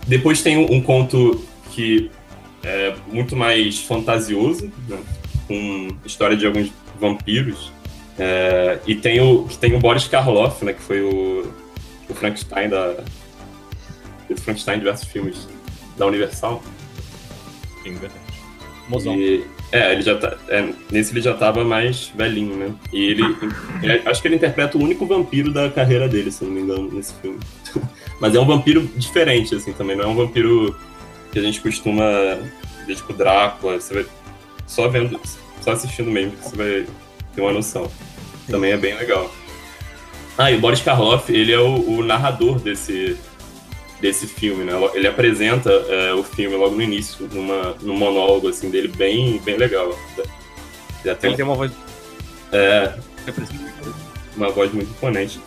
Depois 0.08 0.42
tem 0.42 0.56
um, 0.58 0.72
um 0.74 0.80
conto 0.80 1.44
que 1.70 2.10
é 2.64 2.94
muito 3.12 3.36
mais 3.36 3.78
fantasioso, 3.80 4.70
né, 4.88 4.98
com 5.46 5.88
história 6.04 6.36
de 6.36 6.46
alguns 6.46 6.72
vampiros. 7.08 7.72
É, 8.18 8.78
e 8.86 8.94
tem 8.94 9.20
o, 9.20 9.48
tem 9.60 9.74
o 9.74 9.78
Boris 9.78 10.06
Karloff, 10.06 10.64
né, 10.64 10.72
que 10.72 10.82
foi 10.82 11.02
o, 11.02 11.52
o 12.08 12.14
Frankenstein 12.14 12.68
da. 12.68 12.94
O 14.30 14.36
Frankenstein 14.36 14.76
em 14.76 14.78
diversos 14.78 15.08
filmes 15.08 15.48
da 15.96 16.06
Universal. 16.06 16.62
Sim, 17.82 17.94
verdade. 17.94 18.20
Mozão. 18.88 19.14
E, 19.16 19.44
é, 19.72 19.92
ele 19.92 20.02
já 20.02 20.16
tá. 20.16 20.36
é, 20.48 20.68
nesse 20.90 21.12
ele 21.12 21.20
já 21.20 21.34
tava 21.34 21.64
mais 21.64 22.12
velhinho, 22.14 22.56
né? 22.56 22.72
E 22.92 23.02
ele, 23.10 23.22
ele- 23.82 24.02
Acho 24.06 24.22
que 24.22 24.28
ele 24.28 24.36
interpreta 24.36 24.78
o 24.78 24.82
único 24.82 25.04
vampiro 25.06 25.52
da 25.52 25.68
carreira 25.68 26.08
dele, 26.08 26.30
se 26.30 26.44
não 26.44 26.50
me 26.52 26.60
engano, 26.60 26.90
nesse 26.92 27.12
filme. 27.14 27.40
Mas 28.20 28.34
é 28.34 28.40
um 28.40 28.46
vampiro 28.46 28.82
diferente, 28.96 29.54
assim, 29.54 29.72
também. 29.72 29.96
Não 29.96 30.04
é 30.04 30.06
um 30.06 30.14
vampiro 30.14 30.76
que 31.32 31.38
a 31.38 31.42
gente 31.42 31.60
costuma 31.60 32.04
ver, 32.86 32.94
tipo, 32.94 33.12
Drácula. 33.12 33.80
Você 33.80 33.94
vai. 33.94 34.06
Só 34.66 34.88
vendo. 34.88 35.20
Só 35.64 35.72
assistindo 35.72 36.10
mesmo, 36.10 36.32
que 36.32 36.44
você 36.50 36.56
vai 36.56 36.86
ter 37.34 37.40
uma 37.40 37.52
noção. 37.52 37.90
Também 38.46 38.72
é 38.72 38.76
bem 38.76 38.94
legal. 38.94 39.34
Ah, 40.36 40.50
e 40.50 40.56
o 40.56 40.60
Boris 40.60 40.82
Karloff, 40.82 41.32
ele 41.32 41.52
é 41.52 41.58
o, 41.58 41.98
o 41.98 42.04
narrador 42.04 42.58
desse, 42.58 43.16
desse 43.98 44.26
filme, 44.26 44.62
né? 44.62 44.72
Ele 44.92 45.06
apresenta 45.06 45.70
é, 45.70 46.12
o 46.12 46.22
filme 46.22 46.54
logo 46.54 46.74
no 46.74 46.82
início, 46.82 47.26
numa, 47.32 47.74
num 47.80 47.96
monólogo 47.96 48.48
assim 48.48 48.68
dele 48.68 48.88
bem, 48.88 49.38
bem 49.38 49.56
legal. 49.56 49.98
Já 51.02 51.14
tem 51.14 51.30
Ele 51.30 51.36
tem 51.36 51.44
uma 51.46 51.54
voz. 51.54 51.72
é, 52.52 52.92
uma 54.36 54.50
voz 54.50 54.70
muito 54.70 54.90
imponente. 54.90 55.40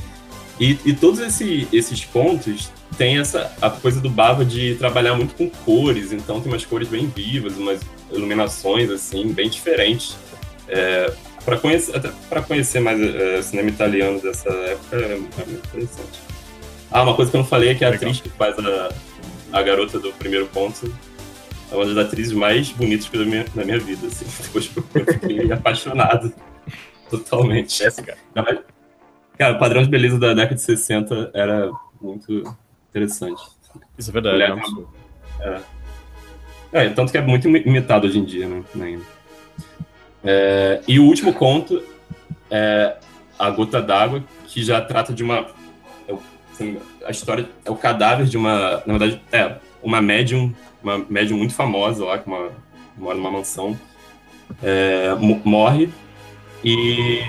E, 0.60 0.80
e 0.84 0.93
todos 0.93 1.19
esse, 1.19 1.67
esses 1.71 2.03
pontos 2.03 2.71
tem 2.97 3.19
essa 3.19 3.56
a 3.62 3.69
coisa 3.69 4.01
do 4.01 4.10
Bava 4.10 4.43
de 4.43 4.73
trabalhar 4.75 5.13
muito 5.13 5.36
com 5.36 5.47
cores, 5.47 6.12
então 6.12 6.41
tem 6.41 6.51
umas 6.51 6.65
cores 6.65 6.88
bem 6.88 7.06
vivas, 7.06 7.56
umas 7.56 7.82
iluminações 8.12 8.89
assim 8.89 9.32
bem 9.32 9.50
diferentes. 9.50 10.17
É, 10.67 11.12
para 11.46 11.58
conhecer 11.58 11.96
até 11.96 12.12
para 12.30 12.41
conhecer 12.41 12.80
mais 12.82 13.00
é, 13.00 13.41
cinema 13.41 13.70
italiano 13.70 14.20
dessa 14.22 14.50
época 14.50 14.96
é, 14.98 15.13
é 15.13 15.17
muito 15.17 15.67
interessante. 15.67 16.20
Ah, 16.91 17.04
uma 17.04 17.15
coisa 17.15 17.32
que 17.32 17.38
eu 17.38 17.41
não 17.41 17.48
falei 17.48 17.70
é 17.70 17.76
que 17.76 17.86
a 17.86 17.89
Legal. 17.89 18.10
atriz 18.10 18.22
que 18.22 18.30
faz 18.30 18.58
a, 18.60 18.89
a 19.52 19.62
garota 19.62 20.00
do 20.00 20.12
primeiro 20.13 20.48
ponto 20.48 20.93
é 21.72 21.76
uma 21.76 21.86
das 21.86 21.98
atrizes 21.98 22.34
mais 22.34 22.70
bonitas 22.70 23.08
que 23.08 23.17
eu 23.17 23.24
vi 23.24 23.26
da 23.26 23.32
minha, 23.32 23.46
da 23.56 23.65
minha 23.65 23.80
vida. 23.80 24.08
Assim. 24.08 24.26
Depois 24.43 24.70
eu 24.76 25.06
fiquei 25.06 25.52
apaixonado 25.52 26.34
totalmente. 27.10 27.84
Essa, 27.84 28.02
cara. 28.02 28.17
Cara, 28.34 28.63
Cara, 29.38 29.54
o 29.54 29.60
padrão 29.60 29.84
de 29.84 29.89
beleza 29.89 30.17
da 30.17 30.34
década 30.34 30.56
de 30.56 30.62
60 30.62 31.30
era 31.34 31.72
muito 32.02 32.43
interessante. 32.89 33.41
Isso 33.98 34.10
é 34.10 34.13
verdade. 34.13 34.36
Mulher 34.36 34.50
é 34.50 34.54
um 34.54 34.58
absurdo. 34.58 34.89
É, 36.71 36.89
tanto 36.89 37.12
que 37.12 37.17
é 37.17 37.21
muito 37.21 37.47
imi- 37.47 37.63
imitado 37.65 38.08
hoje 38.08 38.19
em 38.19 38.25
dia, 38.25 38.47
né? 38.47 38.63
É, 40.23 40.82
e 40.88 40.99
o 40.99 41.06
último 41.06 41.34
conto 41.34 41.82
é 42.51 42.95
A 43.39 43.49
Gota 43.49 43.82
d'Água, 43.82 44.23
que 44.47 44.63
já 44.63 44.82
trata 44.82 45.13
de 45.13 45.23
uma. 45.23 45.45
é 46.10 46.13
A 47.06 47.12
história 47.12 47.47
é 47.63 47.71
o 47.71 47.75
cadáver 47.75 48.25
de 48.25 48.38
uma. 48.38 48.84
Na 48.86 48.97
verdade, 48.97 49.21
é 49.32 49.56
uma 49.82 50.01
médium, 50.01 50.53
uma 50.84 50.97
médium 51.10 51.38
muito 51.38 51.53
famosa 51.53 52.03
lá, 52.03 52.17
que 52.17 52.27
mora 52.27 52.51
numa 52.97 53.32
mansão. 53.32 53.77
é, 54.63 55.13
mo- 55.15 55.41
morre 55.45 55.89
e 56.63 57.21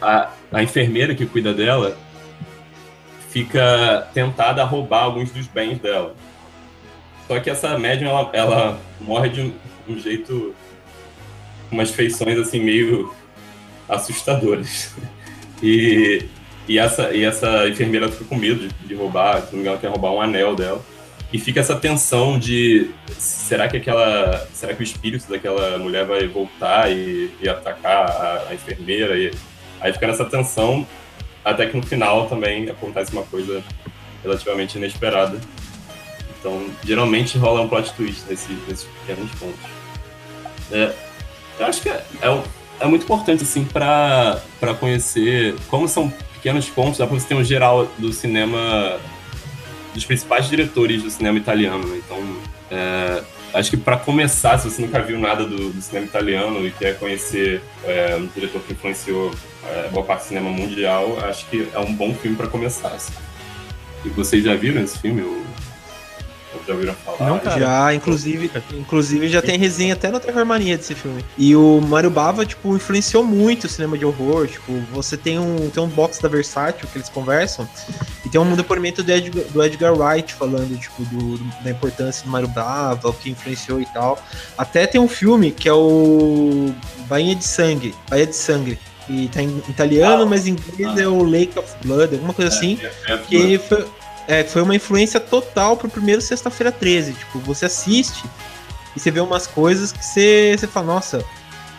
a, 0.00 0.30
a 0.52 0.62
enfermeira 0.62 1.14
que 1.14 1.26
cuida 1.26 1.52
dela 1.52 1.96
fica 3.28 4.08
tentada 4.14 4.62
a 4.62 4.64
roubar 4.64 5.02
alguns 5.04 5.30
dos 5.30 5.46
bens 5.46 5.78
dela. 5.78 6.14
Só 7.26 7.40
que 7.40 7.50
essa 7.50 7.78
médium, 7.78 8.08
ela, 8.08 8.30
ela 8.32 8.80
morre 9.00 9.28
de 9.28 9.52
um, 9.88 9.98
jeito, 9.98 10.54
umas 11.70 11.90
feições 11.90 12.38
assim 12.38 12.60
meio 12.60 13.12
assustadoras. 13.88 14.94
E, 15.62 16.22
e, 16.68 16.78
essa, 16.78 17.14
e 17.14 17.24
essa 17.24 17.66
enfermeira 17.66 18.12
fica 18.12 18.26
com 18.26 18.36
medo 18.36 18.68
de, 18.68 18.86
de 18.86 18.94
roubar, 18.94 19.40
se 19.40 19.46
não 19.46 19.52
me 19.54 19.60
engano, 19.60 19.78
quer 19.78 19.88
roubar 19.88 20.12
um 20.12 20.20
anel 20.20 20.54
dela. 20.54 20.84
E 21.32 21.38
fica 21.38 21.60
essa 21.60 21.74
tensão 21.74 22.38
de 22.38 22.90
será 23.18 23.66
que 23.66 23.78
aquela. 23.78 24.46
Será 24.52 24.74
que 24.74 24.82
o 24.82 24.84
espírito 24.84 25.28
daquela 25.28 25.78
mulher 25.78 26.04
vai 26.04 26.28
voltar 26.28 26.92
e, 26.92 27.30
e 27.40 27.48
atacar 27.48 28.06
a, 28.06 28.48
a 28.50 28.54
enfermeira? 28.54 29.16
E, 29.16 29.32
aí 29.80 29.92
fica 29.92 30.06
nessa 30.06 30.24
tensão, 30.24 30.86
até 31.44 31.66
que 31.66 31.76
no 31.76 31.82
final 31.82 32.28
também 32.28 32.68
acontece 32.68 33.12
uma 33.12 33.22
coisa 33.24 33.62
relativamente 34.22 34.76
inesperada. 34.76 35.40
Então, 36.46 36.64
geralmente 36.84 37.36
rola 37.36 37.60
um 37.60 37.68
plot 37.68 37.92
twist 37.94 38.22
nesse, 38.30 38.52
nesses 38.68 38.86
pequenos 39.00 39.28
pontos. 39.32 39.58
É, 40.70 40.92
eu 41.58 41.66
acho 41.66 41.82
que 41.82 41.88
é, 41.88 42.04
é, 42.22 42.42
é 42.78 42.86
muito 42.86 43.02
importante, 43.02 43.42
assim, 43.42 43.64
para 43.64 44.40
conhecer 44.78 45.56
como 45.66 45.88
são 45.88 46.08
pequenos 46.34 46.68
pontos, 46.68 46.98
dá 46.98 47.06
pra 47.06 47.18
você 47.18 47.26
ter 47.26 47.34
um 47.34 47.42
geral 47.42 47.90
do 47.98 48.12
cinema, 48.12 48.96
dos 49.92 50.04
principais 50.04 50.48
diretores 50.48 51.02
do 51.02 51.10
cinema 51.10 51.36
italiano. 51.36 51.84
né? 51.84 52.00
Então, 52.04 52.18
é, 52.70 53.24
acho 53.52 53.70
que 53.70 53.76
para 53.76 53.96
começar, 53.96 54.56
se 54.58 54.70
você 54.70 54.82
nunca 54.82 55.02
viu 55.02 55.18
nada 55.18 55.44
do, 55.44 55.70
do 55.70 55.82
cinema 55.82 56.06
italiano 56.06 56.64
e 56.64 56.70
quer 56.70 56.96
conhecer 56.96 57.60
é, 57.82 58.14
um 58.14 58.26
diretor 58.26 58.62
que 58.62 58.72
influenciou 58.72 59.34
é, 59.64 59.88
boa 59.88 60.06
parte 60.06 60.22
do 60.22 60.28
cinema 60.28 60.50
mundial, 60.50 61.18
acho 61.24 61.44
que 61.46 61.66
é 61.74 61.78
um 61.80 61.92
bom 61.92 62.14
filme 62.14 62.36
para 62.36 62.46
começar. 62.46 62.90
assim. 62.90 63.12
E 64.04 64.10
vocês 64.10 64.44
já 64.44 64.54
viram 64.54 64.80
esse 64.80 64.96
filme? 65.00 65.22
Ou 65.22 65.55
já 66.66 66.72
ouviram 66.74 66.94
falar? 66.94 67.30
Não, 67.30 67.38
cara. 67.38 67.60
Já, 67.60 67.94
inclusive, 67.94 68.50
inclusive 68.72 69.28
já 69.28 69.42
tem 69.42 69.58
resenha 69.58 69.94
até 69.94 70.10
no 70.10 70.20
Terror 70.20 70.44
Mania 70.44 70.76
desse 70.76 70.94
filme. 70.94 71.24
E 71.36 71.54
o 71.56 71.80
Mario 71.80 72.10
Bava, 72.10 72.44
tipo, 72.44 72.74
influenciou 72.74 73.24
muito 73.24 73.64
o 73.64 73.68
cinema 73.68 73.96
de 73.96 74.04
horror. 74.04 74.46
Tipo, 74.46 74.72
você 74.92 75.16
tem 75.16 75.38
um, 75.38 75.70
tem 75.70 75.82
um 75.82 75.88
box 75.88 76.20
da 76.20 76.28
Versátil 76.28 76.88
que 76.88 76.98
eles 76.98 77.08
conversam, 77.08 77.68
e 78.24 78.28
tem 78.28 78.40
um 78.40 78.54
depoimento 78.54 79.02
do 79.02 79.12
Edgar, 79.12 79.44
do 79.44 79.64
Edgar 79.64 79.94
Wright 79.94 80.34
falando, 80.34 80.78
tipo, 80.78 81.04
do, 81.04 81.38
da 81.62 81.70
importância 81.70 82.24
do 82.24 82.30
Mario 82.30 82.48
Bava, 82.48 83.08
o 83.08 83.12
que 83.12 83.30
influenciou 83.30 83.80
e 83.80 83.86
tal. 83.86 84.18
Até 84.56 84.86
tem 84.86 85.00
um 85.00 85.08
filme 85.08 85.50
que 85.50 85.68
é 85.68 85.72
o 85.72 86.74
Bainha 87.08 87.34
de 87.34 87.44
Sangue, 87.44 87.94
Baía 88.08 88.26
de 88.26 88.36
Sangue, 88.36 88.78
que 89.06 89.28
tá 89.28 89.42
em 89.42 89.62
italiano, 89.68 90.24
ah, 90.24 90.26
mas 90.26 90.46
em 90.46 90.50
inglês 90.50 90.98
ah. 90.98 91.00
é 91.00 91.06
o 91.06 91.22
Lake 91.22 91.58
of 91.58 91.72
Blood, 91.84 92.14
alguma 92.14 92.34
coisa 92.34 92.52
é, 92.52 92.56
assim. 92.56 92.78
É, 92.82 93.12
é 93.12 93.18
que 93.18 93.58
foi, 93.58 93.86
é, 94.26 94.44
foi 94.44 94.62
uma 94.62 94.74
influência 94.74 95.20
total 95.20 95.76
pro 95.76 95.88
primeiro 95.88 96.20
Sexta-feira 96.20 96.72
13. 96.72 97.12
Tipo, 97.12 97.38
você 97.40 97.66
assiste 97.66 98.24
e 98.94 99.00
você 99.00 99.10
vê 99.10 99.20
umas 99.20 99.46
coisas 99.46 99.92
que 99.92 100.04
você, 100.04 100.56
você 100.58 100.66
fala, 100.66 100.86
nossa. 100.86 101.24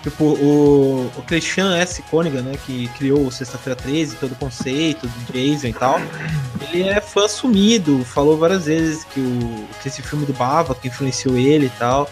Tipo, 0.03 0.23
o, 0.23 1.11
o 1.17 1.21
Christian 1.23 1.75
S. 1.75 2.01
Conigan, 2.03 2.41
né, 2.41 2.57
que 2.65 2.87
criou 2.89 3.25
o 3.25 3.31
Sexta-feira 3.31 3.75
13, 3.75 4.15
todo 4.15 4.31
o 4.31 4.35
conceito 4.35 5.05
do 5.05 5.33
Jason 5.33 5.67
e 5.67 5.73
tal, 5.73 5.99
ele 6.61 6.83
é 6.83 7.01
fã 7.01 7.27
sumido, 7.27 8.05
falou 8.05 8.37
várias 8.37 8.65
vezes 8.67 9.03
que, 9.03 9.19
o, 9.19 9.67
que 9.81 9.89
esse 9.89 10.01
filme 10.01 10.25
do 10.25 10.31
Bava, 10.31 10.73
que 10.75 10.87
influenciou 10.87 11.37
ele 11.37 11.65
e 11.65 11.71
tal. 11.71 12.09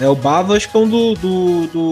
É, 0.00 0.08
o 0.08 0.14
Bava 0.14 0.56
acho 0.56 0.68
que 0.68 0.76
é 0.76 0.80
um, 0.80 0.88
do, 0.88 1.14
do, 1.14 1.66
do, 1.68 1.88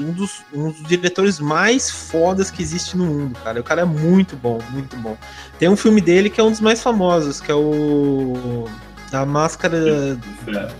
um, 0.00 0.12
dos, 0.12 0.42
um 0.52 0.70
dos 0.70 0.82
diretores 0.84 1.38
mais 1.38 1.90
fodas 1.90 2.50
que 2.50 2.62
existe 2.62 2.96
no 2.96 3.04
mundo, 3.04 3.38
cara. 3.44 3.60
O 3.60 3.64
cara 3.64 3.82
é 3.82 3.84
muito 3.84 4.34
bom, 4.34 4.60
muito 4.70 4.96
bom. 4.96 5.16
Tem 5.58 5.68
um 5.68 5.76
filme 5.76 6.00
dele 6.00 6.30
que 6.30 6.40
é 6.40 6.44
um 6.44 6.50
dos 6.50 6.60
mais 6.60 6.82
famosos, 6.82 7.40
que 7.40 7.50
é 7.50 7.54
o. 7.54 8.66
A 9.12 9.24
máscara. 9.24 10.16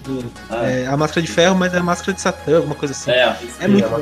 Do, 0.03 0.33
ah, 0.51 0.67
é, 0.67 0.87
a 0.89 0.97
máscara 0.97 1.23
de 1.23 1.31
ferro, 1.31 1.55
mas 1.55 1.73
é 1.73 1.79
a 1.79 1.83
máscara 1.83 2.13
de 2.13 2.21
Satã, 2.21 2.57
alguma 2.57 2.75
coisa 2.75 2.93
assim. 2.93 3.13
É, 3.13 3.37
é 3.61 3.69
muito 3.69 3.89
bom. 3.89 3.99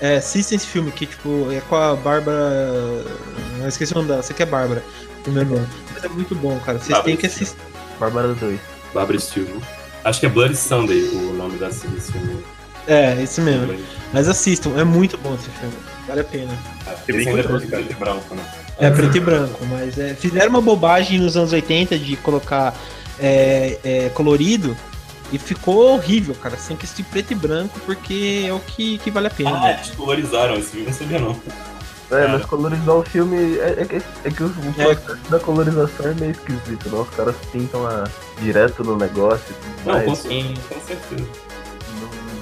É, 0.00 0.16
assistem 0.16 0.56
esse 0.56 0.66
filme 0.66 0.90
que, 0.90 1.06
tipo, 1.06 1.52
é 1.52 1.60
com 1.60 1.76
a 1.76 1.94
Bárbara. 1.94 2.36
Eu 3.60 3.68
esqueci 3.68 3.92
o 3.92 3.96
nome 3.96 4.08
dela, 4.08 4.22
você 4.22 4.34
que 4.34 4.42
é 4.42 4.46
Bárbara, 4.46 4.82
primeiro 5.22 5.50
nome. 5.50 5.68
Mas 5.92 6.02
é 6.02 6.08
muito 6.08 6.34
bom, 6.34 6.58
cara. 6.60 6.80
Vocês 6.80 6.98
têm 7.02 7.16
que 7.16 7.26
assistir. 7.26 7.56
Bárbara 8.00 8.34
2. 8.34 8.58
Bárbara 8.92 9.20
Steele. 9.20 9.62
Acho 10.04 10.20
que 10.20 10.26
é 10.26 10.28
Bloody 10.28 10.56
Sunday 10.56 11.08
o 11.08 11.32
nome 11.32 11.58
desse, 11.58 11.88
filme. 12.12 12.44
É, 12.86 13.20
esse 13.22 13.40
mesmo. 13.40 13.74
Mas 14.12 14.28
assistam, 14.28 14.78
é 14.78 14.84
muito 14.84 15.16
bom 15.16 15.34
esse 15.34 15.48
filme. 15.48 15.74
Vale 16.06 16.20
a 16.20 16.24
pena. 16.24 16.52
É, 16.86 16.90
é 16.90 16.94
preto 16.94 17.90
e 17.90 17.94
branco, 17.94 18.34
né? 18.34 18.44
É 18.78 18.90
preto 18.90 19.16
e 19.16 19.20
branco, 19.20 19.64
mas 19.66 19.98
é, 19.98 20.14
fizeram 20.14 20.50
uma 20.50 20.60
bobagem 20.60 21.18
nos 21.18 21.36
anos 21.36 21.52
80 21.52 21.98
de 21.98 22.16
colocar 22.16 22.74
é, 23.18 23.78
é, 23.82 24.08
colorido 24.10 24.76
e 25.32 25.38
ficou 25.38 25.94
horrível, 25.94 26.34
cara. 26.34 26.56
Você 26.56 26.68
tem 26.68 26.76
que 26.76 26.84
assistir 26.84 27.04
preto 27.04 27.30
e 27.30 27.34
branco 27.34 27.80
porque 27.86 28.44
é 28.46 28.52
o 28.52 28.60
que, 28.60 28.98
que 28.98 29.10
vale 29.10 29.28
a 29.28 29.30
pena. 29.30 29.56
Ah, 29.56 29.60
né? 29.60 29.74
eles 29.74 29.90
colorizaram 29.92 30.56
esse 30.56 30.70
filme, 30.72 30.86
não 30.86 30.92
sabia 30.92 31.18
não. 31.18 31.40
É, 32.10 32.28
mas 32.28 32.44
colorizar 32.44 32.94
o 32.94 33.02
filme. 33.02 33.58
É, 33.58 33.86
é, 33.90 34.02
é 34.24 34.30
que 34.30 34.42
o, 34.42 34.46
o 34.46 34.82
é. 34.82 34.98
da 35.30 35.38
colorização 35.40 36.06
é 36.06 36.14
meio 36.14 36.32
esquisito, 36.32 36.90
não? 36.90 37.02
Os 37.02 37.10
caras 37.10 37.34
pintam 37.50 37.82
lá 37.82 38.04
direto 38.40 38.84
no 38.84 38.96
negócio. 38.96 39.54
Não, 39.84 40.00
com, 40.02 40.14
sim, 40.14 40.54
com 40.68 40.80
certeza. 40.80 41.28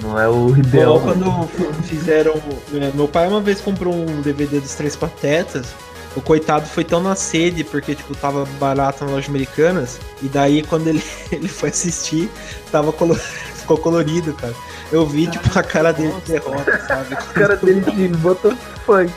Não, 0.03 0.11
não 0.11 0.19
é 0.19 0.29
o 0.29 0.57
ideal. 0.57 0.99
Bom, 0.99 1.49
quando 1.55 1.83
fizeram. 1.85 2.35
É, 2.75 2.91
meu 2.95 3.09
pai 3.09 3.29
uma 3.29 3.41
vez 3.41 3.61
comprou 3.61 3.95
um 3.95 4.21
DVD 4.21 4.61
dos 4.61 4.75
Três 4.75 4.97
Patetas. 4.97 5.75
O 6.15 6.21
coitado 6.21 6.67
foi 6.67 6.85
tão 6.85 7.03
na 7.03 7.15
sede, 7.15 7.65
porque, 7.65 7.95
tipo, 7.95 8.15
tava 8.15 8.45
barato 8.61 9.03
nas 9.05 9.15
lojas 9.15 9.31
americanas. 9.31 9.99
E 10.21 10.29
daí, 10.29 10.63
quando 10.63 10.89
ele, 10.89 11.03
ele 11.33 11.49
foi 11.49 11.71
assistir, 11.71 12.29
tava 12.71 12.93
colo... 12.93 13.15
ficou 13.63 13.79
colorido, 13.79 14.35
cara. 14.35 14.55
Eu 14.93 15.07
vi, 15.07 15.26
tipo, 15.26 15.59
a 15.59 15.62
cara 15.62 15.90
dele 15.90 16.12
de 16.24 16.32
derrota, 16.32 16.78
sabe? 16.86 17.14
a 17.14 17.16
cara 17.16 17.57
dele 17.57 17.80
de 17.80 18.09
bota 18.09 18.55
funk. 18.84 19.11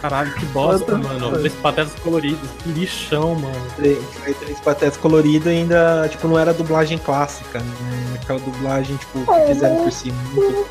Caralho, 0.00 0.32
que 0.34 0.46
bosta, 0.46 0.96
mano. 0.96 1.38
Três 1.38 1.54
patetas 1.54 1.92
coloridos. 1.96 2.48
Que 2.62 2.68
lixão, 2.70 3.34
mano. 3.34 3.66
Três, 3.76 3.98
três 4.38 4.60
patetas 4.60 4.96
coloridos 4.96 5.48
ainda, 5.48 6.08
tipo, 6.08 6.28
não 6.28 6.38
era 6.38 6.54
dublagem 6.54 6.98
clássica, 6.98 7.58
né? 7.58 8.18
Aquela 8.22 8.38
dublagem, 8.38 8.96
tipo, 8.96 9.24
que 9.26 9.46
fizeram 9.52 9.82
por 9.82 9.92
cima. 9.92 10.16
Muito... 10.32 10.68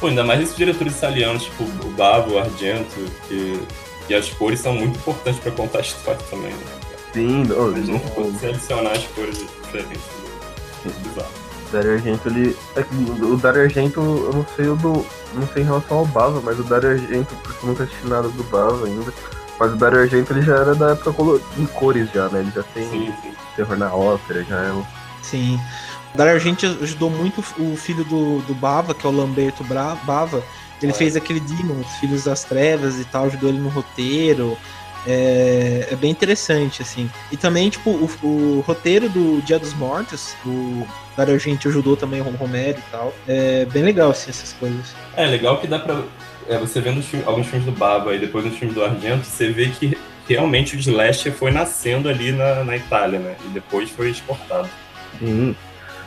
Pô, 0.00 0.08
ainda 0.08 0.24
mais 0.24 0.40
esses 0.40 0.56
diretores 0.56 0.96
italianos, 0.96 1.44
tipo, 1.44 1.62
o 1.64 1.90
Bavo, 1.96 2.34
o 2.34 2.38
Argento, 2.38 2.96
que... 3.28 3.60
E 4.08 4.14
as 4.14 4.28
cores 4.30 4.58
são 4.58 4.72
muito 4.72 4.96
importantes 4.96 5.38
pra 5.38 5.52
contar 5.52 5.78
a 5.78 5.82
história 5.82 6.20
também, 6.30 6.50
né? 6.50 6.66
Sim, 7.12 7.42
não, 7.44 7.98
pode 7.98 8.46
adicionar 8.46 8.92
as 8.92 9.04
cores 9.08 9.38
diferentes. 9.62 10.02
Muito 10.84 11.08
bizarro. 11.08 11.47
Dario 11.72 11.94
Argento, 11.94 12.28
ele. 12.28 12.56
É 12.76 12.84
o 13.24 13.36
Dario 13.36 13.62
Argento, 13.62 14.00
eu 14.00 14.32
não 14.32 14.46
sei 14.56 14.68
o 14.68 14.76
do. 14.76 15.04
Não 15.34 15.46
sei 15.52 15.62
em 15.62 15.66
relação 15.66 15.98
ao 15.98 16.06
Bava, 16.06 16.40
mas 16.40 16.58
o 16.58 16.64
Dario 16.64 16.90
Argento, 16.90 17.34
porque 17.42 17.64
eu 17.64 17.68
nunca 17.68 17.84
assisti 17.84 18.06
nada 18.06 18.28
do 18.28 18.42
Bava 18.44 18.86
ainda. 18.86 19.12
Mas 19.58 19.72
o 19.72 19.76
Dario 19.76 20.00
Argento 20.00 20.32
ele 20.32 20.42
já 20.42 20.56
era 20.56 20.74
da 20.74 20.90
época 20.90 21.40
em 21.58 21.66
cores 21.66 22.08
já, 22.12 22.28
né? 22.28 22.40
Ele 22.40 22.52
já 22.54 22.62
tem 22.62 22.88
sim, 22.88 23.14
sim. 23.22 23.32
terror 23.56 23.76
na 23.76 23.92
ópera, 23.92 24.44
já 24.44 24.56
é. 24.56 24.84
Sim. 25.22 25.60
O 26.14 26.16
Dario 26.16 26.34
Argento 26.34 26.64
ajudou 26.64 27.10
muito 27.10 27.44
o 27.58 27.76
filho 27.76 28.04
do, 28.04 28.40
do 28.42 28.54
Bava, 28.54 28.94
que 28.94 29.06
é 29.06 29.10
o 29.10 29.12
Lamberto 29.12 29.64
Bra 29.64 29.96
Bava. 30.04 30.42
Ele 30.80 30.92
é. 30.92 30.94
fez 30.94 31.16
aquele 31.16 31.40
Demon, 31.40 31.80
os 31.80 31.92
Filhos 31.96 32.24
das 32.24 32.44
Trevas 32.44 32.98
e 32.98 33.04
tal, 33.04 33.26
ajudou 33.26 33.48
ele 33.50 33.58
no 33.58 33.68
roteiro. 33.68 34.56
É, 35.10 35.88
é, 35.90 35.96
bem 35.96 36.10
interessante, 36.10 36.82
assim. 36.82 37.10
E 37.32 37.36
também, 37.36 37.70
tipo, 37.70 37.88
o, 37.88 38.10
o, 38.22 38.60
roteiro 38.60 39.08
do 39.08 39.40
Dia 39.40 39.58
dos 39.58 39.72
Mortos, 39.72 40.36
o 40.44 40.86
Dario 41.16 41.32
Argento 41.32 41.66
ajudou 41.66 41.96
também 41.96 42.20
o 42.20 42.24
Romero 42.24 42.78
e 42.78 42.90
tal. 42.90 43.14
É 43.26 43.64
bem 43.64 43.82
legal, 43.82 44.10
assim, 44.10 44.28
essas 44.28 44.52
coisas. 44.52 44.94
É 45.16 45.24
legal 45.24 45.56
que 45.62 45.66
dá 45.66 45.78
pra. 45.78 46.02
É, 46.46 46.58
você 46.58 46.82
vendo 46.82 47.02
filmes, 47.02 47.26
alguns 47.26 47.46
filmes 47.46 47.64
do 47.64 47.72
Baba 47.72 48.14
e 48.14 48.18
depois 48.18 48.44
os 48.44 48.54
filmes 48.54 48.74
do 48.74 48.84
Argento, 48.84 49.24
você 49.24 49.50
vê 49.50 49.68
que 49.68 49.96
realmente 50.28 50.76
o 50.76 50.78
slasher 50.78 51.32
foi 51.32 51.50
nascendo 51.50 52.06
ali 52.10 52.30
na, 52.30 52.62
na 52.62 52.76
Itália, 52.76 53.18
né? 53.18 53.34
E 53.46 53.48
depois 53.48 53.88
foi 53.88 54.10
exportado. 54.10 54.68
Sim. 55.18 55.56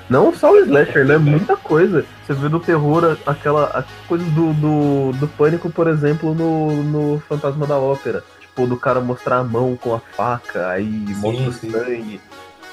Não 0.07 0.31
só 0.31 0.51
o 0.51 0.59
slasher, 0.59 1.05
né? 1.07 1.17
Muita 1.17 1.57
coisa. 1.57 2.05
Você 2.23 2.33
vê 2.33 2.49
do 2.49 2.59
terror 2.59 3.17
aquela 3.25 3.83
coisa 4.07 4.25
do, 4.25 4.53
do, 4.53 5.11
do 5.13 5.27
pânico, 5.27 5.71
por 5.71 5.87
exemplo, 5.87 6.35
no, 6.35 6.83
no 6.83 7.19
Fantasma 7.27 7.65
da 7.65 7.77
Ópera 7.77 8.23
tipo, 8.61 8.67
do 8.67 8.77
cara 8.77 9.01
mostrar 9.01 9.39
a 9.39 9.43
mão 9.43 9.77
com 9.77 9.93
a 9.93 9.99
faca, 9.99 10.69
aí 10.69 10.85
sim, 10.85 11.15
mostra 11.15 11.49
o 11.49 11.53
sangue, 11.53 12.21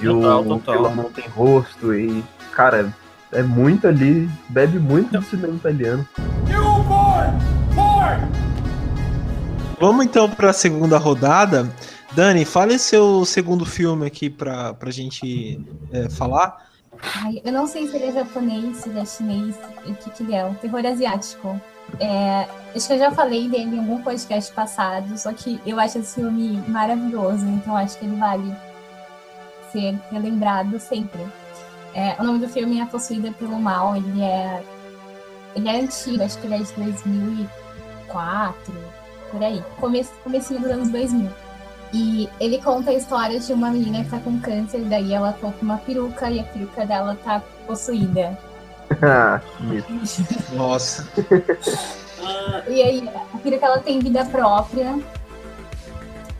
e 0.01 0.05
total, 0.05 0.41
o 0.43 0.61
total. 0.61 0.95
não 0.95 1.11
tem 1.11 1.26
rosto, 1.28 1.95
e, 1.95 2.24
cara, 2.53 2.93
é 3.32 3.43
muito 3.43 3.86
ali, 3.86 4.28
bebe 4.49 4.78
muito 4.78 5.11
do 5.11 5.22
cinema 5.22 5.55
italiano. 5.55 6.07
Vamos 9.80 10.05
então 10.05 10.28
para 10.28 10.51
a 10.51 10.53
segunda 10.53 10.99
rodada. 10.99 11.70
Dani, 12.12 12.45
fale 12.45 12.78
seu 12.78 13.24
segundo 13.24 13.64
filme 13.64 14.07
aqui 14.07 14.28
para 14.28 14.74
a 14.80 14.91
gente 14.91 15.61
é, 15.93 16.09
falar. 16.09 16.66
Ai, 17.14 17.41
eu 17.45 17.53
não 17.53 17.66
sei 17.66 17.86
se 17.86 17.95
ele 17.95 18.07
é 18.07 18.12
japonês, 18.12 18.78
se 18.78 18.89
ele 18.89 18.99
é 18.99 19.05
chinês, 19.05 19.57
o 19.86 19.95
que, 19.95 20.11
que 20.11 20.22
ele 20.24 20.34
é. 20.34 20.45
Um 20.45 20.55
terror 20.55 20.84
asiático. 20.84 21.61
É, 22.01 22.47
acho 22.74 22.86
que 22.86 22.93
eu 22.93 22.99
já 22.99 23.11
falei 23.11 23.49
dele 23.49 23.76
em 23.76 23.78
algum 23.78 24.03
podcast 24.03 24.53
passado, 24.53 25.16
só 25.18 25.32
que 25.32 25.61
eu 25.66 25.80
acho 25.80 25.99
esse 25.99 26.16
filme 26.16 26.62
maravilhoso, 26.68 27.47
então 27.47 27.76
acho 27.76 27.99
que 27.99 28.05
ele 28.05 28.16
vale 28.16 28.55
ser 29.72 29.99
relembrado 30.11 30.78
sempre. 30.78 31.26
É, 31.95 32.14
o 32.20 32.24
nome 32.24 32.39
do 32.39 32.49
filme 32.49 32.80
é 32.80 32.86
Possuída 32.86 33.32
pelo 33.32 33.59
Mal, 33.59 33.97
ele 33.97 34.22
é, 34.22 34.62
ele 35.57 35.68
é 35.68 35.80
antigo, 35.80 36.22
acho 36.22 36.39
que 36.39 36.47
ele 36.47 36.55
é 36.55 36.59
de 36.59 36.72
2004, 36.74 38.74
por 39.30 39.43
aí, 39.43 39.64
começo, 39.80 40.12
comecinho 40.22 40.61
dos 40.61 40.70
anos 40.70 40.91
2000. 40.91 41.30
E 41.93 42.28
ele 42.39 42.61
conta 42.61 42.91
a 42.91 42.95
história 42.95 43.41
de 43.41 43.53
uma 43.53 43.70
menina 43.70 44.05
que 44.05 44.11
tá 44.11 44.20
com 44.20 44.39
câncer, 44.39 44.82
daí 44.82 45.12
ela 45.12 45.32
tá 45.32 45.51
com 45.51 45.62
uma 45.62 45.78
peruca 45.78 46.30
e 46.30 46.39
a 46.39 46.45
peruca 46.45 46.84
dela 46.84 47.18
tá 47.24 47.43
possuída. 47.66 48.39
Nossa. 50.55 51.07
e 52.68 52.82
aí, 52.82 53.09
a 53.09 53.39
peruca 53.39 53.66
ela 53.66 53.78
tem 53.78 53.99
vida 53.99 54.24
própria. 54.24 54.99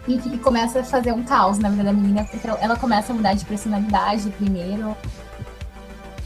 E, 0.07 0.15
e 0.15 0.39
começa 0.39 0.81
a 0.81 0.85
fazer 0.85 1.13
um 1.13 1.23
caos 1.23 1.59
na 1.59 1.69
vida 1.69 1.85
da 1.85 1.93
menina, 1.93 2.25
porque 2.25 2.47
ela, 2.47 2.59
ela 2.61 2.77
começa 2.77 3.13
a 3.13 3.17
mudar 3.17 3.35
de 3.35 3.45
personalidade 3.45 4.31
primeiro. 4.31 4.97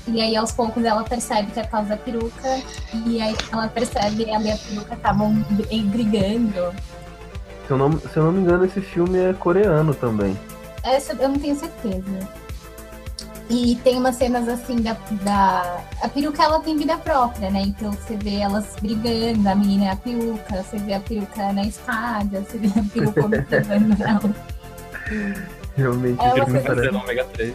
E 0.06 0.20
aí, 0.20 0.36
aos 0.36 0.52
poucos, 0.52 0.84
ela 0.84 1.04
percebe 1.04 1.50
que 1.52 1.60
é 1.60 1.64
por 1.64 1.70
causa 1.70 1.88
da 1.90 1.96
peruca. 1.96 2.60
E 3.06 3.20
aí, 3.20 3.36
ela 3.52 3.68
percebe 3.68 4.24
que 4.24 4.30
ela 4.30 4.44
e 4.44 4.52
a 4.52 4.56
peruca 4.56 4.94
estavam 4.94 5.34
brigando. 5.90 6.74
Se 7.66 7.70
eu, 7.70 7.78
não, 7.78 7.98
se 7.98 8.16
eu 8.16 8.24
não 8.24 8.32
me 8.32 8.40
engano, 8.40 8.64
esse 8.64 8.80
filme 8.80 9.18
é 9.18 9.32
coreano 9.32 9.94
também. 9.94 10.38
Essa 10.82 11.12
eu 11.14 11.28
não 11.28 11.38
tenho 11.38 11.56
certeza. 11.56 12.28
E 13.50 13.76
tem 13.84 13.98
umas 13.98 14.16
cenas 14.16 14.48
assim 14.48 14.80
da, 14.80 14.96
da. 15.22 15.80
A 16.00 16.08
peruca 16.08 16.42
ela 16.42 16.60
tem 16.60 16.76
vida 16.76 16.96
própria, 16.96 17.50
né? 17.50 17.62
Então 17.66 17.92
você 17.92 18.16
vê 18.16 18.36
elas 18.36 18.76
brigando, 18.80 19.48
a 19.48 19.54
menina 19.54 19.86
é 19.86 19.90
a 19.90 19.96
peruca, 19.96 20.62
você 20.62 20.78
vê 20.78 20.94
a 20.94 21.00
peruca 21.00 21.52
na 21.52 21.64
escada, 21.64 22.40
você 22.40 22.58
vê 22.58 22.68
a 22.68 22.82
peruca 22.92 23.24
observando 23.24 24.00
ela. 24.00 24.34
Realmente, 25.76 26.20
ela 26.20 26.38
eu 26.38 26.44
queria 26.46 26.62
fazer 26.62 26.92
no 26.92 27.00
Omega 27.00 27.24
3. 27.24 27.54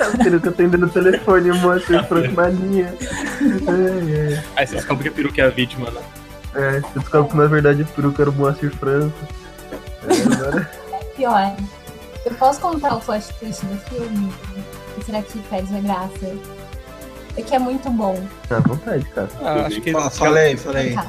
a 0.00 0.18
peruca 0.22 0.50
atendendo 0.50 0.86
no 0.86 0.92
telefone, 0.92 1.52
mostra 1.52 2.00
assim, 2.02 2.28
uma 2.28 2.48
linha. 2.48 2.94
É, 3.40 4.34
é. 4.34 4.44
Aí 4.56 4.66
você 4.66 4.76
descobre 4.76 5.04
que 5.04 5.08
a 5.08 5.12
peruca 5.12 5.42
é 5.42 5.46
a 5.46 5.50
vítima, 5.50 5.90
né? 5.90 6.02
É, 6.54 6.80
você 6.80 6.98
descobre 6.98 7.30
que 7.30 7.36
na 7.36 7.46
verdade 7.46 7.82
a 7.82 7.86
peruca 7.86 8.22
era 8.22 8.30
o 8.30 8.34
Moacir 8.34 8.74
França. 8.76 9.14
É, 10.08 10.34
agora... 10.34 10.70
é 10.92 11.04
pior. 11.16 11.56
Eu 12.24 12.34
posso 12.36 12.60
contar 12.60 12.94
o 12.96 13.00
plot 13.00 13.32
twist 13.34 13.64
do 13.66 13.76
filme? 13.88 14.32
Será 15.04 15.22
que 15.22 15.38
perde 15.40 15.76
a 15.76 15.80
graça? 15.80 16.36
É 17.36 17.42
que 17.42 17.54
é 17.54 17.58
muito 17.58 17.90
bom. 17.90 18.22
À 18.48 18.60
vontade, 18.60 19.04
cara. 19.06 19.28
Ah, 19.42 19.66
acho 19.66 19.80
que. 19.80 19.92
Fala, 19.92 20.10
falei, 20.10 20.56
falei. 20.56 20.94
Tá. 20.94 21.06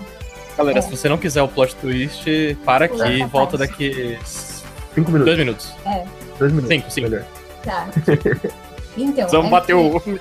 Galera, 0.57 0.80
É. 0.80 0.82
se 0.82 0.89
você 0.89 1.07
não 1.09 1.18
quiser 1.18 1.41
o 1.43 1.47
plot 1.47 1.76
twist, 1.78 2.57
para 2.66 2.86
aqui 2.86 3.01
e 3.20 3.26
volta 3.26 3.55
essa 3.55 3.68
daqui 3.68 4.18
Cinco 4.93 5.11
dois 5.11 5.38
minutos. 5.38 5.74
minutos. 5.84 6.09
Dois 6.39 6.51
minutos. 6.51 6.70
Cinco, 6.70 6.91
cinco. 6.91 7.09
Melhor. 7.09 7.26
Tá. 7.63 7.88
Então, 8.97 9.28
Vamos 9.28 9.47
é 9.47 9.49
bater 9.49 9.74
o. 9.76 9.99
que, 9.99 10.11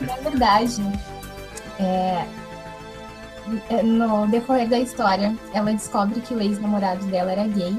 na 0.00 0.14
verdade, 0.22 0.82
é, 1.80 2.24
é, 3.70 3.82
no 3.82 4.28
decorrer 4.28 4.68
da 4.68 4.78
história, 4.78 5.34
ela 5.52 5.72
descobre 5.72 6.20
que 6.20 6.32
o 6.32 6.40
ex-namorado 6.40 7.04
dela 7.06 7.32
era 7.32 7.44
gay. 7.48 7.76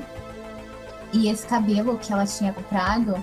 E 1.15 1.29
esse 1.29 1.47
cabelo 1.47 1.97
que 1.97 2.11
ela 2.11 2.25
tinha 2.25 2.51
comprado 2.51 3.15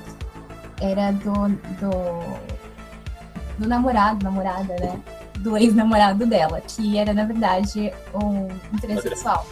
era 0.81 1.13
do, 1.13 1.49
do, 1.79 2.39
do 3.59 3.69
namorado, 3.69 4.25
namorada, 4.25 4.75
né? 4.81 4.99
Do 5.41 5.59
ex-namorado 5.59 6.25
dela, 6.25 6.63
que 6.63 6.97
era, 6.97 7.13
na 7.13 7.27
verdade, 7.27 7.93
um, 8.15 8.49
transexual. 8.79 9.47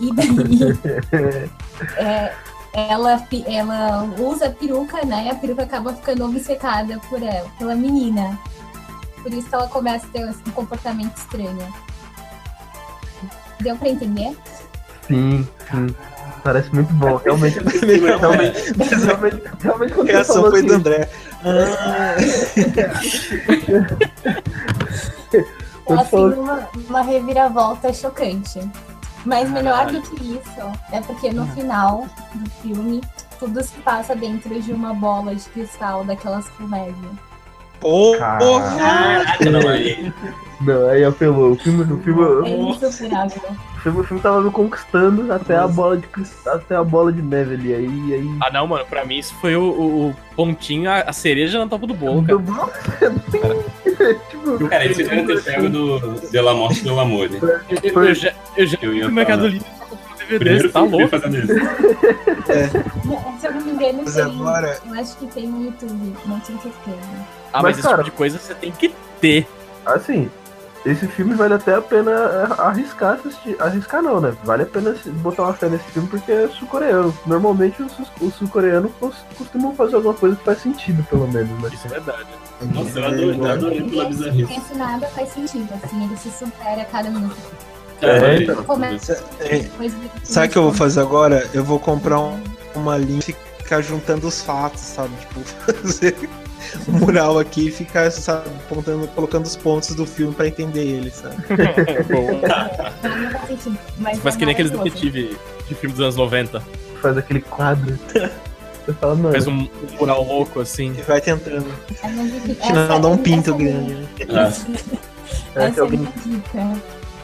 E 0.00 0.12
daí, 0.12 1.48
é, 1.96 2.34
ela, 2.72 3.24
ela 3.46 4.02
usa 4.18 4.50
peruca, 4.50 5.04
né? 5.06 5.26
E 5.26 5.30
a 5.30 5.34
peruca 5.36 5.62
acaba 5.62 5.94
ficando 5.94 6.24
obcecada 6.24 6.98
por 7.08 7.22
ela, 7.22 7.48
pela 7.56 7.76
menina. 7.76 8.36
Por 9.22 9.32
isso 9.32 9.48
que 9.48 9.54
ela 9.54 9.68
começa 9.68 10.06
a 10.06 10.10
ter 10.10 10.28
um 10.28 10.50
comportamento 10.50 11.16
estranho. 11.16 11.72
Deu 13.60 13.76
pra 13.76 13.88
entender? 13.88 14.36
Sim, 15.06 15.48
sim. 15.70 16.13
Parece 16.44 16.72
muito 16.74 16.92
bom. 16.92 17.16
Realmente, 17.16 17.58
realmente, 18.04 19.00
realmente, 19.02 19.42
realmente 19.60 19.92
A 19.92 19.96
quando 19.96 20.06
você 20.06 20.12
reação 20.12 20.50
foi 20.50 20.62
do 20.62 20.66
assim, 20.68 20.76
André. 20.76 21.08
Ah, 21.44 22.14
Quando 25.84 25.98
Ela 25.98 26.08
tem 26.08 26.10
falou- 26.10 26.40
uma, 26.40 26.68
uma 26.88 27.02
reviravolta 27.02 27.92
chocante. 27.92 28.60
Mas 29.26 29.50
melhor 29.50 29.86
do 29.90 30.00
que 30.02 30.34
isso 30.34 30.72
é 30.92 31.00
porque 31.00 31.30
no 31.32 31.46
final 31.48 32.06
do 32.34 32.50
filme 32.60 33.00
tudo 33.38 33.62
se 33.62 33.72
passa 33.78 34.14
dentro 34.14 34.60
de 34.60 34.70
uma 34.72 34.92
bola 34.94 35.34
de 35.34 35.44
cristal 35.48 36.04
daquelas 36.04 36.46
com 36.50 36.64
neve. 36.68 36.94
porra! 37.80 38.38
Caraca, 38.38 39.50
não, 39.50 39.66
aí. 39.68 40.12
Não, 40.60 40.88
aí 40.88 41.04
apelou. 41.04 41.52
O 41.52 41.56
filme, 41.56 41.82
o 41.90 41.98
filme, 42.00 42.22
É 42.22 42.54
o 42.54 42.68
insuperável. 42.68 43.42
Filme, 43.84 44.00
o 44.00 44.04
filme 44.04 44.20
tava 44.22 44.40
me 44.42 44.50
conquistando 44.50 45.32
até 45.32 45.56
a 45.56 45.68
bola 45.68 45.96
de 45.96 46.06
cristal, 46.08 46.56
até 46.56 46.74
a 46.74 46.82
bola 46.82 47.12
de 47.12 47.22
neve 47.22 47.54
ali. 47.54 47.74
Aí, 47.74 48.14
aí. 48.14 48.30
Ah, 48.42 48.50
não, 48.52 48.66
mano, 48.66 48.84
pra 48.86 49.04
mim 49.04 49.18
isso 49.18 49.34
foi 49.40 49.54
o, 49.54 49.62
o- 49.62 50.08
o 50.10 50.16
pontinho, 50.34 50.90
a, 50.90 51.00
a 51.02 51.12
cereja 51.12 51.58
no 51.62 51.68
topo 51.70 51.86
do 51.86 51.94
bolo, 51.94 52.24
cara. 52.24 52.40
Tipo, 54.28 54.68
Cara, 54.68 54.84
eles 54.84 54.96
deveriam 54.96 55.24
ter 55.26 55.42
pego 55.44 55.68
do 55.68 56.20
De 56.28 56.40
La 56.40 56.52
Morte 56.52 56.82
pelo 56.82 56.98
Amor. 56.98 57.30
né? 57.30 57.38
Eu, 57.82 58.02
eu 58.04 58.14
já, 58.14 58.32
eu 58.56 58.66
já 58.66 58.76
Eu 58.82 58.92
ia 58.92 59.08
Mercado. 59.08 59.46
Livre 59.46 59.64
DVD, 60.28 60.68
tá 60.68 60.80
louco? 60.80 61.08
fazendo 61.08 61.36
isso. 61.38 61.54
Se 63.40 63.46
eu 63.46 63.52
não 63.52 63.60
me 63.60 63.70
engano, 63.72 64.02
Mas 64.04 64.14
tem, 64.14 64.24
agora- 64.24 64.78
eu 64.86 64.94
acho 65.00 65.16
que 65.16 65.26
tem 65.26 65.46
no 65.46 65.64
YouTube, 65.64 66.14
não 66.26 66.40
tenho 66.40 66.60
certeza. 66.60 66.98
Ah, 67.52 67.62
mas, 67.62 67.62
Mas, 67.62 67.78
esse 67.78 67.82
cara- 67.88 67.96
tipo 67.98 68.10
de 68.10 68.16
coisa 68.16 68.38
você 68.38 68.54
tem 68.54 68.72
que 68.72 68.92
ter. 69.20 69.46
Assim, 69.86 70.28
esse 70.84 71.06
filme 71.08 71.34
vale 71.34 71.54
até 71.54 71.74
a 71.74 71.80
pena 71.80 72.10
é, 72.10 72.60
arriscar 72.62 73.14
assistir. 73.14 73.56
Arriscar 73.60 74.02
não, 74.02 74.20
né? 74.20 74.34
Vale 74.44 74.64
a 74.64 74.66
pena 74.66 74.94
botar 75.22 75.44
uma 75.44 75.54
fé 75.54 75.68
nesse 75.68 75.84
filme 75.84 76.08
porque 76.08 76.30
é 76.30 76.48
sul-coreano. 76.48 77.16
Normalmente 77.26 77.82
os, 77.82 77.92
sul- 77.92 78.06
os 78.20 78.34
sul-coreanos 78.34 78.92
cos- 79.00 79.24
costumam 79.38 79.74
fazer 79.74 79.96
alguma 79.96 80.14
coisa 80.14 80.36
que 80.36 80.44
faz 80.44 80.58
sentido, 80.62 81.02
pelo 81.04 81.26
menos, 81.28 81.50
né? 81.62 81.70
Isso 81.72 81.86
é 81.86 81.90
verdade. 81.90 82.26
Nossa, 82.72 82.98
eu 83.00 83.06
adorei, 83.06 83.38
eu 83.40 83.46
adorei 83.50 83.82
pela 83.88 84.04
bizarrice. 84.06 84.46
Penso 84.54 84.74
nada 84.78 85.06
faz 85.08 85.28
sentido, 85.30 85.68
assim, 85.82 86.04
ele 86.04 86.16
se 86.16 86.30
supera 86.30 86.82
a 86.82 86.84
cada 86.84 87.10
minuto. 87.10 87.36
Cara, 88.00 88.34
É, 88.34 88.42
então. 88.42 88.64
Começa 88.64 89.24
É, 89.40 89.64
Sabe 90.24 90.46
o 90.48 90.50
que 90.50 90.58
eu 90.58 90.62
vou 90.64 90.74
fazer 90.74 91.00
agora? 91.00 91.48
Eu 91.54 91.64
vou 91.64 91.78
comprar 91.78 92.20
um- 92.20 92.42
uma 92.74 92.96
linha 92.98 93.20
e 93.28 93.36
ficar 93.62 93.80
juntando 93.80 94.26
os 94.26 94.42
fatos, 94.42 94.80
sabe? 94.80 95.10
Tipo, 95.20 95.40
fazer 95.82 96.28
mural 96.88 97.38
aqui 97.38 97.68
e 97.68 97.70
ficar, 97.70 98.10
sabe, 98.10 98.48
apontando, 98.66 99.06
colocando 99.08 99.44
os 99.46 99.56
pontos 99.56 99.94
do 99.94 100.04
filme 100.06 100.34
pra 100.34 100.46
entender 100.48 100.84
ele, 100.84 101.10
sabe? 101.10 101.36
Não, 102.08 102.40
não 103.40 103.46
sentido, 103.46 103.78
mas, 103.98 104.20
Mas 104.22 104.34
é 104.34 104.38
que 104.38 104.44
nem 104.46 104.52
aqueles 104.54 104.72
maravilhoso. 104.72 105.02
detetives 105.02 105.36
de 105.68 105.74
filme 105.74 105.92
dos 105.94 106.02
anos 106.02 106.16
90. 106.16 106.62
Faz 107.00 107.16
aquele 107.18 107.40
quadro. 107.40 107.98
Você 108.84 108.92
fala, 108.92 109.14
mano. 109.14 109.32
Faz 109.32 109.46
um, 109.46 109.60
um 109.62 109.68
mural 109.98 110.22
louco 110.24 110.60
assim. 110.60 110.94
E 110.98 111.02
vai 111.02 111.18
tentando. 111.20 111.66
É, 112.02 112.68
essa- 112.68 112.98
dá 112.98 113.08
um 113.08 113.16
pinto 113.16 113.50
essa- 113.50 113.58
grande, 113.58 113.94
né? 113.94 114.06
É, 114.20 114.32
Essa 114.34 114.66
é 115.56 115.80
a 115.80 115.82
alguém- 115.82 116.08
dica. 116.26 116.72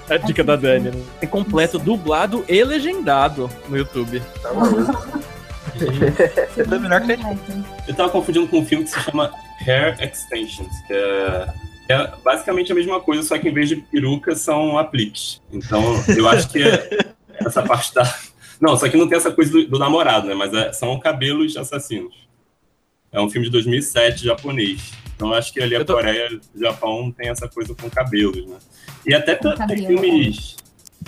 É 0.08 0.14
a 0.14 0.16
dica 0.16 0.42
da 0.42 0.56
Dani. 0.56 0.90
né? 0.90 1.02
Tem 1.20 1.28
completo, 1.28 1.78
dublado 1.78 2.44
e 2.48 2.64
legendado 2.64 3.50
no 3.68 3.76
YouTube. 3.76 4.22
tá 4.42 4.52
maluco. 4.54 5.06
É 6.56 6.78
melhor 6.78 7.00
que- 7.02 7.90
Eu 7.90 7.94
tava 7.94 8.10
confundindo 8.10 8.46
com 8.48 8.58
um 8.60 8.66
filme 8.66 8.84
que 8.84 8.90
se 8.90 9.00
chama 9.00 9.32
Hair 9.66 9.96
Extensions, 10.02 10.72
que 10.86 10.92
é, 10.92 11.48
é 11.88 12.12
basicamente 12.24 12.72
a 12.72 12.74
mesma 12.74 13.00
coisa, 13.00 13.22
só 13.22 13.38
que 13.38 13.48
em 13.48 13.52
vez 13.52 13.68
de 13.68 13.76
peruca 13.76 14.34
são 14.34 14.78
apliques. 14.78 15.40
Então, 15.52 15.82
eu 16.16 16.28
acho 16.28 16.48
que 16.48 16.62
é 16.62 16.88
essa 17.44 17.62
parte 17.62 17.92
da. 17.94 18.02
Não, 18.60 18.76
só 18.76 18.88
que 18.88 18.96
não 18.96 19.08
tem 19.08 19.16
essa 19.18 19.30
coisa 19.32 19.50
do, 19.50 19.66
do 19.66 19.78
namorado, 19.78 20.26
né? 20.26 20.34
Mas 20.34 20.52
é- 20.52 20.72
são 20.72 20.98
cabelos 20.98 21.56
assassinos. 21.56 22.14
É 23.12 23.20
um 23.20 23.28
filme 23.28 23.46
de 23.46 23.52
2007 23.52 24.24
japonês. 24.24 24.92
Então, 25.16 25.28
eu 25.28 25.34
acho 25.34 25.52
que 25.52 25.60
ali 25.60 25.74
a 25.76 25.84
tô- 25.84 25.94
Coreia 25.94 26.28
e 26.30 26.36
o 26.36 26.60
Japão 26.60 27.10
tem 27.10 27.28
essa 27.28 27.48
coisa 27.48 27.74
com 27.74 27.90
cabelos, 27.90 28.46
né? 28.46 28.56
E 29.06 29.14
até 29.14 29.34
tem 29.34 29.50
filmes. 29.86 30.56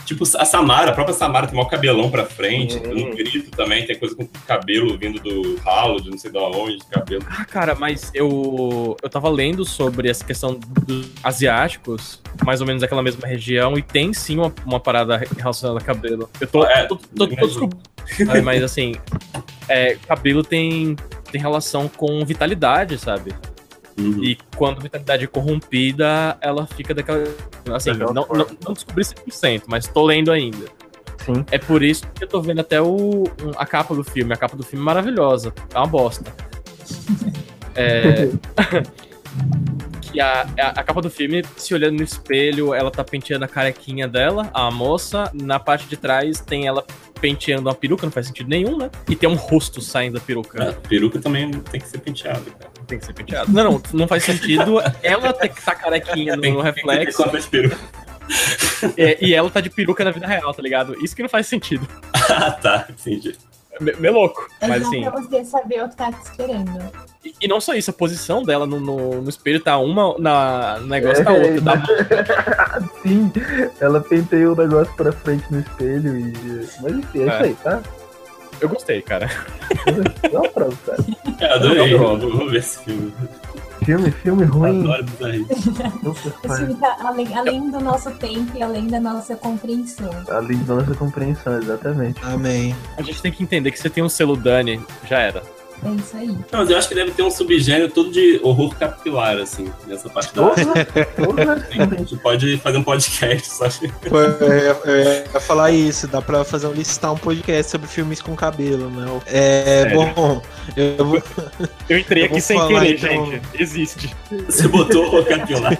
Tipo, 0.06 0.24
a 0.24 0.44
Samara, 0.44 0.90
a 0.90 0.94
própria 0.94 1.14
Samara 1.14 1.46
tem 1.46 1.54
maior 1.54 1.68
cabelão 1.68 2.10
pra 2.10 2.24
frente. 2.24 2.76
Hum. 2.78 3.10
No 3.10 3.16
grito 3.16 3.50
também 3.50 3.86
tem 3.86 3.98
coisa 3.98 4.16
com 4.16 4.26
cabelo 4.46 4.96
vindo 4.98 5.20
do 5.20 5.56
ralo, 5.58 6.00
de 6.00 6.10
não 6.10 6.18
sei 6.18 6.30
de 6.30 6.38
onde, 6.38 6.78
de 6.78 6.86
cabelo. 6.86 7.22
Ah, 7.28 7.44
cara, 7.44 7.74
mas 7.74 8.10
eu 8.14 8.96
eu 9.02 9.08
tava 9.10 9.28
lendo 9.28 9.64
sobre 9.64 10.08
essa 10.08 10.24
questão 10.24 10.58
dos 10.86 11.08
asiáticos, 11.22 12.20
mais 12.44 12.60
ou 12.60 12.66
menos 12.66 12.80
daquela 12.80 13.02
mesma 13.02 13.26
região, 13.28 13.76
e 13.78 13.82
tem 13.82 14.12
sim 14.12 14.38
uma, 14.38 14.52
uma 14.64 14.80
parada 14.80 15.16
relacionada 15.36 15.78
a 15.78 15.82
cabelo. 15.82 16.28
Eu 16.40 16.46
tô, 16.46 16.64
É, 16.64 16.84
tô, 16.86 16.96
tô, 16.96 17.26
tô 17.26 17.46
descobrindo, 17.46 17.82
sabe? 18.26 18.40
mas 18.40 18.62
assim, 18.62 18.94
é, 19.68 19.96
cabelo 20.06 20.42
tem, 20.42 20.96
tem 21.30 21.40
relação 21.40 21.88
com 21.88 22.24
vitalidade, 22.24 22.98
sabe? 22.98 23.32
Uhum. 23.98 24.24
E 24.24 24.38
quando 24.56 24.78
a 24.78 24.82
vitalidade 24.82 25.24
é 25.24 25.26
corrompida, 25.26 26.36
ela 26.40 26.66
fica 26.66 26.94
daquela. 26.94 27.24
Assim, 27.72 27.92
não, 27.92 28.12
não, 28.12 28.26
não 28.28 28.72
descobri 28.72 29.04
100%, 29.04 29.64
mas 29.66 29.86
tô 29.86 30.04
lendo 30.04 30.30
ainda. 30.32 30.66
Sim. 31.24 31.44
É 31.50 31.58
por 31.58 31.82
isso 31.82 32.06
que 32.14 32.24
eu 32.24 32.28
tô 32.28 32.40
vendo 32.40 32.60
até 32.60 32.80
o, 32.80 33.24
a 33.56 33.64
capa 33.64 33.94
do 33.94 34.02
filme. 34.02 34.32
A 34.32 34.36
capa 34.36 34.56
do 34.56 34.62
filme 34.62 34.82
é 34.82 34.86
maravilhosa. 34.86 35.52
É 35.72 35.78
uma 35.78 35.86
bosta. 35.86 36.32
É. 37.74 38.28
que 40.02 40.20
a, 40.20 40.42
a, 40.58 40.68
a 40.68 40.84
capa 40.84 41.00
do 41.00 41.08
filme, 41.08 41.42
se 41.56 41.72
olhando 41.72 41.96
no 41.96 42.02
espelho, 42.02 42.74
ela 42.74 42.90
tá 42.90 43.02
penteando 43.02 43.46
a 43.46 43.48
carequinha 43.48 44.06
dela, 44.06 44.50
a 44.52 44.70
moça. 44.70 45.30
Na 45.32 45.58
parte 45.58 45.86
de 45.86 45.96
trás 45.96 46.38
tem 46.38 46.66
ela 46.66 46.84
penteando 47.22 47.68
uma 47.68 47.74
peruca, 47.74 48.04
não 48.04 48.12
faz 48.12 48.26
sentido 48.26 48.50
nenhum, 48.50 48.76
né? 48.76 48.90
E 49.08 49.14
tem 49.14 49.28
um 49.28 49.36
rosto 49.36 49.80
saindo 49.80 50.14
da 50.14 50.20
peruca. 50.20 50.76
Peruca 50.88 51.20
também 51.20 51.48
tem 51.52 51.80
que 51.80 51.88
ser 51.88 51.98
penteada, 51.98 52.50
cara. 52.58 52.72
Tem 52.88 52.98
que 52.98 53.06
ser 53.06 53.14
penteado. 53.14 53.50
Não, 53.50 53.64
não, 53.64 53.82
não 53.92 54.08
faz 54.08 54.24
sentido 54.24 54.80
ela 55.02 55.32
ter 55.32 55.48
que 55.48 55.62
tá 55.62 55.72
carequinha 55.72 56.34
no, 56.34 56.42
Tem, 56.42 56.52
no 56.52 56.62
tem 56.62 56.74
que 56.74 56.80
reflexo 56.80 57.22
é, 58.96 59.18
e 59.24 59.34
ela 59.34 59.50
tá 59.50 59.60
de 59.60 59.70
peruca 59.70 60.04
na 60.04 60.10
vida 60.10 60.26
real, 60.26 60.52
tá 60.52 60.62
ligado? 60.62 60.96
Isso 61.04 61.14
que 61.14 61.22
não 61.22 61.28
faz 61.28 61.46
sentido. 61.46 61.86
Ah, 62.34 62.52
tá. 62.52 62.86
Entendi. 62.88 63.36
É 63.72 63.82
me- 63.82 63.92
meio 63.94 64.14
louco. 64.14 64.48
É 64.60 64.66
Mas 64.68 64.82
assim. 64.86 65.00
pra 65.02 65.10
você 65.12 65.44
saber 65.44 65.82
o 65.84 65.88
que 65.88 65.96
tá 65.96 66.12
te 66.12 66.22
esperando. 66.22 66.70
E, 67.24 67.34
e 67.40 67.48
não 67.48 67.60
só 67.60 67.74
isso, 67.74 67.90
a 67.90 67.94
posição 67.94 68.42
dela 68.42 68.66
no, 68.66 68.78
no, 68.80 69.22
no 69.22 69.28
espelho 69.30 69.60
tá 69.60 69.78
uma 69.78 70.14
na 70.18 70.78
no 70.80 70.86
negócio 70.88 71.24
tá 71.24 71.32
É, 71.32 71.38
outra. 71.54 71.62
Tá? 71.62 72.82
Sim, 73.02 73.32
ela 73.80 74.00
penteia 74.00 74.52
o 74.52 74.56
negócio 74.56 74.92
pra 74.94 75.12
frente 75.12 75.44
no 75.50 75.60
espelho 75.60 76.18
e. 76.18 76.32
Mas 76.82 76.92
enfim, 76.94 77.20
é, 77.20 77.22
É. 77.22 77.26
isso 77.28 77.42
aí, 77.44 77.54
tá? 77.62 77.80
Eu 78.60 78.68
gostei, 78.68 79.02
cara. 79.02 79.28
Não, 80.32 80.42
pronto, 80.42 80.76
cara. 80.86 81.04
É, 81.40 81.54
adorei. 81.54 81.96
Vou 81.96 82.48
ver 82.50 82.58
esse 82.58 82.78
filme. 82.84 83.12
Filme, 83.84 84.10
filme 84.10 84.44
ruim. 84.44 84.80
Adoro 84.80 85.04
bizarrice. 85.04 85.62
Super 85.62 85.92
Esse 86.44 86.56
filme 86.56 86.74
tá 86.74 86.96
além, 87.00 87.34
além 87.36 87.70
do 87.70 87.80
nosso 87.80 88.10
tempo 88.12 88.56
e 88.56 88.62
além 88.62 88.86
da 88.86 89.00
nossa 89.00 89.36
compreensão. 89.36 90.10
Além 90.28 90.58
da 90.58 90.74
nossa 90.76 90.94
compreensão, 90.94 91.58
exatamente. 91.58 92.20
Amém. 92.24 92.74
A 92.96 93.02
gente 93.02 93.20
tem 93.20 93.32
que 93.32 93.42
entender 93.42 93.70
que 93.70 93.78
você 93.78 93.90
tem 93.90 94.02
um 94.02 94.08
selo 94.08 94.36
Dani, 94.36 94.80
já 95.08 95.18
era. 95.18 95.42
É 95.84 95.90
isso 95.90 96.16
aí. 96.16 96.28
Não, 96.28 96.44
mas 96.52 96.70
eu 96.70 96.78
acho 96.78 96.88
que 96.88 96.94
deve 96.94 97.10
ter 97.10 97.22
um 97.22 97.30
subgênero 97.30 97.90
todo 97.90 98.10
de 98.10 98.38
horror 98.42 98.74
capilar, 98.76 99.36
assim, 99.38 99.70
nessa 99.86 100.08
parte 100.08 100.32
da. 100.34 100.42
a 100.52 101.96
gente 101.96 102.16
pode 102.18 102.56
fazer 102.58 102.78
um 102.78 102.84
podcast, 102.84 103.48
sabe? 103.48 103.92
É, 105.34 105.40
falar 105.40 105.72
isso, 105.72 106.06
dá 106.06 106.22
pra 106.22 106.44
fazer 106.44 106.68
um 106.68 106.72
listar 106.72 107.12
um 107.12 107.18
podcast 107.18 107.72
sobre 107.72 107.88
filmes 107.88 108.22
com 108.22 108.36
cabelo, 108.36 108.88
né? 108.90 109.20
É, 109.26 109.64
Sério? 109.64 109.96
bom, 109.96 110.42
eu 110.76 111.04
vou. 111.04 111.22
Eu 111.88 111.98
entrei 111.98 112.22
Eu 112.22 112.26
aqui 112.26 112.40
sem 112.40 112.68
querer, 112.68 112.94
então. 112.96 113.26
gente. 113.26 113.42
Existe. 113.58 114.16
Você 114.46 114.68
botou 114.68 115.06
horror 115.06 115.24
capilar. 115.24 115.78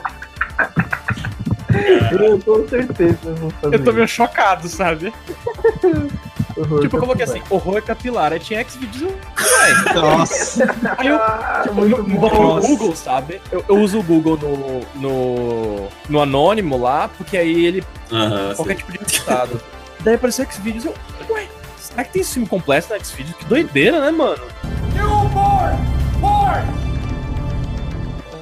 Eu 2.12 2.38
com 2.40 2.68
certeza 2.68 3.34
vou 3.36 3.50
fazer. 3.50 3.76
Eu 3.76 3.84
tô 3.84 3.92
meio 3.92 4.08
chocado, 4.08 4.68
sabe? 4.68 5.12
Horror 6.56 6.80
Tipo, 6.80 6.96
eu 6.96 7.00
coloquei 7.00 7.24
assim, 7.24 7.42
horror 7.50 7.82
capilar. 7.82 8.32
Aí 8.32 8.38
tinha 8.38 8.60
X-Videos, 8.60 9.02
ué. 9.02 9.94
Nossa, 9.94 10.64
Aí 10.98 11.06
eu, 11.06 11.16
Ah, 11.16 11.64
eu, 11.66 11.88
eu 11.88 12.02
no 12.02 12.20
Nossa. 12.20 12.66
Google, 12.66 12.94
sabe? 12.96 13.40
Eu, 13.50 13.64
eu 13.68 13.76
uso 13.78 13.98
o 13.98 14.02
Google 14.02 14.36
no, 14.36 14.80
no, 15.00 15.88
no 16.08 16.20
anônimo 16.20 16.78
lá, 16.78 17.08
porque 17.08 17.36
aí 17.36 17.66
ele 17.66 17.84
Aham, 18.10 18.54
qualquer 18.54 18.76
tipo 18.76 18.92
de 18.92 18.98
resultado. 18.98 19.60
Daí 20.00 20.14
apareceu 20.14 20.44
X-Videos, 20.44 20.84
eu, 20.84 20.94
ué, 21.30 21.46
será 21.78 22.04
que 22.04 22.12
tem 22.12 22.22
esse 22.22 22.32
filme 22.34 22.48
completo 22.48 22.90
na 22.90 22.96
X-Videos? 22.96 23.36
Que 23.36 23.44
doideira, 23.44 24.00
né, 24.00 24.10
mano? 24.10 24.42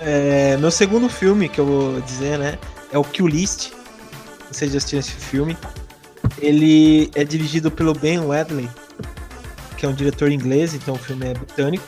é, 0.00 0.56
meu 0.56 0.70
segundo 0.70 1.08
filme 1.08 1.48
que 1.48 1.60
eu 1.60 1.66
vou 1.66 2.00
dizer, 2.00 2.38
né? 2.38 2.58
É 2.92 2.98
o 2.98 3.04
Kill 3.04 3.26
List. 3.28 3.72
Vocês 4.50 4.72
já 4.72 4.78
assistiram 4.78 5.00
esse 5.00 5.12
filme? 5.12 5.56
Ele 6.40 7.10
é 7.14 7.24
dirigido 7.24 7.70
pelo 7.70 7.92
Ben 7.92 8.18
Wedley, 8.18 8.68
que 9.76 9.84
é 9.84 9.88
um 9.88 9.94
diretor 9.94 10.32
inglês, 10.32 10.74
então 10.74 10.94
o 10.94 10.98
filme 10.98 11.26
é 11.26 11.34
britânico. 11.34 11.84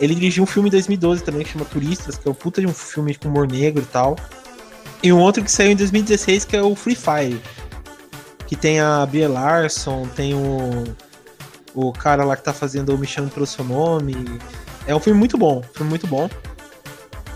Ele 0.00 0.14
dirigiu 0.14 0.42
um 0.42 0.46
filme 0.46 0.68
em 0.68 0.72
2012 0.72 1.22
também 1.22 1.44
que 1.44 1.52
chama 1.52 1.64
Turistas, 1.64 2.18
que 2.18 2.26
é 2.26 2.30
o 2.30 2.34
puta 2.34 2.60
de 2.60 2.66
um 2.66 2.74
filme 2.74 3.14
com 3.14 3.28
humor 3.28 3.46
negro 3.46 3.82
e 3.82 3.86
tal. 3.86 4.16
E 5.02 5.12
um 5.12 5.20
outro 5.20 5.42
que 5.42 5.50
saiu 5.50 5.70
em 5.72 5.76
2016 5.76 6.44
que 6.44 6.56
é 6.56 6.62
o 6.62 6.74
Free 6.74 6.96
Fire, 6.96 7.40
que 8.46 8.56
tem 8.56 8.80
a 8.80 9.06
Brie 9.06 9.26
Larson, 9.26 10.06
tem 10.14 10.34
o 10.34 10.84
o 11.74 11.92
cara 11.92 12.24
lá 12.24 12.36
que 12.36 12.44
tá 12.44 12.52
fazendo 12.52 12.94
o 12.94 12.98
Me 12.98 13.06
Chame 13.06 13.28
Pelo 13.28 13.46
Seu 13.46 13.64
Nome. 13.64 14.14
É 14.86 14.94
um 14.94 15.00
filme 15.00 15.18
muito 15.18 15.36
bom, 15.36 15.58
um 15.58 15.74
filme 15.74 15.90
muito 15.90 16.06
bom. 16.06 16.30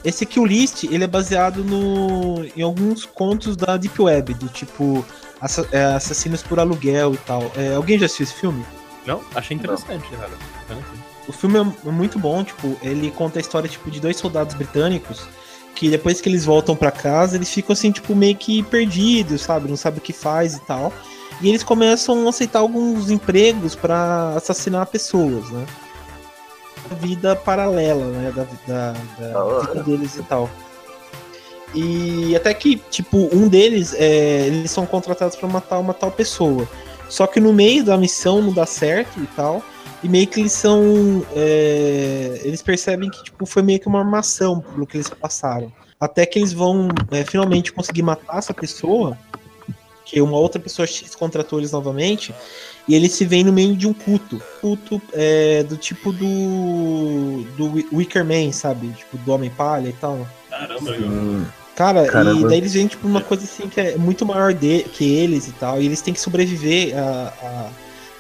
Esse 0.05 0.25
Kill 0.25 0.47
List, 0.47 0.85
ele 0.85 1.03
é 1.03 1.09
baseado 1.09 1.65
no, 1.65 2.45
em 2.57 2.63
alguns 2.63 3.05
contos 3.05 3.57
da 3.57 3.77
Deep 3.77 4.01
Web, 4.01 4.35
do 4.35 4.49
tipo 4.49 5.05
assa- 5.41 5.69
é, 5.73 5.85
Assassinos 5.85 6.43
por 6.43 6.59
Aluguel 6.61 7.15
e 7.15 7.19
tal. 7.19 7.51
É, 7.57 7.75
alguém 7.75 7.99
já 7.99 8.07
assistiu 8.07 8.25
esse 8.25 8.35
filme? 8.35 8.65
Não, 9.07 9.21
achei 9.35 9.57
interessante, 9.57 10.09
cara. 10.11 10.31
O 11.27 11.33
filme 11.33 11.59
é 11.59 11.91
muito 11.91 12.19
bom, 12.19 12.43
tipo, 12.45 12.77
ele 12.83 13.11
conta 13.11 13.39
a 13.39 13.41
história 13.41 13.69
tipo 13.69 13.91
de 13.91 14.01
dois 14.01 14.17
soldados 14.17 14.55
britânicos 14.55 15.27
que 15.75 15.89
depois 15.91 16.21
que 16.21 16.29
eles 16.29 16.45
voltam 16.45 16.75
pra 16.75 16.91
casa, 16.91 17.37
eles 17.37 17.51
ficam 17.53 17.73
assim, 17.73 17.93
tipo, 17.93 18.15
meio 18.15 18.35
que 18.35 18.63
perdidos, 18.65 19.43
sabe? 19.43 19.69
Não 19.69 19.77
sabe 19.77 19.99
o 19.99 20.01
que 20.01 20.13
faz 20.13 20.55
e 20.57 20.61
tal. 20.61 20.93
E 21.41 21.49
eles 21.49 21.63
começam 21.63 22.27
a 22.27 22.31
aceitar 22.31 22.59
alguns 22.59 23.11
empregos 23.11 23.77
pra 23.77 24.31
assassinar 24.37 24.87
pessoas, 24.87 25.49
né? 25.51 25.65
Vida 27.01 27.37
paralela, 27.37 28.07
né? 28.07 28.33
Da, 28.35 28.47
da, 28.67 28.95
da 29.33 29.45
hora. 29.45 29.67
vida 29.69 29.83
deles 29.85 30.17
e 30.17 30.23
tal. 30.23 30.49
E 31.75 32.35
até 32.35 32.53
que, 32.55 32.77
tipo, 32.91 33.29
um 33.33 33.47
deles, 33.49 33.95
é, 33.95 34.47
eles 34.47 34.71
são 34.71 34.87
contratados 34.87 35.37
pra 35.37 35.49
matar 35.49 35.79
uma 35.79 35.93
tal 35.95 36.11
pessoa. 36.11 36.69
Só 37.09 37.27
que 37.27 37.41
no 37.41 37.53
meio 37.53 37.85
da 37.85 37.97
missão 37.97 38.43
não 38.43 38.53
dá 38.53 38.67
certo 38.67 39.21
e 39.21 39.27
tal. 39.29 39.63
E 40.03 40.09
meio 40.09 40.27
que 40.27 40.41
eles 40.41 40.53
são. 40.53 41.25
é, 41.35 42.41
eles 42.45 42.63
percebem 42.63 43.11
que 43.11 43.23
tipo, 43.25 43.45
foi 43.45 43.63
meio 43.63 43.81
que 43.81 43.89
uma 43.89 43.99
armação 43.99 44.61
pelo 44.61 44.87
que 44.87 44.97
eles 44.97 45.09
passaram. 45.11 45.73
Até 46.01 46.25
que 46.25 46.39
eles 46.39 46.53
vão 46.53 46.89
é, 47.11 47.25
finalmente 47.25 47.73
conseguir 47.73 48.03
matar 48.03 48.39
essa 48.39 48.55
pessoa. 48.55 49.19
Que 50.05 50.21
uma 50.23 50.39
outra 50.39 50.59
pessoa 50.61 50.87
X 50.87 51.15
contratou 51.15 51.59
eles 51.59 51.73
novamente. 51.73 52.33
E 52.87 52.95
eles 52.95 53.13
se 53.13 53.25
veem 53.27 53.45
no 53.45 53.53
meio 53.53 53.77
de 53.77 53.87
um 53.87 53.93
culto. 53.93 54.41
Culto 54.61 55.03
é, 55.13 55.63
do 55.65 55.77
tipo 55.77 56.13
do. 56.13 57.45
do 57.57 57.73
Wi- 57.75 57.89
Wicker 57.93 58.25
Man, 58.25 58.53
sabe? 58.53 58.89
Tipo, 58.93 59.19
do 59.19 59.33
Homem-Palha 59.33 59.89
e 59.89 59.93
tal. 59.95 60.27
Caramba, 60.59 60.93
Cara, 61.77 62.05
e 62.07 62.11
Caramba. 62.11 62.49
daí 62.49 62.59
eles 62.59 62.73
veem, 62.73 62.89
tipo, 62.89 63.07
uma 63.07 63.21
coisa 63.21 63.45
assim 63.45 63.69
que 63.69 63.81
é 63.81 63.97
muito 63.97 64.27
maior 64.27 64.53
de, 64.53 64.83
que 64.83 65.05
eles 65.05 65.47
e 65.47 65.53
tal. 65.53 65.81
E 65.81 65.87
eles 65.87 66.01
têm 66.01 66.13
que 66.13 66.21
sobreviver 66.21 66.97
a, 66.99 67.33
a, 67.43 67.71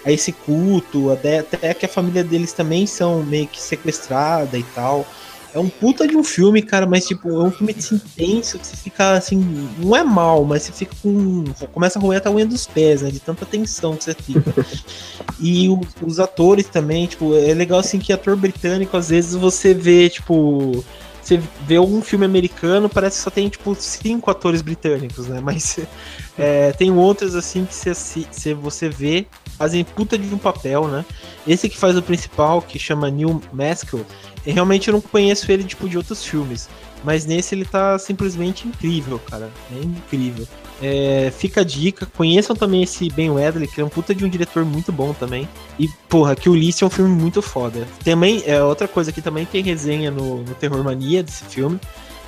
a 0.06 0.12
esse 0.12 0.30
culto, 0.30 1.10
até, 1.10 1.40
até 1.40 1.74
que 1.74 1.84
a 1.84 1.88
família 1.88 2.22
deles 2.22 2.52
também 2.52 2.86
são 2.86 3.22
meio 3.24 3.48
que 3.48 3.60
sequestrada 3.60 4.56
e 4.56 4.62
tal. 4.62 5.04
É 5.52 5.58
um 5.58 5.68
puta 5.68 6.06
de 6.06 6.14
um 6.16 6.22
filme, 6.22 6.62
cara, 6.62 6.86
mas 6.86 7.06
tipo, 7.06 7.28
é 7.30 7.42
um 7.42 7.50
filme 7.50 7.74
assim, 7.76 7.98
tenso 8.14 8.58
que 8.58 8.66
você 8.66 8.76
fica 8.76 9.12
assim, 9.12 9.68
não 9.78 9.96
é 9.96 10.04
mal, 10.04 10.44
mas 10.44 10.62
você 10.64 10.72
fica 10.72 10.94
com. 11.02 11.42
Começa 11.72 11.98
a 11.98 12.02
roer 12.02 12.18
até 12.18 12.28
a 12.28 12.32
unha 12.32 12.46
dos 12.46 12.66
pés, 12.66 13.00
né? 13.02 13.10
De 13.10 13.18
tanta 13.18 13.44
tensão 13.46 13.96
que 13.96 14.04
você 14.04 14.14
fica. 14.14 14.54
e 15.40 15.68
o- 15.68 15.80
os 16.06 16.20
atores 16.20 16.66
também, 16.68 17.06
tipo, 17.06 17.34
é 17.34 17.54
legal 17.54 17.80
assim 17.80 17.98
que 17.98 18.12
ator 18.12 18.36
britânico, 18.36 18.96
às 18.96 19.08
vezes 19.08 19.34
você 19.34 19.74
vê, 19.74 20.08
tipo. 20.08 20.84
Você 21.28 21.42
vê 21.66 21.76
algum 21.76 22.00
filme 22.00 22.24
americano, 22.24 22.88
parece 22.88 23.18
que 23.18 23.24
só 23.24 23.28
tem, 23.28 23.50
tipo, 23.50 23.74
cinco 23.74 24.30
atores 24.30 24.62
britânicos, 24.62 25.28
né? 25.28 25.42
Mas 25.42 25.78
é, 26.38 26.72
tem 26.72 26.90
outros, 26.90 27.34
assim, 27.34 27.66
que 27.66 27.74
você, 27.74 28.54
você, 28.54 28.88
vê, 28.88 29.26
fazem 29.58 29.84
puta 29.84 30.16
de 30.16 30.34
um 30.34 30.38
papel, 30.38 30.88
né? 30.88 31.04
Esse 31.46 31.68
que 31.68 31.76
faz 31.76 31.98
o 31.98 32.02
principal, 32.02 32.62
que 32.62 32.78
chama 32.78 33.10
Neil 33.10 33.42
Maskell, 33.52 34.06
eu 34.46 34.54
realmente 34.54 34.90
não 34.90 35.02
conheço 35.02 35.52
ele, 35.52 35.64
tipo, 35.64 35.86
de 35.86 35.98
outros 35.98 36.24
filmes. 36.24 36.66
Mas 37.04 37.24
nesse 37.24 37.54
ele 37.54 37.64
tá 37.64 37.98
simplesmente 37.98 38.66
incrível, 38.66 39.20
cara. 39.30 39.50
É 39.72 39.78
incrível. 39.82 40.46
É, 40.82 41.32
fica 41.36 41.60
a 41.62 41.64
dica, 41.64 42.06
conheçam 42.16 42.54
também 42.54 42.82
esse 42.82 43.08
Ben 43.10 43.30
Wedley, 43.30 43.66
que 43.68 43.80
é 43.80 43.84
um 43.84 43.88
puta 43.88 44.14
de 44.14 44.24
um 44.24 44.28
diretor 44.28 44.64
muito 44.64 44.92
bom 44.92 45.12
também. 45.12 45.48
E, 45.78 45.88
porra, 46.08 46.34
que 46.36 46.48
o 46.48 46.54
List 46.54 46.82
é 46.82 46.86
um 46.86 46.90
filme 46.90 47.10
muito 47.10 47.40
foda. 47.42 47.86
Também, 48.04 48.42
é 48.46 48.62
outra 48.62 48.86
coisa 48.88 49.10
que 49.12 49.20
também 49.22 49.44
tem 49.46 49.62
resenha 49.62 50.10
no, 50.10 50.42
no 50.42 50.54
Terror 50.54 50.82
Mania 50.84 51.22
desse 51.22 51.44
filme. 51.44 51.80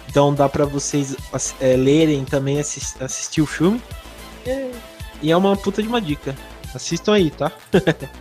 Então 0.09 0.35
dá 0.35 0.49
pra 0.49 0.65
vocês 0.65 1.15
é, 1.61 1.77
lerem 1.77 2.25
também, 2.25 2.59
assis- 2.59 2.97
assistir 3.01 3.41
o 3.43 3.47
filme. 3.47 3.81
É, 4.47 4.71
E 5.23 5.31
é 5.31 5.37
uma 5.37 5.57
puta 5.57 5.81
de 5.83 5.89
uma 5.89 6.01
dica. 6.01 6.35
Assistam 6.75 7.13
aí, 7.15 7.31
tá? 7.31 7.53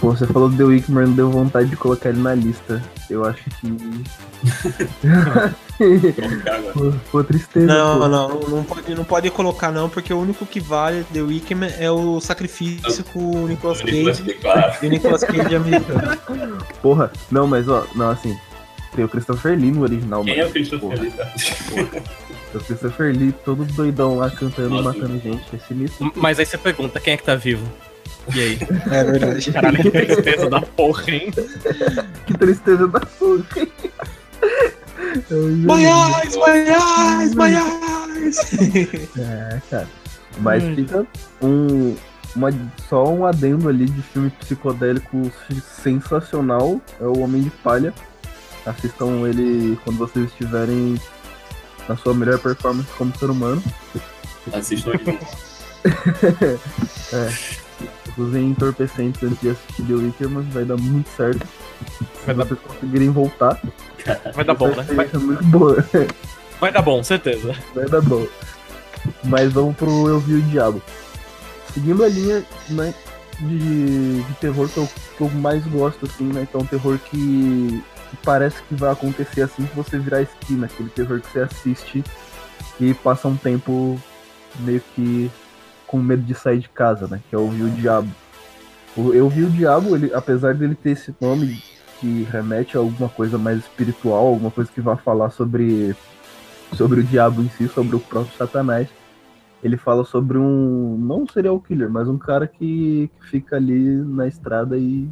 Pô, 0.00 0.12
você 0.12 0.26
falou 0.26 0.48
do 0.48 0.56
The 0.56 0.64
Wickman, 0.64 1.12
deu 1.12 1.30
vontade 1.30 1.68
de 1.68 1.76
colocar 1.76 2.08
ele 2.08 2.20
na 2.22 2.34
lista. 2.34 2.82
Eu 3.10 3.24
acho 3.24 3.44
que. 3.60 3.76
Pô, 6.72 6.92
pô, 7.12 7.24
tristeza. 7.24 7.66
Não, 7.66 7.98
pô. 8.00 8.08
não, 8.08 8.28
não, 8.28 8.40
não 8.48 8.64
pode, 8.64 8.94
não 8.94 9.04
pode 9.04 9.30
colocar 9.30 9.70
não, 9.70 9.90
porque 9.90 10.12
o 10.12 10.18
único 10.18 10.46
que 10.46 10.58
vale 10.58 11.04
The 11.12 11.20
Wickman 11.20 11.70
é 11.78 11.90
o 11.90 12.18
sacrifício 12.20 13.04
com 13.12 13.44
o 13.44 13.46
Nicolas 13.46 13.80
O 13.80 13.84
Nicolas 13.84 14.20
Cage. 14.20 14.34
Claro. 14.34 14.72
E 14.82 14.86
o 14.86 14.90
Nicolas 14.90 15.22
Cage 15.24 15.54
é 15.54 15.56
americano. 15.56 16.18
Porra, 16.80 17.12
não, 17.30 17.46
mas 17.46 17.68
ó, 17.68 17.86
não, 17.94 18.08
assim. 18.10 18.34
Tem 18.96 19.04
o 19.04 19.08
Christopher 19.08 19.56
Lee 19.56 19.70
no 19.70 19.82
original, 19.82 20.24
Quem 20.24 20.34
é 20.34 20.36
mano. 20.38 20.48
o 20.48 20.52
Christopher 20.52 20.88
Porra. 20.88 21.02
Lee? 21.02 21.10
tá? 21.12 22.02
O 22.52 22.58
Christopher 22.58 23.16
Lee, 23.16 23.32
todo 23.44 23.64
doidão 23.64 24.16
lá 24.16 24.28
cantando 24.30 24.74
e 24.74 24.82
Nossa. 24.82 24.98
matando 24.98 25.20
gente. 25.20 25.44
É 25.54 25.58
sinistro. 25.58 26.10
Mas 26.16 26.40
aí 26.40 26.46
você 26.46 26.58
pergunta, 26.58 26.98
quem 26.98 27.14
é 27.14 27.16
que 27.16 27.22
tá 27.22 27.36
vivo? 27.36 27.64
E 28.34 28.40
aí? 28.40 28.58
É 28.90 29.04
verdade. 29.04 29.52
Caralho, 29.52 29.82
que 29.82 29.90
tristeza 29.90 30.50
da 30.50 30.60
porra, 30.60 31.10
hein? 31.10 31.30
Que 32.26 32.34
tristeza 32.38 32.86
da 32.88 33.00
porra. 33.00 33.44
My 35.30 35.84
eyes, 35.84 37.34
my 37.34 37.54
eyes! 37.56 38.38
É, 39.18 39.60
cara. 39.70 39.88
Mas 40.38 40.62
Hum. 40.62 40.74
fica 40.76 41.06
um. 41.42 41.96
Uma, 42.36 42.50
só 42.88 43.08
um 43.12 43.26
adendo 43.26 43.68
ali 43.68 43.86
de 43.86 44.00
filme 44.02 44.30
psicodélico 44.30 45.32
sensacional. 45.82 46.80
É 47.00 47.04
o 47.04 47.18
Homem 47.18 47.42
de 47.42 47.50
Palha. 47.50 47.92
Assistam 48.64 49.26
ele 49.26 49.76
quando 49.82 49.98
vocês 49.98 50.26
estiverem 50.26 51.00
na 51.88 51.96
sua 51.96 52.14
melhor 52.14 52.38
performance 52.38 52.88
como 52.96 53.12
ser 53.18 53.30
humano. 53.30 53.60
Assistam 54.52 54.92
aqui. 54.92 55.18
Usem 58.18 58.50
entorpecentes 58.50 59.22
antes 59.22 59.40
de 59.40 59.50
assistir 59.50 59.82
The 59.84 59.92
Wicker, 59.94 60.28
mas 60.28 60.46
vai 60.48 60.64
dar 60.64 60.76
muito 60.76 61.08
certo. 61.16 61.46
Vai 62.26 62.34
dar- 62.34 62.44
vocês 62.44 62.60
conseguirem 62.60 63.10
voltar. 63.10 63.60
Vai 64.34 64.44
dar 64.44 64.54
bom, 64.54 64.68
né? 64.68 64.82
Vai 64.82 65.08
ser 65.08 65.18
muito 65.18 65.44
boa. 65.44 65.84
vai 66.60 66.72
dar 66.72 66.82
bom, 66.82 67.02
certeza. 67.02 67.54
Vai 67.74 67.86
dar 67.86 68.00
bom. 68.02 68.26
Mas 69.24 69.52
vamos 69.52 69.76
pro 69.76 70.08
Eu 70.08 70.18
Vi 70.20 70.34
o 70.34 70.42
Diabo. 70.42 70.82
Seguindo 71.72 72.04
a 72.04 72.08
linha 72.08 72.44
né, 72.68 72.92
de, 73.40 74.22
de 74.22 74.34
terror 74.34 74.68
que 74.68 74.76
eu, 74.78 74.88
que 75.16 75.20
eu 75.22 75.28
mais 75.30 75.64
gosto, 75.66 76.04
assim, 76.06 76.24
né? 76.24 76.42
Então, 76.42 76.66
terror 76.66 76.98
que, 76.98 77.82
que 78.10 78.16
parece 78.24 78.60
que 78.64 78.74
vai 78.74 78.90
acontecer 78.92 79.42
assim 79.42 79.64
que 79.64 79.76
você 79.76 79.98
virar 79.98 80.18
a 80.18 80.22
esquina. 80.22 80.66
Aquele 80.66 80.90
terror 80.90 81.20
que 81.20 81.30
você 81.32 81.40
assiste 81.40 82.04
e 82.80 82.92
passa 82.92 83.28
um 83.28 83.36
tempo 83.36 83.98
meio 84.58 84.82
que 84.94 85.30
com 85.90 85.98
medo 85.98 86.22
de 86.22 86.34
sair 86.34 86.60
de 86.60 86.68
casa, 86.68 87.08
né? 87.08 87.20
Que 87.28 87.34
é 87.34 87.38
o 87.38 87.48
Vi 87.48 87.64
o 87.64 87.70
Diabo. 87.70 88.08
Eu 88.96 89.28
Vi 89.28 89.42
o 89.42 89.50
Diabo, 89.50 89.96
ele, 89.96 90.14
apesar 90.14 90.54
dele 90.54 90.76
ter 90.76 90.90
esse 90.90 91.12
nome 91.20 91.60
que 91.98 92.22
remete 92.30 92.76
a 92.76 92.80
alguma 92.80 93.08
coisa 93.08 93.36
mais 93.36 93.58
espiritual, 93.58 94.28
alguma 94.28 94.52
coisa 94.52 94.70
que 94.72 94.80
vai 94.80 94.96
falar 94.96 95.30
sobre, 95.30 95.94
sobre 96.74 97.00
o 97.00 97.02
diabo 97.02 97.42
em 97.42 97.48
si, 97.50 97.68
sobre 97.68 97.96
o 97.96 98.00
próprio 98.00 98.34
Satanás, 98.36 98.88
ele 99.62 99.76
fala 99.76 100.04
sobre 100.04 100.38
um, 100.38 100.96
não 100.96 101.26
serial 101.26 101.60
killer, 101.60 101.90
mas 101.90 102.08
um 102.08 102.16
cara 102.16 102.46
que, 102.46 103.10
que 103.20 103.26
fica 103.26 103.56
ali 103.56 103.96
na 103.96 104.26
estrada 104.26 104.78
e 104.78 105.10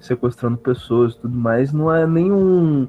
sequestrando 0.00 0.56
pessoas 0.56 1.12
e 1.12 1.20
tudo 1.20 1.36
mais. 1.36 1.72
Não 1.72 1.94
é 1.94 2.06
nenhum 2.06 2.88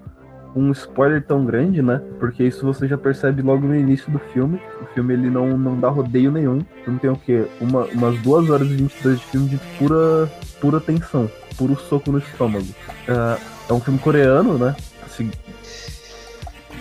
um 0.55 0.71
spoiler 0.71 1.23
tão 1.23 1.45
grande, 1.45 1.81
né? 1.81 2.01
Porque 2.19 2.43
isso 2.43 2.65
você 2.65 2.87
já 2.87 2.97
percebe 2.97 3.41
logo 3.41 3.65
no 3.65 3.75
início 3.75 4.11
do 4.11 4.19
filme. 4.19 4.61
O 4.81 4.85
filme 4.93 5.13
ele 5.13 5.29
não, 5.29 5.57
não 5.57 5.79
dá 5.79 5.89
rodeio 5.89 6.31
nenhum. 6.31 6.63
Então 6.81 6.97
tem 6.97 7.09
o 7.09 7.15
quê? 7.15 7.45
Uma, 7.59 7.85
umas 7.85 8.19
2 8.21 8.49
horas 8.49 8.67
e 8.67 8.75
22 8.75 9.19
de 9.19 9.25
filme 9.25 9.49
de 9.49 9.57
pura, 9.77 10.31
pura 10.61 10.79
tensão, 10.79 11.29
puro 11.57 11.75
soco 11.75 12.11
no 12.11 12.19
estômago. 12.19 12.67
Uh, 13.07 13.41
é 13.69 13.73
um 13.73 13.79
filme 13.79 13.99
coreano, 13.99 14.57
né? 14.57 14.75
Assim, 15.05 15.31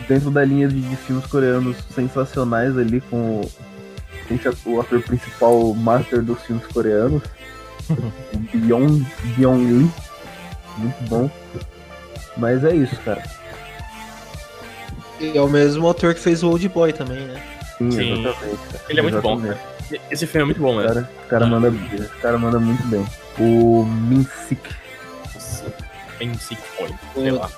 dentro 0.08 0.30
da 0.30 0.44
linha 0.44 0.68
de, 0.68 0.80
de, 0.80 0.96
filmes 0.96 1.26
coreanos 1.26 1.76
sensacionais 1.94 2.76
ali 2.76 3.00
com 3.00 3.40
o, 3.40 4.70
o 4.70 4.80
ator 4.80 5.02
principal 5.02 5.74
master 5.74 6.22
dos 6.22 6.40
filmes 6.42 6.66
coreanos, 6.66 7.22
o 7.90 8.38
Byung, 8.52 9.06
Byung 9.36 9.64
Lee. 9.64 9.90
Muito 10.78 11.08
bom. 11.08 11.30
Mas 12.36 12.64
é 12.64 12.74
isso, 12.74 12.96
cara. 13.02 13.22
E 15.22 15.38
é 15.38 15.40
o 15.40 15.48
mesmo 15.48 15.86
autor 15.86 16.14
que 16.14 16.20
fez 16.20 16.42
o 16.42 16.48
Old 16.48 16.68
Boy 16.68 16.92
também, 16.92 17.20
né? 17.20 17.40
Sim, 17.78 17.90
Sim. 17.90 18.20
exatamente. 18.20 18.58
Ele 18.88 18.98
é 18.98 19.02
muito 19.02 19.22
bom, 19.22 19.40
cara. 19.40 19.60
Esse 20.10 20.26
filme 20.26 20.42
é 20.42 20.44
muito 20.46 20.60
bom, 20.60 20.74
mesmo. 20.74 20.88
Cara, 20.88 21.08
o 21.24 21.28
cara, 21.28 21.46
manda, 21.46 21.68
o 21.68 22.20
cara 22.20 22.38
manda 22.38 22.58
muito 22.58 22.82
bem. 22.86 23.04
O 23.38 23.84
Minsik. 23.84 24.60
Minsik 26.20 26.60
Point. 26.76 26.98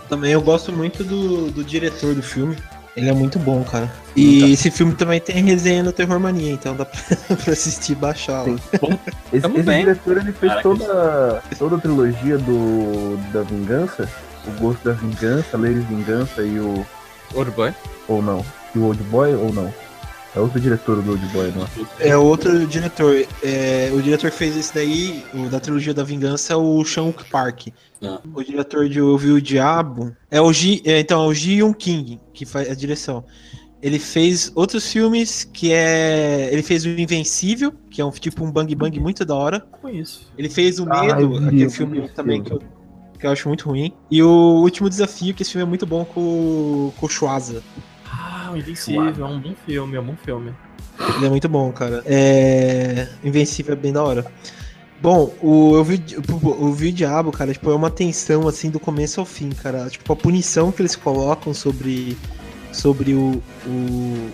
Também 0.08 0.32
eu 0.32 0.40
gosto 0.40 0.72
muito 0.72 1.02
do, 1.04 1.50
do 1.50 1.64
diretor 1.64 2.14
do 2.14 2.22
filme. 2.22 2.56
Ele 2.96 3.08
é 3.08 3.12
muito 3.12 3.38
bom, 3.40 3.64
cara. 3.64 3.90
E 4.14 4.40
Nunca. 4.40 4.52
esse 4.52 4.70
filme 4.70 4.94
também 4.94 5.20
tem 5.20 5.42
resenha 5.42 5.82
no 5.82 5.92
Terror 5.92 6.20
Mania, 6.20 6.52
então 6.52 6.76
dá 6.76 6.84
pra, 6.86 7.36
pra 7.36 7.52
assistir 7.52 7.92
e 7.92 7.96
baixar. 7.96 8.44
Esse, 8.48 9.46
esse 9.46 9.62
diretor 9.62 10.18
ele 10.18 10.32
fez 10.32 10.62
toda, 10.62 11.42
toda 11.58 11.76
a 11.76 11.80
trilogia 11.80 12.38
do 12.38 13.18
da 13.32 13.42
Vingança, 13.42 14.08
o 14.46 14.60
Gosto 14.60 14.84
da 14.84 14.92
Vingança, 14.92 15.56
Ladies 15.56 15.84
Vingança 15.86 16.42
e 16.42 16.60
o 16.60 16.86
Old 17.34 17.50
Boy? 17.52 17.74
Ou 18.08 18.22
não? 18.22 18.44
E 18.74 18.78
o 18.78 18.84
Old 18.84 19.02
Boy 19.04 19.34
ou 19.34 19.52
não? 19.52 19.72
É 20.34 20.40
outro 20.40 20.60
diretor 20.60 21.00
do 21.00 21.12
Old 21.12 21.26
Boy, 21.28 21.52
não 21.52 21.62
é? 21.62 22.08
É 22.08 22.16
outro 22.16 22.66
diretor. 22.66 23.24
É, 23.42 23.90
o 23.94 24.02
diretor 24.02 24.30
que 24.30 24.36
fez 24.36 24.56
esse 24.56 24.74
daí, 24.74 25.24
o 25.32 25.48
da 25.48 25.60
trilogia 25.60 25.94
da 25.94 26.02
vingança, 26.02 26.54
é 26.54 26.56
o 26.56 26.84
Sean 26.84 27.12
Park. 27.30 27.68
Ah. 28.02 28.20
O 28.34 28.42
diretor 28.42 28.88
de 28.88 29.00
Ouvir 29.00 29.30
o 29.30 29.40
Diabo 29.40 30.14
é 30.30 30.40
o 30.40 30.52
Ji, 30.52 30.82
é, 30.84 30.98
então, 30.98 31.22
é 31.22 31.26
o 31.28 31.32
Ji 31.32 31.60
Yoon 31.60 31.72
King, 31.72 32.20
que 32.32 32.44
faz 32.44 32.68
a 32.68 32.74
direção. 32.74 33.24
Ele 33.80 33.98
fez 33.98 34.50
outros 34.54 34.90
filmes 34.90 35.44
que 35.44 35.70
é. 35.70 36.48
Ele 36.50 36.62
fez 36.62 36.84
o 36.84 36.88
Invencível, 36.88 37.72
que 37.90 38.00
é 38.00 38.04
um 38.04 38.10
tipo 38.10 38.42
um 38.42 38.50
bang 38.50 38.74
bang 38.74 38.98
muito 38.98 39.24
da 39.24 39.34
hora. 39.34 39.60
Conheço. 39.60 40.32
Ele 40.36 40.48
fez 40.48 40.78
o 40.78 40.86
Medo, 40.86 41.36
ah, 41.36 41.48
aquele 41.48 41.70
filme 41.70 42.08
também 42.08 42.42
que 42.42 42.50
eu 42.50 42.62
que 43.24 43.28
eu 43.28 43.32
acho 43.32 43.48
muito 43.48 43.68
ruim. 43.70 43.90
E 44.10 44.22
o 44.22 44.60
último 44.60 44.88
desafio, 44.88 45.34
que 45.34 45.42
esse 45.42 45.52
filme 45.52 45.64
é 45.64 45.68
muito 45.68 45.86
bom 45.86 46.04
com, 46.04 46.92
com 46.96 47.06
o 47.06 47.08
Schwaza. 47.08 47.62
Ah, 48.06 48.50
o 48.52 48.56
Invencível, 48.56 49.02
é 49.02 49.24
um 49.24 49.40
bom 49.40 49.54
filme, 49.64 49.96
é 49.96 50.00
um 50.00 50.04
bom 50.04 50.16
filme. 50.22 50.54
Ele 51.16 51.26
é 51.26 51.28
muito 51.30 51.48
bom, 51.48 51.72
cara. 51.72 52.02
É... 52.04 53.08
Invencível 53.24 53.72
é 53.72 53.76
bem 53.76 53.92
da 53.92 54.02
hora. 54.02 54.26
Bom, 55.00 55.34
o, 55.42 55.74
eu 55.74 55.84
vi, 55.84 56.02
o, 56.30 56.66
o, 56.66 56.72
vi 56.72 56.88
o 56.88 56.92
Diabo, 56.92 57.32
cara, 57.32 57.52
tipo, 57.52 57.70
é 57.70 57.74
uma 57.74 57.90
tensão, 57.90 58.46
assim, 58.46 58.70
do 58.70 58.78
começo 58.78 59.20
ao 59.20 59.26
fim, 59.26 59.50
cara. 59.50 59.88
Tipo, 59.88 60.12
a 60.12 60.16
punição 60.16 60.70
que 60.70 60.82
eles 60.82 60.94
colocam 60.94 61.54
sobre, 61.54 62.16
sobre 62.72 63.14
o, 63.14 63.42
o, 63.66 64.30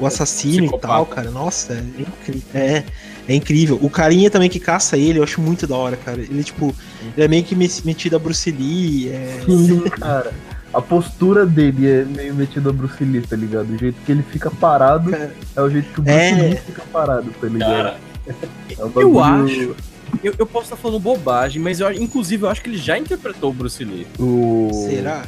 o 0.00 0.06
assassino 0.06 0.66
e 0.66 0.78
tal, 0.80 1.06
cara. 1.06 1.30
Nossa, 1.30 1.74
é 1.74 2.02
incrível. 2.02 2.42
É, 2.54 2.84
é 3.32 3.36
incrível. 3.36 3.78
O 3.80 3.88
carinha 3.88 4.30
também 4.30 4.48
que 4.48 4.60
caça 4.60 4.96
ele, 4.96 5.18
eu 5.18 5.22
acho 5.22 5.40
muito 5.40 5.66
da 5.66 5.74
hora, 5.74 5.96
cara. 5.96 6.20
Ele, 6.20 6.44
tipo, 6.44 6.74
ele 7.16 7.24
é 7.24 7.28
meio 7.28 7.42
que 7.42 7.54
metido 7.54 8.16
a 8.16 8.18
Bruce 8.18 8.50
Lee. 8.50 9.08
É... 9.08 9.40
Sim, 9.46 9.80
cara. 9.88 10.32
A 10.72 10.80
postura 10.80 11.44
dele 11.44 11.88
é 11.88 12.04
meio 12.04 12.34
metido 12.34 12.70
a 12.70 12.72
Bruce 12.72 13.02
Lee, 13.04 13.22
tá 13.22 13.36
ligado? 13.36 13.70
O 13.70 13.78
jeito 13.78 13.96
que 14.04 14.12
ele 14.12 14.22
fica 14.22 14.50
parado 14.50 15.10
cara, 15.10 15.34
é 15.54 15.60
o 15.60 15.70
jeito 15.70 15.92
que 15.92 16.00
o 16.00 16.02
Bruce 16.02 16.18
é... 16.18 16.32
Lee 16.32 16.56
fica 16.56 16.82
parado, 16.92 17.30
tá 17.40 17.46
ligado? 17.46 17.96
É 18.78 18.84
um 18.84 19.00
eu 19.00 19.22
acho. 19.22 19.76
Eu, 20.22 20.34
eu, 20.38 20.46
posso 20.46 20.64
estar 20.64 20.76
falando 20.76 21.00
bobagem, 21.00 21.60
mas 21.60 21.80
eu, 21.80 21.90
inclusive 21.90 22.44
eu 22.44 22.50
acho 22.50 22.62
que 22.62 22.68
ele 22.68 22.76
já 22.76 22.98
interpretou 22.98 23.50
o 23.50 23.52
Bruce 23.52 23.82
Lee. 23.82 24.06
O... 24.18 24.70
Será? 24.88 25.24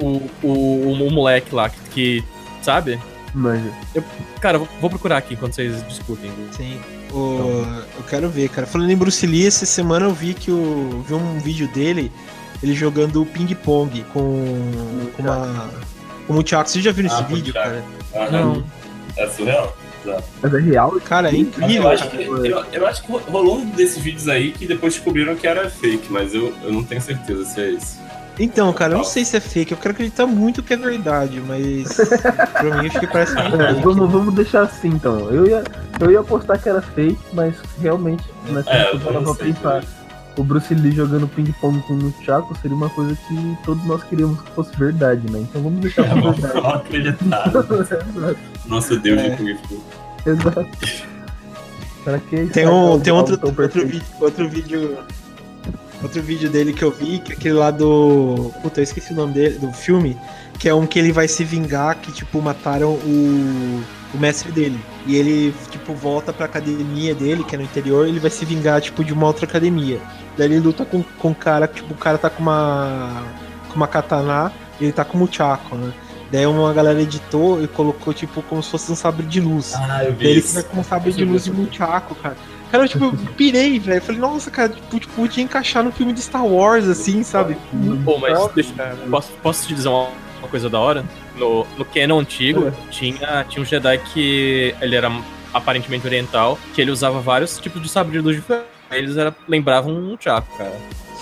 O, 0.00 0.22
o, 0.42 0.48
o, 0.48 0.92
o 0.92 1.10
moleque 1.10 1.54
lá 1.54 1.68
que, 1.68 1.78
que 1.90 2.24
sabe? 2.60 2.98
Manja. 3.34 3.72
Eu, 3.94 4.04
cara, 4.40 4.58
vou, 4.58 4.68
vou 4.80 4.88
procurar 4.88 5.18
aqui 5.18 5.34
enquanto 5.34 5.54
vocês 5.54 5.86
discutem. 5.88 6.30
Sim. 6.52 6.80
O, 7.12 7.34
então. 7.34 7.84
Eu 7.96 8.04
quero 8.08 8.30
ver, 8.30 8.48
cara. 8.48 8.66
Falando 8.66 8.90
em 8.90 8.96
Bruce 8.96 9.26
Lee, 9.26 9.46
essa 9.46 9.66
semana 9.66 10.06
eu 10.06 10.14
vi 10.14 10.34
que 10.34 10.50
o, 10.50 11.04
vi 11.06 11.14
um 11.14 11.38
vídeo 11.40 11.66
dele, 11.68 12.12
ele 12.62 12.74
jogando 12.74 13.26
ping-pong 13.26 14.04
com, 14.12 14.56
com 15.16 15.22
uma. 15.22 15.70
Como 16.26 16.38
o 16.38 16.42
Thiago. 16.42 16.68
Você 16.68 16.80
já 16.80 16.92
viu 16.92 17.06
esse 17.06 17.16
ah, 17.16 17.22
vídeo, 17.22 17.52
cara? 17.52 17.84
Ah, 18.14 18.30
não. 18.30 18.64
É 19.16 19.26
surreal? 19.28 19.76
Mas 20.42 20.54
é 20.54 20.58
real? 20.58 21.00
Cara, 21.00 21.30
é 21.30 21.36
incrível. 21.36 21.82
Eu 21.82 21.88
acho, 21.88 22.10
que, 22.10 22.22
eu, 22.22 22.64
eu 22.72 22.86
acho 22.86 23.02
que 23.02 23.12
rolou 23.12 23.58
um 23.58 23.66
desses 23.70 23.98
vídeos 23.98 24.28
aí 24.28 24.52
que 24.52 24.66
depois 24.66 24.94
descobriram 24.94 25.34
que 25.34 25.46
era 25.46 25.70
fake, 25.70 26.12
mas 26.12 26.34
eu, 26.34 26.54
eu 26.62 26.72
não 26.72 26.84
tenho 26.84 27.00
certeza 27.00 27.44
se 27.44 27.60
é 27.60 27.70
isso. 27.70 27.98
Então, 28.38 28.72
cara, 28.72 28.94
eu 28.94 28.98
não 28.98 29.04
sei 29.04 29.24
se 29.24 29.36
é 29.36 29.40
fake, 29.40 29.72
eu 29.72 29.78
quero 29.78 29.94
acreditar 29.94 30.26
muito 30.26 30.62
que 30.62 30.74
é 30.74 30.76
verdade, 30.76 31.40
mas 31.40 31.96
pra 32.52 32.82
mim 32.82 32.88
acho 32.88 32.98
que 32.98 33.06
parece 33.06 33.38
é, 33.38 33.42
fake. 33.50 33.82
Vamos, 33.82 34.10
vamos 34.10 34.34
deixar 34.34 34.62
assim 34.62 34.88
então. 34.88 35.30
Eu 35.30 35.46
ia, 35.46 35.64
eu 36.00 36.10
ia 36.10 36.20
apostar 36.20 36.60
que 36.60 36.68
era 36.68 36.82
fake, 36.82 37.18
mas 37.32 37.54
realmente 37.80 38.24
nessa 38.48 38.70
é, 38.70 38.92
eu 38.92 39.22
vou 39.22 39.34
pensar. 39.34 39.84
O 40.36 40.42
Bruce 40.42 40.74
Lee 40.74 40.90
jogando 40.90 41.28
ping-pong 41.28 41.80
com 41.82 41.94
o 41.94 42.14
Chaco 42.24 42.56
seria 42.60 42.76
uma 42.76 42.90
coisa 42.90 43.16
que 43.28 43.58
todos 43.64 43.84
nós 43.84 44.02
queríamos 44.02 44.40
que 44.40 44.50
fosse 44.50 44.76
verdade, 44.76 45.30
né? 45.30 45.38
Então 45.48 45.62
vamos 45.62 45.78
deixar 45.78 46.04
é, 46.04 46.08
pra 46.08 46.32
verdade. 46.32 46.54
Não 46.54 46.70
acreditar. 46.74 47.52
Nossa 48.66 48.96
Deus 48.96 49.20
é. 49.20 49.30
de 49.30 49.36
ping-pong. 49.36 49.82
Exato. 50.26 50.66
Para 52.04 52.18
que 52.18 52.46
tem 52.46 52.66
um, 52.68 52.98
tem 52.98 53.12
outro, 53.12 53.38
outro, 53.42 53.86
vídeo, 53.86 54.02
outro 54.20 54.48
vídeo 54.48 54.98
Outro 56.02 56.22
vídeo 56.22 56.50
dele 56.50 56.72
que 56.72 56.82
eu 56.82 56.90
vi, 56.90 57.18
que 57.18 57.32
é 57.32 57.36
aquele 57.36 57.54
lá 57.54 57.70
do. 57.70 58.52
Puta, 58.62 58.80
eu 58.80 58.84
esqueci 58.84 59.12
o 59.12 59.16
nome 59.16 59.32
dele, 59.32 59.58
do 59.58 59.72
filme, 59.72 60.18
que 60.58 60.68
é 60.68 60.74
um 60.74 60.86
que 60.86 60.98
ele 60.98 61.12
vai 61.12 61.26
se 61.28 61.44
vingar 61.44 61.96
que, 61.96 62.12
tipo, 62.12 62.40
mataram 62.42 62.90
o, 62.90 63.82
o 64.12 64.18
mestre 64.18 64.52
dele. 64.52 64.78
E 65.06 65.16
ele, 65.16 65.54
tipo, 65.70 65.94
volta 65.94 66.32
pra 66.32 66.46
academia 66.46 67.14
dele, 67.14 67.44
que 67.44 67.54
é 67.54 67.58
no 67.58 67.64
interior, 67.64 68.06
e 68.06 68.10
ele 68.10 68.20
vai 68.20 68.30
se 68.30 68.44
vingar, 68.44 68.80
tipo, 68.80 69.04
de 69.04 69.12
uma 69.12 69.26
outra 69.26 69.46
academia. 69.46 70.00
Daí 70.36 70.46
ele 70.46 70.60
luta 70.60 70.84
com, 70.84 71.02
com 71.02 71.30
o 71.30 71.34
cara, 71.34 71.66
tipo, 71.66 71.94
o 71.94 71.96
cara 71.96 72.18
tá 72.18 72.28
com 72.28 72.42
uma. 72.42 73.24
com 73.68 73.76
uma 73.76 73.88
katana 73.88 74.52
ele 74.80 74.92
tá 74.92 75.04
com 75.04 75.18
um 75.18 75.30
chaco, 75.30 75.76
né? 75.76 75.92
Daí 76.30 76.46
uma 76.46 76.72
galera 76.72 77.00
editou 77.00 77.62
e 77.62 77.68
colocou, 77.68 78.12
tipo, 78.12 78.42
como 78.42 78.62
se 78.62 78.70
fosse 78.70 78.90
um 78.90 78.96
sabre 78.96 79.24
de 79.24 79.40
luz. 79.40 79.74
Ah, 79.74 80.04
eu 80.04 80.12
vi 80.12 80.24
Daí 80.24 80.32
ele 80.32 80.42
fica 80.42 80.62
com 80.64 80.80
um 80.80 80.84
sabre 80.84 81.12
de 81.12 81.24
luz 81.24 81.46
e 81.46 81.50
um 81.50 81.70
chaco, 81.70 82.14
cara. 82.16 82.36
Cara, 82.74 82.88
tipo, 82.88 83.04
eu 83.04 83.12
pirei, 83.36 83.78
velho. 83.78 84.02
Falei, 84.02 84.20
nossa, 84.20 84.50
cara, 84.50 84.70
tipo, 84.70 84.98
tipo, 84.98 85.12
podia 85.14 85.44
encaixar 85.44 85.84
no 85.84 85.92
filme 85.92 86.12
de 86.12 86.20
Star 86.20 86.44
Wars, 86.44 86.88
assim, 86.88 87.22
sabe? 87.22 87.56
Pô, 88.04 88.18
mas 88.18 88.52
deixa, 88.52 88.74
posso, 89.08 89.32
posso 89.40 89.68
te 89.68 89.74
dizer 89.74 89.88
uma, 89.88 90.08
uma 90.40 90.48
coisa 90.48 90.68
da 90.68 90.80
hora? 90.80 91.04
No, 91.38 91.64
no 91.78 91.84
canon 91.84 92.18
antigo, 92.18 92.66
é. 92.66 92.72
tinha, 92.90 93.46
tinha 93.48 93.62
um 93.62 93.64
Jedi 93.64 93.98
que 93.98 94.74
ele 94.80 94.96
era 94.96 95.08
aparentemente 95.52 96.04
oriental, 96.04 96.58
que 96.74 96.80
ele 96.80 96.90
usava 96.90 97.20
vários 97.20 97.58
tipos 97.58 97.80
de 97.80 97.88
sabre 97.88 98.10
de 98.10 98.18
luz 98.18 98.34
diferentes. 98.34 98.74
Eles 98.90 99.16
era, 99.16 99.32
lembravam 99.46 99.94
um 99.94 100.16
Chaco, 100.18 100.58
cara. 100.58 100.74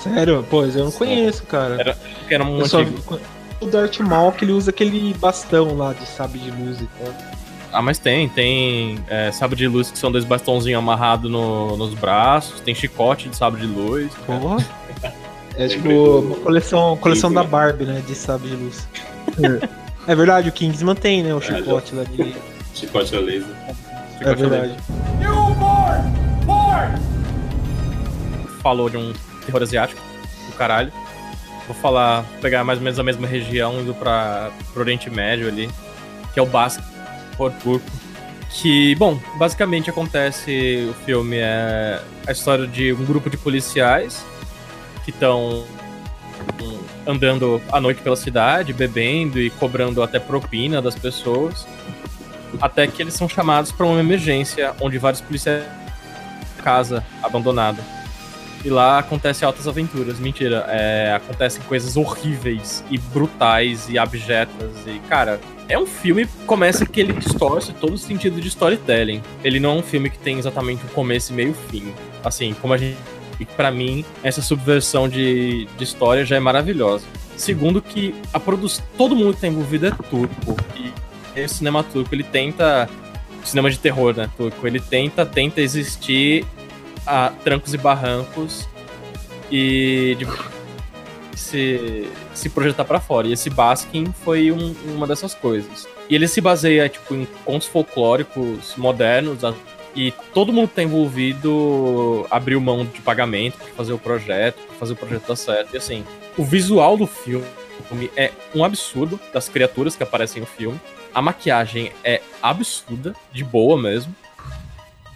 Sério? 0.02 0.46
Pois, 0.48 0.74
eu 0.74 0.84
não 0.84 0.90
conheço, 0.90 1.42
cara. 1.42 1.74
Era, 1.78 1.98
era 2.30 2.44
um 2.44 2.60
eu 2.60 2.64
antigo. 2.64 3.20
O 3.60 3.66
Darth 3.66 4.00
Maul 4.00 4.32
que 4.32 4.46
ele 4.46 4.52
usa 4.52 4.70
aquele 4.70 5.12
bastão 5.14 5.76
lá 5.76 5.92
de 5.92 6.06
sabre 6.06 6.38
de 6.38 6.50
luz 6.50 6.80
e 6.80 6.88
tal. 6.98 7.31
Ah, 7.72 7.80
mas 7.80 7.98
tem. 7.98 8.28
Tem 8.28 8.98
é, 9.08 9.32
sabre 9.32 9.56
de 9.56 9.66
luz 9.66 9.90
que 9.90 9.98
são 9.98 10.12
dois 10.12 10.24
bastãozinhos 10.24 10.78
amarrados 10.78 11.30
no, 11.30 11.76
nos 11.76 11.94
braços. 11.94 12.60
Tem 12.60 12.74
chicote 12.74 13.28
de 13.28 13.36
sabre 13.36 13.62
de 13.62 13.66
luz. 13.66 14.12
Porra. 14.26 14.64
É 15.56 15.68
tipo 15.68 15.88
uma 15.90 16.36
coleção, 16.36 16.96
coleção 16.98 17.32
da 17.32 17.42
Barbie, 17.42 17.84
né? 17.84 18.02
De 18.06 18.14
sabre 18.14 18.50
de 18.50 18.56
luz. 18.56 18.86
É. 20.06 20.12
é 20.12 20.14
verdade, 20.14 20.48
o 20.48 20.52
Kingsman 20.52 20.94
tem, 20.94 21.22
né? 21.22 21.34
O 21.34 21.38
é, 21.38 21.40
chicote 21.40 21.94
lá 21.94 22.04
de. 22.04 22.34
Chicote 22.74 23.16
a 23.16 23.20
laser. 23.20 23.54
Chicote 24.18 24.30
é 24.30 24.34
verdade. 24.34 24.76
Falou 28.62 28.88
de 28.88 28.96
um 28.96 29.12
terror 29.44 29.62
asiático 29.62 30.00
do 30.50 30.56
caralho. 30.56 30.92
Vou 31.66 31.76
falar, 31.76 32.24
pegar 32.40 32.64
mais 32.64 32.78
ou 32.78 32.84
menos 32.84 32.98
a 32.98 33.02
mesma 33.02 33.26
região, 33.26 33.80
indo 33.80 33.94
pra, 33.94 34.50
pro 34.72 34.82
Oriente 34.82 35.08
Médio 35.08 35.48
ali, 35.48 35.70
que 36.34 36.40
é 36.40 36.42
o 36.42 36.46
Basque 36.46 36.82
turco, 37.36 37.80
Que, 38.50 38.94
bom, 38.96 39.18
basicamente 39.36 39.88
acontece. 39.88 40.86
O 40.90 40.94
filme 41.04 41.36
é 41.38 42.00
a 42.26 42.32
história 42.32 42.66
de 42.66 42.92
um 42.92 43.04
grupo 43.04 43.30
de 43.30 43.36
policiais 43.36 44.24
que 45.04 45.10
estão 45.10 45.64
andando 47.06 47.60
à 47.72 47.80
noite 47.80 48.02
pela 48.02 48.16
cidade, 48.16 48.72
bebendo 48.72 49.40
e 49.40 49.50
cobrando 49.50 50.02
até 50.02 50.18
propina 50.18 50.82
das 50.82 50.94
pessoas. 50.94 51.66
Até 52.60 52.86
que 52.86 53.00
eles 53.02 53.14
são 53.14 53.28
chamados 53.28 53.72
para 53.72 53.86
uma 53.86 53.98
emergência 54.00 54.74
onde 54.80 54.98
vários 54.98 55.22
policiais 55.22 55.64
casa 56.62 57.04
abandonada. 57.22 57.82
E 58.64 58.70
lá 58.70 58.98
acontecem 58.98 59.44
altas 59.44 59.66
aventuras. 59.66 60.20
Mentira, 60.20 60.64
é, 60.68 61.12
acontecem 61.14 61.60
coisas 61.64 61.96
horríveis 61.96 62.84
e 62.90 62.96
brutais 62.96 63.88
e 63.88 63.98
abjetas. 63.98 64.70
E, 64.86 65.00
cara, 65.08 65.40
é 65.72 65.78
um 65.78 65.86
filme 65.86 66.26
que 66.26 66.44
começa 66.44 66.84
que 66.84 67.00
ele 67.00 67.14
distorce 67.14 67.72
todo 67.72 67.94
o 67.94 67.98
sentido 67.98 68.40
de 68.40 68.48
storytelling. 68.48 69.22
Ele 69.42 69.58
não 69.58 69.70
é 69.70 69.74
um 69.76 69.82
filme 69.82 70.10
que 70.10 70.18
tem 70.18 70.38
exatamente 70.38 70.84
um 70.84 70.88
começo 70.88 71.32
e 71.32 71.36
meio 71.36 71.54
fim. 71.70 71.92
Assim, 72.22 72.54
como 72.60 72.74
a 72.74 72.76
gente. 72.76 72.98
para 73.56 73.70
mim, 73.70 74.04
essa 74.22 74.42
subversão 74.42 75.08
de, 75.08 75.66
de 75.78 75.84
história 75.84 76.26
já 76.26 76.36
é 76.36 76.40
maravilhosa. 76.40 77.06
Segundo 77.38 77.80
que 77.80 78.14
a 78.34 78.38
produção. 78.38 78.84
Todo 78.98 79.16
mundo 79.16 79.34
que 79.34 79.40
tá 79.40 79.48
envolvido 79.48 79.86
é 79.86 79.90
turco. 79.90 80.56
E 80.76 80.92
esse 81.34 81.54
cinema 81.54 81.82
turco, 81.82 82.14
ele 82.14 82.24
tenta. 82.24 82.88
Cinema 83.42 83.70
de 83.70 83.78
terror, 83.78 84.14
né? 84.14 84.30
Turco. 84.36 84.66
Ele 84.66 84.78
tenta, 84.78 85.24
tenta 85.24 85.62
existir 85.62 86.44
a 87.06 87.32
trancos 87.42 87.72
e 87.72 87.78
barrancos 87.78 88.68
e 89.50 90.16
de 90.18 90.26
se, 91.36 92.08
se 92.34 92.48
projetar 92.48 92.84
para 92.84 93.00
fora. 93.00 93.26
E 93.26 93.32
esse 93.32 93.50
Baskin 93.50 94.12
foi 94.24 94.50
um, 94.52 94.74
uma 94.94 95.06
dessas 95.06 95.34
coisas. 95.34 95.86
E 96.08 96.14
ele 96.14 96.28
se 96.28 96.40
baseia 96.40 96.88
tipo, 96.88 97.14
em 97.14 97.26
contos 97.44 97.68
folclóricos 97.68 98.74
modernos 98.76 99.38
e 99.94 100.12
todo 100.32 100.52
mundo 100.52 100.68
que 100.68 100.76
tá 100.76 100.82
envolvido 100.82 102.26
abriu 102.30 102.60
mão 102.60 102.84
de 102.84 103.00
pagamento 103.00 103.58
para 103.58 103.72
fazer 103.74 103.92
o 103.92 103.98
projeto, 103.98 104.56
pra 104.66 104.76
fazer 104.76 104.92
o 104.94 104.96
projeto 104.96 105.28
dar 105.28 105.36
certo. 105.36 105.74
E 105.74 105.76
assim, 105.76 106.04
o 106.36 106.44
visual 106.44 106.96
do 106.96 107.06
filme 107.06 107.44
é 108.16 108.30
um 108.54 108.64
absurdo 108.64 109.20
das 109.32 109.48
criaturas 109.48 109.94
que 109.94 110.02
aparecem 110.02 110.40
no 110.40 110.46
filme. 110.46 110.80
A 111.14 111.20
maquiagem 111.20 111.92
é 112.02 112.22
absurda, 112.42 113.14
de 113.32 113.44
boa 113.44 113.80
mesmo. 113.80 114.14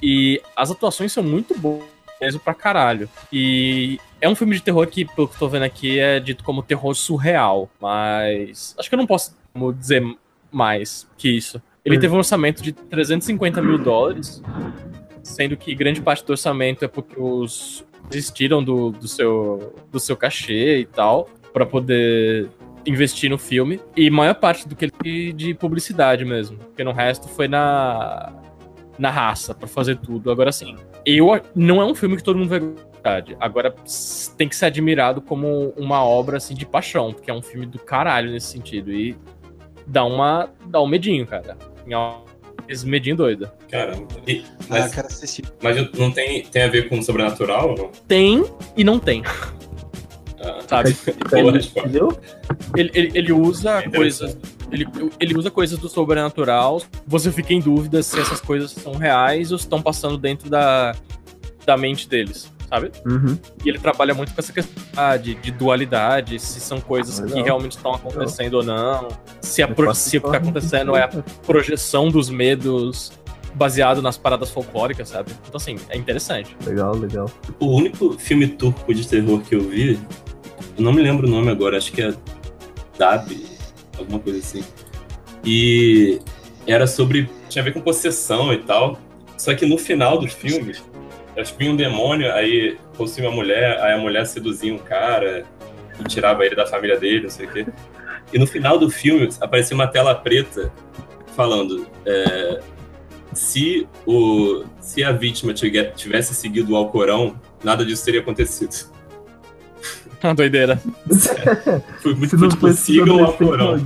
E 0.02 0.42
as 0.54 0.70
atuações 0.70 1.10
são 1.10 1.22
muito 1.22 1.58
boas 1.58 1.95
mesmo 2.20 2.40
pra 2.40 2.54
caralho. 2.54 3.08
E 3.32 3.98
é 4.20 4.28
um 4.28 4.34
filme 4.34 4.54
de 4.54 4.62
terror 4.62 4.86
que, 4.86 5.04
pelo 5.04 5.28
que 5.28 5.34
eu 5.34 5.38
tô 5.38 5.48
vendo 5.48 5.64
aqui, 5.64 5.98
é 5.98 6.20
dito 6.20 6.44
como 6.44 6.62
terror 6.62 6.94
surreal. 6.94 7.68
Mas 7.80 8.74
acho 8.78 8.88
que 8.88 8.94
eu 8.94 8.98
não 8.98 9.06
posso 9.06 9.36
dizer 9.78 10.02
mais 10.50 11.08
que 11.16 11.28
isso. 11.28 11.60
Ele 11.84 11.96
hum. 11.96 12.00
teve 12.00 12.14
um 12.14 12.18
orçamento 12.18 12.62
de 12.62 12.72
350 12.72 13.62
mil 13.62 13.78
dólares, 13.78 14.42
sendo 15.22 15.56
que 15.56 15.74
grande 15.74 16.00
parte 16.00 16.24
do 16.24 16.30
orçamento 16.30 16.84
é 16.84 16.88
porque 16.88 17.18
os 17.18 17.84
desistiram 18.08 18.62
do, 18.62 18.90
do, 18.90 19.08
seu, 19.08 19.74
do 19.90 19.98
seu 19.98 20.16
cachê 20.16 20.78
e 20.78 20.86
tal, 20.86 21.28
para 21.52 21.66
poder 21.66 22.48
investir 22.84 23.28
no 23.28 23.38
filme. 23.38 23.80
E 23.96 24.08
maior 24.10 24.34
parte 24.34 24.68
do 24.68 24.76
que 24.76 24.84
ele 25.02 25.32
de 25.32 25.54
publicidade 25.54 26.24
mesmo. 26.24 26.58
Porque 26.58 26.84
no 26.84 26.92
resto 26.92 27.28
foi 27.28 27.48
na 27.48 28.32
na 28.98 29.10
raça 29.10 29.54
para 29.54 29.68
fazer 29.68 29.96
tudo. 29.98 30.30
Agora 30.30 30.50
sim, 30.52 30.76
eu 31.06 31.40
não 31.54 31.80
é 31.80 31.84
um 31.84 31.94
filme 31.94 32.16
que 32.16 32.22
todo 32.22 32.36
mundo 32.36 32.48
vai 32.48 32.58
gostar. 32.58 33.24
Agora 33.38 33.72
tem 34.36 34.48
que 34.48 34.56
ser 34.56 34.66
admirado 34.66 35.22
como 35.22 35.72
uma 35.76 36.04
obra 36.04 36.38
assim 36.38 36.54
de 36.54 36.66
paixão, 36.66 37.12
porque 37.12 37.30
é 37.30 37.34
um 37.34 37.40
filme 37.40 37.64
do 37.64 37.78
caralho 37.78 38.32
nesse 38.32 38.48
sentido 38.48 38.92
e 38.92 39.16
dá 39.86 40.04
uma 40.04 40.50
dá 40.66 40.82
um 40.82 40.86
medinho, 40.88 41.24
cara. 41.24 41.56
Esse 42.68 42.84
medinho 42.84 43.14
doido. 43.14 43.48
Caramba. 43.70 44.08
E, 44.26 44.44
mas, 44.68 44.98
ah, 44.98 45.02
assistir. 45.02 45.44
Mas 45.62 45.76
não 45.96 46.10
tem, 46.10 46.42
tem 46.42 46.62
a 46.64 46.68
ver 46.68 46.88
com 46.88 46.98
o 46.98 47.02
sobrenatural 47.02 47.76
não? 47.76 47.92
Tem 48.08 48.44
e 48.76 48.82
não 48.82 48.98
tem. 48.98 49.22
Ah, 50.40 50.58
sabe? 50.66 50.96
Ele, 52.76 52.90
ele, 52.94 53.10
ele, 53.14 53.32
usa 53.32 53.78
é 53.78 53.88
coisas 53.88 54.36
ele, 54.70 54.86
ele 55.18 55.36
usa 55.36 55.50
coisas 55.50 55.78
do 55.78 55.88
sobrenatural. 55.88 56.82
Você 57.06 57.30
fica 57.30 57.52
em 57.52 57.60
dúvida 57.60 58.02
se 58.02 58.18
essas 58.18 58.40
coisas 58.40 58.70
são 58.70 58.94
reais 58.94 59.52
ou 59.52 59.56
estão 59.56 59.80
passando 59.80 60.18
dentro 60.18 60.50
da, 60.50 60.94
da 61.64 61.76
mente 61.76 62.08
deles, 62.08 62.52
sabe? 62.68 62.90
Uhum. 63.06 63.38
E 63.64 63.68
ele 63.68 63.78
trabalha 63.78 64.14
muito 64.14 64.34
com 64.34 64.40
essa 64.40 64.52
questão 64.52 64.82
de, 65.22 65.34
de 65.34 65.50
dualidade, 65.50 66.38
se 66.38 66.60
são 66.60 66.80
coisas 66.80 67.20
que 67.32 67.40
realmente 67.40 67.76
estão 67.76 67.94
acontecendo 67.94 68.54
ou 68.54 68.64
não. 68.64 69.08
Se, 69.40 69.62
a 69.62 69.68
pro, 69.68 69.94
se 69.94 70.18
o 70.18 70.20
que 70.20 70.26
está 70.26 70.38
acontecendo 70.38 70.96
é 70.96 71.02
a 71.02 71.08
projeção 71.44 72.10
dos 72.10 72.28
medos 72.30 73.12
baseado 73.54 74.02
nas 74.02 74.18
paradas 74.18 74.50
folclóricas, 74.50 75.08
sabe? 75.08 75.32
Então, 75.48 75.56
assim, 75.56 75.76
é 75.88 75.96
interessante. 75.96 76.54
Legal, 76.66 76.94
legal. 76.94 77.30
O 77.58 77.74
único 77.74 78.18
filme 78.18 78.46
turco 78.46 78.92
de 78.92 79.06
terror 79.08 79.40
que 79.40 79.54
eu 79.54 79.62
vi, 79.62 79.98
eu 80.76 80.84
não 80.84 80.92
me 80.92 81.00
lembro 81.00 81.26
o 81.26 81.30
nome 81.30 81.50
agora, 81.50 81.78
acho 81.78 81.90
que 81.90 82.02
é 82.02 82.12
Dab, 82.98 83.30
alguma 83.98 84.18
coisa 84.18 84.38
assim. 84.38 84.64
E 85.44 86.20
era 86.66 86.86
sobre. 86.86 87.28
tinha 87.48 87.62
a 87.62 87.64
ver 87.64 87.72
com 87.72 87.80
possessão 87.80 88.52
e 88.52 88.58
tal. 88.58 88.98
Só 89.38 89.54
que 89.54 89.66
no 89.66 89.76
final 89.76 90.18
do 90.18 90.26
filme, 90.26 90.74
acho 91.36 91.52
que 91.52 91.58
vinha 91.58 91.72
um 91.72 91.76
demônio, 91.76 92.32
aí 92.32 92.78
possuía 92.96 93.28
uma 93.28 93.34
mulher, 93.34 93.78
aí 93.80 93.92
a 93.92 93.98
mulher 93.98 94.26
seduzia 94.26 94.74
um 94.74 94.78
cara 94.78 95.44
e 96.00 96.04
tirava 96.04 96.44
ele 96.44 96.56
da 96.56 96.66
família 96.66 96.98
dele, 96.98 97.24
não 97.24 97.30
sei 97.30 97.46
o 97.46 97.50
quê. 97.50 97.66
E 98.32 98.38
no 98.38 98.46
final 98.46 98.78
do 98.78 98.90
filme 98.90 99.28
aparecia 99.40 99.74
uma 99.74 99.86
tela 99.86 100.14
preta 100.14 100.72
falando. 101.36 101.86
É, 102.04 102.60
se, 103.32 103.86
o, 104.06 104.64
se 104.80 105.04
a 105.04 105.12
vítima 105.12 105.52
tivesse 105.52 106.34
seguido 106.34 106.72
o 106.72 106.76
Alcorão, 106.76 107.38
nada 107.62 107.84
disso 107.84 108.04
teria 108.04 108.20
acontecido. 108.20 108.90
Uma 110.22 110.34
doideira. 110.34 110.80
Foi 112.02 112.14
muito 112.14 112.38
Se 112.38 112.48
tipo, 112.48 112.72
sigam 112.72 113.16
o 113.16 113.24
Alcorão. 113.24 113.80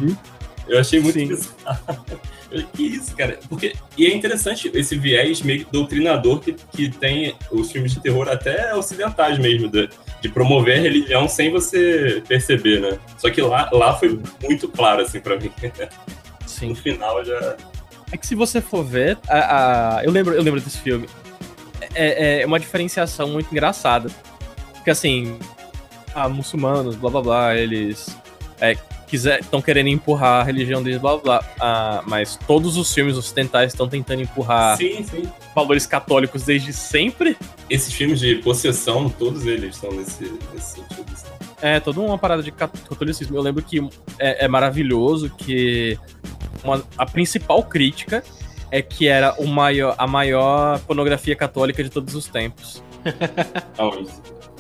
Eu 0.69 0.79
achei 0.79 1.01
muito 1.01 1.19
Que 2.73 2.83
isso, 2.83 3.15
cara? 3.15 3.39
Porque, 3.49 3.75
e 3.97 4.07
é 4.07 4.15
interessante 4.15 4.71
esse 4.75 4.97
viés 4.99 5.41
meio 5.41 5.65
doutrinador 5.71 6.41
que, 6.41 6.57
que 6.73 6.89
tem 6.89 7.35
os 7.51 7.71
filmes 7.71 7.93
de 7.93 8.01
terror, 8.01 8.29
até 8.29 8.75
ocidentais 8.75 9.39
mesmo, 9.39 9.69
de, 9.69 9.89
de 10.21 10.29
promover 10.29 10.79
a 10.79 10.83
religião 10.83 11.29
sem 11.29 11.53
você 11.53 12.23
perceber, 12.27 12.81
né? 12.81 12.99
Só 13.19 13.31
que 13.31 13.41
lá, 13.41 13.71
lá 13.73 13.97
foi 13.97 14.19
muito 14.43 14.69
claro, 14.69 15.03
assim, 15.03 15.21
pra 15.21 15.39
mim. 15.39 15.51
Sim. 16.45 16.71
No 16.71 16.75
final 16.75 17.25
já. 17.25 17.57
É 18.11 18.17
que 18.17 18.27
se 18.27 18.35
você 18.35 18.61
for 18.61 18.83
ver, 18.83 19.17
a, 19.29 19.99
a, 19.99 20.05
eu, 20.05 20.11
lembro, 20.11 20.35
eu 20.35 20.43
lembro 20.43 20.61
desse 20.61 20.79
filme. 20.79 21.09
É, 21.95 22.41
é 22.41 22.47
uma 22.47 22.59
diferenciação 22.59 23.29
muito 23.29 23.53
engraçada. 23.53 24.11
Porque 24.75 24.91
assim, 24.91 25.39
ah, 26.15 26.29
muçulmanos, 26.29 26.97
blá 26.97 27.11
blá 27.11 27.23
blá, 27.23 27.57
eles 27.57 28.17
é, 28.61 28.77
estão 29.13 29.61
querendo 29.61 29.89
empurrar 29.89 30.41
a 30.41 30.45
religião 30.45 30.83
deles, 30.83 31.01
blá 31.01 31.17
blá. 31.17 31.45
Ah, 31.59 32.03
mas 32.07 32.37
todos 32.47 32.77
os 32.77 32.93
filmes 32.93 33.17
ocidentais 33.17 33.73
estão 33.73 33.89
tentando 33.89 34.23
empurrar 34.23 34.77
sim, 34.77 35.03
sim. 35.05 35.23
valores 35.55 35.87
católicos 35.87 36.45
desde 36.45 36.73
sempre. 36.73 37.37
Esses 37.69 37.93
filmes 37.93 38.21
de 38.21 38.37
possessão, 38.37 39.09
todos 39.09 39.47
eles 39.47 39.75
estão 39.75 39.91
nesse, 39.93 40.33
nesse 40.53 40.75
sentido. 40.77 41.07
Assim. 41.13 41.27
É, 41.63 41.81
toda 41.81 42.01
uma 42.01 42.19
parada 42.19 42.43
de 42.43 42.51
catolicismo. 42.51 43.37
Eu 43.37 43.43
lembro 43.43 43.63
que 43.63 43.81
é, 44.19 44.45
é 44.45 44.49
maravilhoso 44.49 45.31
que 45.31 45.99
uma, 46.63 46.83
a 46.97 47.07
principal 47.07 47.63
crítica 47.63 48.23
é 48.71 48.81
que 48.81 49.09
era 49.09 49.35
o 49.35 49.47
maior, 49.47 49.95
a 49.99 50.07
maior 50.07 50.79
pornografia 50.81 51.35
católica 51.35 51.83
de 51.83 51.91
todos 51.91 52.15
os 52.15 52.27
tempos. 52.27 52.83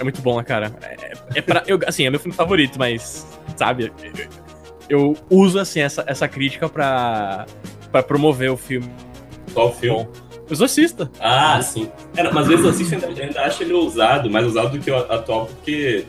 É 0.00 0.02
muito 0.02 0.22
bom, 0.22 0.38
né, 0.38 0.42
cara? 0.42 0.72
É, 0.82 1.38
é 1.38 1.42
pra, 1.42 1.62
eu, 1.66 1.78
assim, 1.86 2.06
é 2.06 2.10
meu 2.10 2.18
filme 2.18 2.34
favorito, 2.34 2.78
mas, 2.78 3.26
sabe? 3.54 3.92
Eu 4.88 5.14
uso, 5.28 5.58
assim, 5.58 5.80
essa, 5.80 6.02
essa 6.06 6.26
crítica 6.26 6.70
pra, 6.70 7.44
pra 7.92 8.02
promover 8.02 8.50
o 8.50 8.56
filme. 8.56 8.90
Qual 9.52 9.72
filme? 9.74 10.04
Bom. 10.04 10.30
Exorcista. 10.50 11.10
Ah, 11.20 11.60
sim. 11.62 11.92
É, 12.16 12.28
mas 12.32 12.48
o 12.48 12.52
Exorcista 12.54 12.96
ainda, 12.96 13.22
ainda 13.22 13.42
acho 13.42 13.62
ele 13.62 13.74
ousado, 13.74 14.30
mais 14.30 14.46
ousado 14.46 14.70
do 14.70 14.78
que 14.82 14.90
o 14.90 14.96
atual, 14.96 15.46
porque 15.46 16.06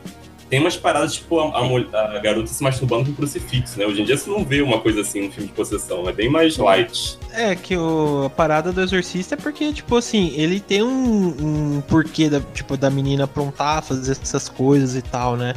tem 0.51 0.59
umas 0.59 0.75
paradas, 0.75 1.13
tipo, 1.13 1.39
a, 1.39 1.45
a, 1.45 2.17
a, 2.17 2.19
garota 2.19 2.47
se 2.47 2.61
masturbando 2.61 3.05
com 3.05 3.13
crucifixo, 3.13 3.79
né? 3.79 3.85
Hoje 3.85 4.01
em 4.01 4.05
dia 4.05 4.17
você 4.17 4.29
não 4.29 4.43
vê 4.43 4.61
uma 4.61 4.81
coisa 4.81 4.99
assim 4.99 5.25
no 5.25 5.31
filme 5.31 5.47
de 5.47 5.53
possessão, 5.53 6.09
é 6.09 6.11
bem 6.11 6.27
mais 6.27 6.57
light. 6.57 7.17
É, 7.31 7.55
que 7.55 7.77
o, 7.77 8.25
a 8.25 8.29
parada 8.29 8.73
do 8.73 8.81
exorcista 8.81 9.35
é 9.35 9.37
porque, 9.37 9.71
tipo 9.71 9.95
assim, 9.95 10.33
ele 10.35 10.59
tem 10.59 10.83
um, 10.83 11.77
um 11.77 11.81
porquê 11.87 12.29
da, 12.29 12.41
tipo, 12.41 12.75
da 12.75 12.89
menina 12.89 13.23
aprontar, 13.23 13.81
fazer 13.81 14.11
essas 14.11 14.49
coisas 14.49 14.93
e 14.93 15.01
tal, 15.01 15.37
né? 15.37 15.53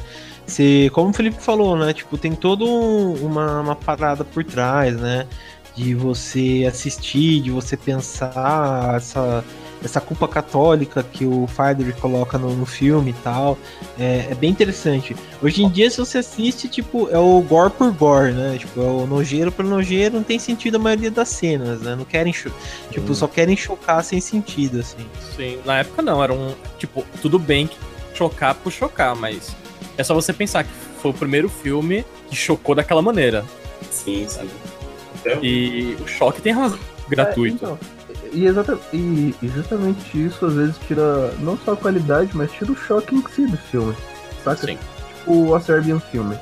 Se, 0.47 0.89
como 0.95 1.11
o 1.11 1.13
Felipe 1.13 1.43
falou, 1.43 1.77
né? 1.77 1.93
Tipo, 1.93 2.17
tem 2.17 2.33
toda 2.33 2.63
um, 2.65 3.15
uma, 3.15 3.63
uma 3.63 3.75
parada 3.75 4.25
por 4.25 4.45
trás, 4.45 4.97
né? 4.97 5.27
De 5.75 5.93
você 5.93 6.65
assistir, 6.69 7.41
de 7.41 7.51
você 7.51 7.77
pensar 7.77 8.95
essa 8.95 9.45
essa 9.85 10.01
culpa 10.01 10.27
católica 10.27 11.03
que 11.03 11.27
o 11.27 11.47
Fadri 11.47 11.93
coloca 11.93 12.39
no, 12.39 12.57
no, 12.57 12.65
filme 12.65 13.11
e 13.11 13.15
tal. 13.23 13.59
É, 13.99 14.29
é, 14.31 14.35
bem 14.35 14.51
interessante. 14.51 15.15
Hoje 15.43 15.63
em 15.63 15.69
dia, 15.69 15.91
se 15.91 15.99
você 15.99 16.19
assiste, 16.19 16.69
tipo, 16.69 17.09
é 17.11 17.19
o 17.19 17.41
gore 17.43 17.71
por 17.71 17.93
gore, 17.93 18.33
né? 18.33 18.57
Tipo, 18.59 18.81
é 18.81 18.85
o 18.85 19.07
nojeiro 19.07 19.53
por 19.53 19.65
nojeiro, 19.65 20.17
não 20.17 20.23
tem 20.23 20.39
sentido 20.39 20.77
a 20.77 20.79
maioria 20.79 21.11
das 21.11 21.29
cenas, 21.29 21.81
né? 21.83 21.95
Não 21.95 22.05
querem, 22.05 22.33
tipo, 22.33 23.13
hum. 23.13 23.15
só 23.15 23.29
querem 23.29 23.57
chocar 23.57 24.03
sem 24.03 24.21
sentido, 24.21 24.81
assim. 24.81 25.07
Sim, 25.37 25.59
na 25.67 25.81
época 25.81 26.01
não, 26.01 26.25
era 26.25 26.33
um, 26.33 26.55
tipo, 26.79 27.05
tudo 27.21 27.39
bem 27.39 27.69
chocar 28.15 28.55
por 28.55 28.73
chocar, 28.73 29.15
mas 29.15 29.55
é 29.99 30.03
só 30.03 30.15
você 30.15 30.33
pensar 30.33 30.65
que 30.65 30.71
foi 31.03 31.11
o 31.11 31.15
primeiro 31.15 31.49
filme 31.49 32.05
que 32.31 32.37
chocou 32.37 32.75
daquela 32.75 33.03
maneira. 33.03 33.45
Sim, 33.91 34.27
sim. 34.27 34.49
E 35.43 35.97
o 36.03 36.07
choque 36.07 36.41
tem 36.41 36.53
razão, 36.53 36.79
gratuito. 37.09 37.65
É, 37.65 37.69
então, 37.69 37.79
e, 38.35 38.97
e, 38.97 39.35
e, 39.43 39.49
justamente 39.49 40.25
isso 40.25 40.45
às 40.47 40.55
vezes 40.55 40.79
tira 40.79 41.33
não 41.41 41.57
só 41.59 41.73
a 41.73 41.77
qualidade, 41.77 42.37
mas 42.37 42.53
tira 42.53 42.73
o 42.73 42.77
choque 42.77 43.15
em 43.15 43.27
si 43.29 43.47
do 43.47 43.57
filme. 43.57 43.95
Saca? 44.43 44.67
Sim. 44.67 44.79
Tipo 45.19 45.55
a 45.55 45.61
Serbian 45.61 46.01
Filme, 46.01 46.39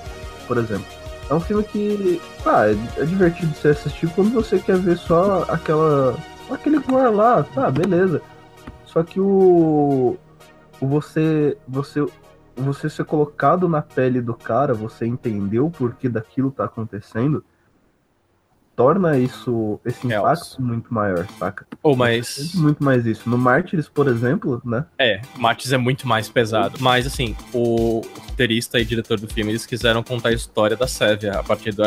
por 0.46 0.56
exemplo. 0.58 0.86
É 1.30 1.34
um 1.34 1.40
filme 1.40 1.62
que, 1.62 2.20
tá, 2.42 2.66
é, 2.68 3.04
divertido 3.04 3.54
se 3.54 3.68
assistir 3.68 4.10
quando 4.14 4.32
você 4.32 4.58
quer 4.58 4.78
ver 4.78 4.98
só 4.98 5.44
aquela. 5.48 6.16
aquele 6.50 6.78
gore 6.78 7.14
lá, 7.14 7.42
tá, 7.42 7.70
beleza. 7.70 8.20
Só 8.84 9.02
que 9.02 9.20
o. 9.20 10.16
o 10.80 10.86
você. 10.86 11.56
você 11.66 12.04
você 12.54 12.90
ser 12.90 13.06
colocado 13.06 13.66
na 13.66 13.80
pele 13.80 14.20
do 14.20 14.34
cara, 14.34 14.74
você 14.74 15.06
entender 15.06 15.60
o 15.60 15.70
porquê 15.70 16.06
daquilo 16.06 16.50
tá 16.50 16.64
acontecendo, 16.64 17.42
torna 18.76 19.18
isso, 19.18 19.80
esse 19.84 20.06
impacto 20.06 20.60
muito 20.60 20.92
maior, 20.92 21.26
saca? 21.38 21.66
Ou 21.82 21.96
mais. 21.96 22.54
Muito 22.54 22.82
mais 22.82 23.06
isso. 23.06 23.28
No 23.28 23.38
Mártires, 23.38 23.88
por 23.88 24.08
exemplo, 24.08 24.60
né? 24.64 24.84
É, 24.98 25.20
Mártires 25.36 25.72
é 25.72 25.78
muito 25.78 26.06
mais 26.06 26.28
pesado. 26.28 26.78
Mas, 26.80 27.06
assim, 27.06 27.36
o 27.52 28.02
roteirista 28.28 28.78
e 28.78 28.84
diretor 28.84 29.18
do 29.18 29.28
filme, 29.28 29.52
eles 29.52 29.66
quiseram 29.66 30.02
contar 30.02 30.30
a 30.30 30.32
história 30.32 30.76
da 30.76 30.86
Sérvia 30.86 31.32
a 31.32 31.42
partir 31.42 31.72
do 31.72 31.82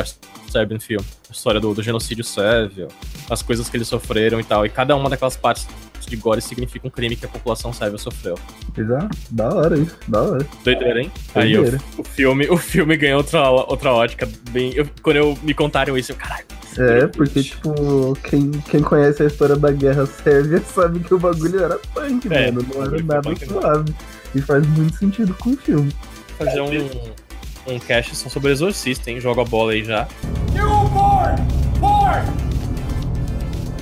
Serbian 0.49 0.79
Film. 0.79 1.01
A 1.29 1.31
história 1.31 1.59
do, 1.59 1.73
do 1.73 1.81
genocídio 1.81 2.23
sérvio, 2.23 2.87
as 3.29 3.41
coisas 3.41 3.69
que 3.69 3.77
eles 3.77 3.87
sofreram 3.87 4.39
e 4.39 4.43
tal. 4.43 4.65
E 4.65 4.69
cada 4.69 4.95
uma 4.95 5.09
daquelas 5.09 5.35
partes 5.35 5.67
de 6.07 6.15
gore 6.15 6.41
significa 6.41 6.87
um 6.87 6.89
crime 6.89 7.15
que 7.15 7.25
a 7.25 7.29
população 7.29 7.73
sérvia 7.73 7.97
sofreu. 7.97 8.37
Exato, 8.77 9.17
da 9.31 9.53
hora 9.53 9.77
isso, 9.77 9.97
da 10.07 10.21
hora. 10.21 10.47
Doideira, 10.63 11.01
hein? 11.01 11.11
Doideira. 11.33 11.77
Aí 11.77 11.97
o, 11.97 12.01
o, 12.01 12.03
filme, 12.03 12.47
o 12.49 12.57
filme 12.57 12.97
ganhou 12.97 13.17
outra, 13.17 13.49
outra 13.49 13.93
ótica. 13.93 14.27
Bem, 14.51 14.73
eu, 14.73 14.87
quando 15.01 15.17
eu 15.17 15.37
me 15.43 15.53
contaram 15.53 15.97
isso, 15.97 16.11
eu, 16.11 16.15
caralho. 16.15 16.45
É, 16.77 17.07
porque, 17.07 17.41
tipo, 17.41 18.17
quem, 18.23 18.51
quem 18.51 18.81
conhece 18.81 19.23
a 19.23 19.27
história 19.27 19.55
da 19.55 19.71
guerra 19.71 20.05
sérvia 20.05 20.61
sabe 20.73 20.99
que 20.99 21.13
o 21.13 21.19
bagulho 21.19 21.63
era 21.63 21.79
punk, 21.93 22.27
é, 22.31 22.51
mano. 22.51 22.67
Não 22.73 22.83
era 22.83 23.03
nada 23.03 23.35
suave. 23.45 23.93
E 24.33 24.41
faz 24.41 24.67
muito 24.67 24.97
sentido 24.97 25.33
com 25.35 25.51
o 25.51 25.57
filme. 25.57 25.93
Fazer 26.37 26.59
um, 26.59 27.73
um 27.73 27.79
cast 27.79 28.15
só 28.17 28.27
sobre 28.27 28.51
Exorcista, 28.51 29.09
hein? 29.09 29.21
Joga 29.21 29.43
a 29.43 29.45
bola 29.45 29.71
aí 29.71 29.85
já. 29.85 30.05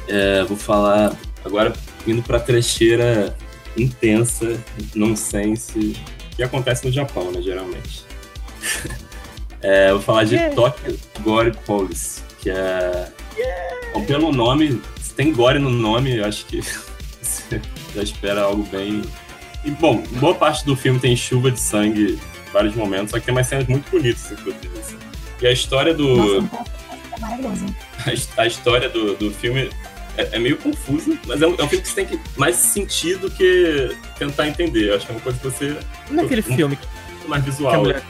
É, 0.07 0.43
vou 0.43 0.55
falar 0.55 1.13
agora 1.43 1.73
indo 2.07 2.21
pra 2.21 2.39
trecheira 2.39 3.35
intensa, 3.77 4.59
nonsense, 4.93 5.95
que 6.35 6.43
acontece 6.43 6.85
no 6.85 6.91
Japão, 6.91 7.31
né, 7.31 7.41
geralmente. 7.41 8.05
é, 9.61 9.91
vou 9.91 10.01
falar 10.01 10.25
de 10.25 10.35
yeah. 10.35 10.55
Tokyo 10.55 10.99
Gore 11.21 11.51
Police, 11.65 12.21
que 12.39 12.49
é... 12.49 13.11
Yeah. 13.37 14.05
pelo 14.05 14.31
nome, 14.31 14.81
se 15.01 15.13
tem 15.13 15.33
gore 15.33 15.59
no 15.59 15.69
nome, 15.69 16.17
eu 16.17 16.25
acho 16.25 16.45
que 16.45 16.61
você 17.21 17.61
já 17.95 18.03
espera 18.03 18.41
algo 18.41 18.63
bem... 18.63 19.01
E, 19.65 19.71
bom, 19.71 20.03
boa 20.19 20.35
parte 20.35 20.65
do 20.65 20.75
filme 20.75 20.99
tem 20.99 21.15
chuva 21.15 21.49
de 21.49 21.59
sangue 21.59 22.19
em 22.47 22.51
vários 22.51 22.75
momentos, 22.75 23.11
só 23.11 23.19
que 23.19 23.25
tem 23.25 23.33
umas 23.33 23.47
cenas 23.47 23.65
muito 23.67 23.89
bonitas, 23.89 24.31
inclusive. 24.31 24.79
Assim. 24.79 24.97
E 25.41 25.47
a 25.47 25.51
história 25.51 25.93
do... 25.93 26.41
Nossa. 26.41 26.63
A, 28.37 28.41
a 28.41 28.47
história 28.47 28.89
do, 28.89 29.15
do 29.15 29.31
filme 29.31 29.69
é, 30.17 30.29
é, 30.33 30.39
meio 30.39 30.57
confuso, 30.57 31.17
mas 31.25 31.41
é 31.41 31.47
um, 31.47 31.55
é 31.55 31.63
um, 31.63 31.67
filme 31.67 31.81
que 31.81 31.89
você 31.89 32.05
tem 32.05 32.05
que 32.05 32.19
mais 32.37 32.55
sentir 32.55 33.17
do 33.17 33.29
que 33.29 33.95
tentar 34.17 34.47
entender. 34.47 34.89
Eu 34.89 34.95
acho 34.95 35.05
que 35.05 35.11
é 35.11 35.15
uma 35.15 35.21
coisa 35.21 35.37
que 35.39 35.43
você. 35.45 35.77
Não 36.09 36.23
é 36.23 36.25
aquele 36.25 36.41
um, 36.41 36.55
filme 36.55 36.79
mais 37.27 37.43
visual. 37.43 37.71
Que 37.71 37.77
a, 37.77 37.81
mulher, 37.81 38.03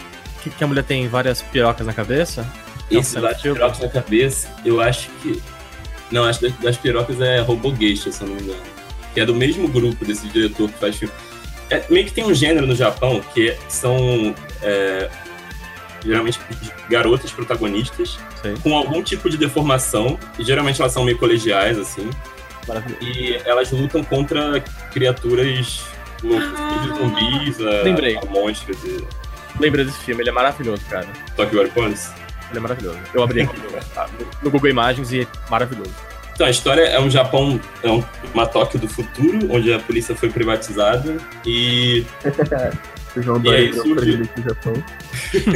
que, 0.44 0.50
que 0.50 0.64
a, 0.64 0.68
mulher, 0.68 0.84
tem 0.84 1.08
várias 1.08 1.42
pirocas 1.42 1.86
na 1.86 1.94
cabeça? 1.94 2.46
Esse 2.92 3.20
das 3.20 3.42
pirocas 3.42 3.80
na 3.80 3.90
cabeça, 3.90 4.50
eu 4.66 4.82
acho 4.82 5.10
que. 5.22 5.42
Não, 6.12 6.26
acho 6.26 6.40
que 6.40 6.50
das, 6.50 6.58
das 6.60 6.78
pirocas 6.78 7.20
é 7.22 7.40
Robogeisha, 7.40 8.12
se 8.12 8.22
eu 8.22 8.28
não 8.28 8.36
me 8.36 8.42
engano. 8.42 8.62
Que 9.14 9.22
é 9.22 9.26
do 9.26 9.34
mesmo 9.34 9.68
grupo 9.68 10.04
desse 10.04 10.28
diretor 10.28 10.70
que 10.70 10.80
faz 10.80 10.96
filme. 10.98 11.14
É, 11.70 11.84
meio 11.90 12.06
que 12.06 12.12
tem 12.12 12.26
um 12.26 12.34
gênero 12.34 12.68
no 12.68 12.76
Japão 12.76 13.22
que 13.34 13.56
são 13.70 14.36
é, 14.62 15.10
geralmente 16.04 16.40
garotas 16.90 17.32
protagonistas, 17.32 18.18
Sim. 18.42 18.56
com 18.62 18.76
algum 18.76 19.02
tipo 19.02 19.30
de 19.30 19.38
deformação, 19.38 20.20
e 20.38 20.44
geralmente 20.44 20.82
elas 20.82 20.92
são 20.92 21.04
meio 21.04 21.18
colegiais, 21.18 21.78
assim. 21.78 22.10
E 23.02 23.36
elas 23.46 23.72
lutam 23.72 24.04
contra 24.04 24.64
criaturas 24.92 25.84
loucas, 26.24 26.54
ah, 26.58 26.96
zumbis, 26.98 27.60
a, 27.60 27.84
lembrei. 27.84 28.18
a 28.18 28.26
monstros. 28.26 28.78
E... 28.84 29.06
Lembra 29.60 29.84
desse 29.84 30.00
filme, 30.00 30.24
ele 30.24 30.30
é 30.30 30.34
maravilhoso, 30.34 30.84
cara. 30.90 31.08
Tokyo 31.36 31.60
Warpones? 31.60 32.12
Ele 32.50 32.60
é 32.60 32.62
maravilhoso. 32.62 33.00
Eu 33.14 33.24
abri 33.24 33.48
no 34.42 34.50
Google 34.50 34.70
Imagens 34.70 35.12
e 35.12 35.22
é 35.22 35.28
maravilhoso. 35.50 35.92
Então, 36.34 36.48
a 36.48 36.50
história 36.50 36.82
é 36.82 37.00
um 37.00 37.10
Japão, 37.10 37.60
é 37.84 37.92
um, 37.92 38.04
uma 38.34 38.48
Tóquio 38.48 38.80
do 38.80 38.88
futuro, 38.88 39.40
onde 39.52 39.72
a 39.72 39.80
polícia 39.80 40.16
foi 40.16 40.30
privatizada 40.30 41.18
e 41.46 42.06
O 43.16 43.22
João 43.22 43.42
e 43.44 43.50
aí 43.50 43.74
surge... 43.74 44.30
Japão. 44.44 44.74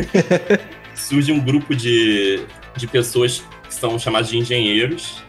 surge 0.93 1.31
um 1.31 1.39
grupo 1.39 1.75
de, 1.75 2.41
de 2.75 2.87
pessoas 2.87 3.43
que 3.67 3.73
são 3.73 3.97
chamadas 3.97 4.29
de 4.29 4.37
engenheiros, 4.37 5.21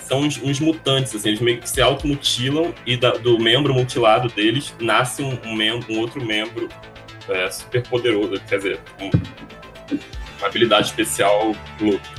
são 0.00 0.20
uns, 0.20 0.40
uns 0.42 0.58
mutantes, 0.58 1.14
assim, 1.14 1.28
eles 1.28 1.40
meio 1.40 1.58
que 1.58 1.68
se 1.68 1.82
automutilam 1.82 2.74
e 2.86 2.96
da, 2.96 3.10
do 3.10 3.38
membro 3.38 3.74
mutilado 3.74 4.28
deles 4.28 4.74
nasce 4.80 5.22
um, 5.22 5.38
um, 5.44 5.54
membro, 5.54 5.92
um 5.92 5.98
outro 5.98 6.24
membro 6.24 6.68
é, 7.28 7.50
super 7.50 7.82
poderoso, 7.82 8.40
quer 8.48 8.56
dizer, 8.56 8.80
um, 8.98 9.10
uma 10.38 10.46
habilidade 10.46 10.88
especial 10.88 11.54
louca. 11.78 12.18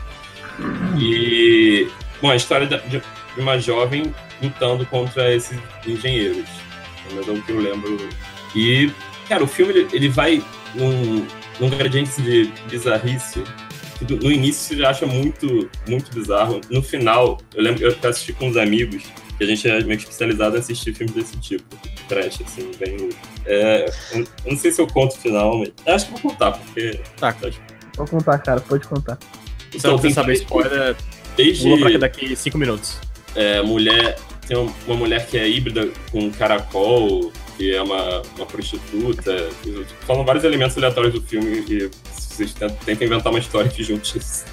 E, 1.00 1.88
bom, 2.22 2.30
a 2.30 2.36
história 2.36 2.68
de, 2.68 2.78
de 2.90 3.02
uma 3.38 3.58
jovem 3.58 4.14
lutando 4.42 4.86
contra 4.86 5.34
esses 5.34 5.58
engenheiros. 5.86 6.48
Mas 7.16 7.28
é 7.28 7.32
o 7.32 7.42
que 7.42 7.52
eu 7.52 7.60
lembro. 7.60 7.98
E 8.56 8.92
Cara, 9.30 9.44
o 9.44 9.48
filme 9.48 9.72
ele, 9.72 9.88
ele 9.94 10.10
vai 10.10 10.44
num, 10.74 11.26
num 11.60 11.70
gradiente 11.70 12.20
de 12.20 12.52
bizarrice. 12.68 13.44
Que 14.00 14.14
no 14.16 14.32
início 14.32 14.64
você 14.64 14.78
já 14.78 14.90
acha 14.90 15.06
muito, 15.06 15.70
muito 15.88 16.12
bizarro. 16.12 16.60
No 16.70 16.82
final, 16.82 17.38
eu 17.54 17.62
lembro 17.62 17.80
que 17.80 18.06
eu 18.06 18.10
assisti 18.10 18.34
com 18.34 18.48
uns 18.48 18.58
amigos, 18.58 19.04
que 19.38 19.44
a 19.44 19.48
gente 19.48 19.70
é 19.70 19.84
meio 19.84 19.98
especializado 19.98 20.56
em 20.56 20.60
assistir 20.60 20.96
filmes 20.96 21.14
desse 21.14 21.38
tipo. 21.38 21.64
Trash, 22.08 22.42
assim, 22.42 22.72
bem. 22.80 23.10
É, 23.46 23.86
eu 24.14 24.26
não 24.46 24.58
sei 24.58 24.72
se 24.72 24.82
eu 24.82 24.88
conto 24.88 25.16
o 25.16 25.20
final, 25.20 25.60
mas. 25.60 25.72
Acho 25.86 26.06
que 26.08 26.12
vou 26.14 26.32
contar, 26.32 26.54
porque. 26.54 27.00
Tá. 27.18 27.36
Vou 27.96 28.08
contar, 28.08 28.40
cara, 28.40 28.62
pode 28.62 28.88
contar. 28.88 29.20
Então, 29.76 30.00
tem 30.00 30.12
saber 30.12 30.34
spoiler, 30.34 30.96
desde. 31.36 31.64
Pula 31.64 31.90
pra 31.90 31.98
daqui 32.00 32.36
cinco 32.36 32.58
minutos. 32.58 32.98
É, 33.36 33.62
mulher. 33.62 34.18
Tem 34.48 34.58
uma 34.58 34.96
mulher 34.96 35.28
que 35.28 35.38
é 35.38 35.48
híbrida 35.48 35.90
com 36.12 36.32
caracol, 36.32 37.32
que 37.60 37.76
é 37.76 37.82
uma, 37.82 38.22
uma 38.38 38.46
prostituta. 38.46 39.50
Falam 40.08 40.24
vários 40.24 40.46
elementos 40.46 40.78
aleatórios 40.78 41.14
do 41.14 41.22
filme 41.22 41.66
e 41.68 41.92
vocês 42.10 42.54
tentam 42.54 43.06
inventar 43.06 43.34
uma 43.34 43.40
história 43.40 43.70
que 43.70 43.84
junte 43.84 44.18
isso. 44.18 44.46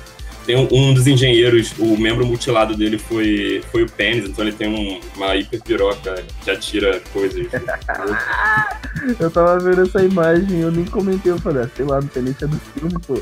Tem 0.45 0.57
um, 0.57 0.69
um, 0.73 0.93
dos 0.93 1.07
engenheiros, 1.07 1.73
o 1.79 1.97
membro 1.97 2.27
mutilado 2.27 2.77
dele 2.77 2.99
foi, 2.99 3.63
foi 3.71 3.85
o 3.85 3.91
pênis, 3.91 4.29
então 4.29 4.45
ele 4.45 4.55
tem 4.55 4.69
um, 4.69 5.01
uma 5.17 5.37
hiperpiroca 5.37 6.25
que 6.43 6.51
atira 6.51 7.01
coisas. 7.13 7.47
eu 9.21 9.31
tava 9.31 9.59
vendo 9.59 9.83
essa 9.83 10.05
imagem, 10.05 10.61
eu 10.61 10.73
nem 10.73 10.85
comentei, 10.85 11.31
eu 11.31 11.39
falei, 11.39 11.63
ah, 11.63 11.71
sei 11.77 11.85
lá, 11.85 12.01
não 12.01 12.11
sei 12.11 12.23
nem 12.23 12.35
se 12.35 12.45
é 12.45 12.47
do 12.49 12.59
filme, 12.59 12.95
pô. 13.07 13.21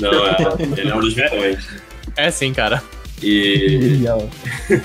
Não, 0.00 0.26
é, 0.26 0.36
ele 0.76 0.90
é 0.90 0.94
um 0.94 1.00
dos 1.00 1.14
vilões. 1.14 1.68
É 2.16 2.30
sim, 2.30 2.52
cara. 2.52 2.82
E. 3.22 4.04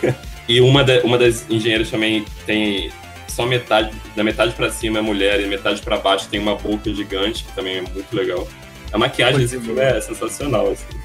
e 0.49 0.61
uma, 0.61 0.83
da, 0.83 1.01
uma 1.01 1.17
das 1.17 1.45
engenheiras 1.49 1.89
também 1.91 2.25
tem 2.47 2.91
só 3.39 3.45
metade, 3.45 3.95
da 4.17 4.21
metade 4.21 4.53
para 4.53 4.69
cima 4.69 4.99
é 4.99 5.01
mulher 5.01 5.39
e 5.39 5.47
metade 5.47 5.81
para 5.81 5.97
baixo 5.97 6.27
tem 6.29 6.41
uma 6.41 6.55
boca 6.55 6.93
gigante, 6.93 7.45
que 7.45 7.53
também 7.53 7.77
é 7.77 7.81
muito 7.81 8.13
legal. 8.13 8.45
A 8.91 8.97
maquiagem 8.97 9.39
desse 9.39 9.57
filme 9.57 9.79
é 9.79 10.01
sensacional, 10.01 10.69
assim. 10.69 10.99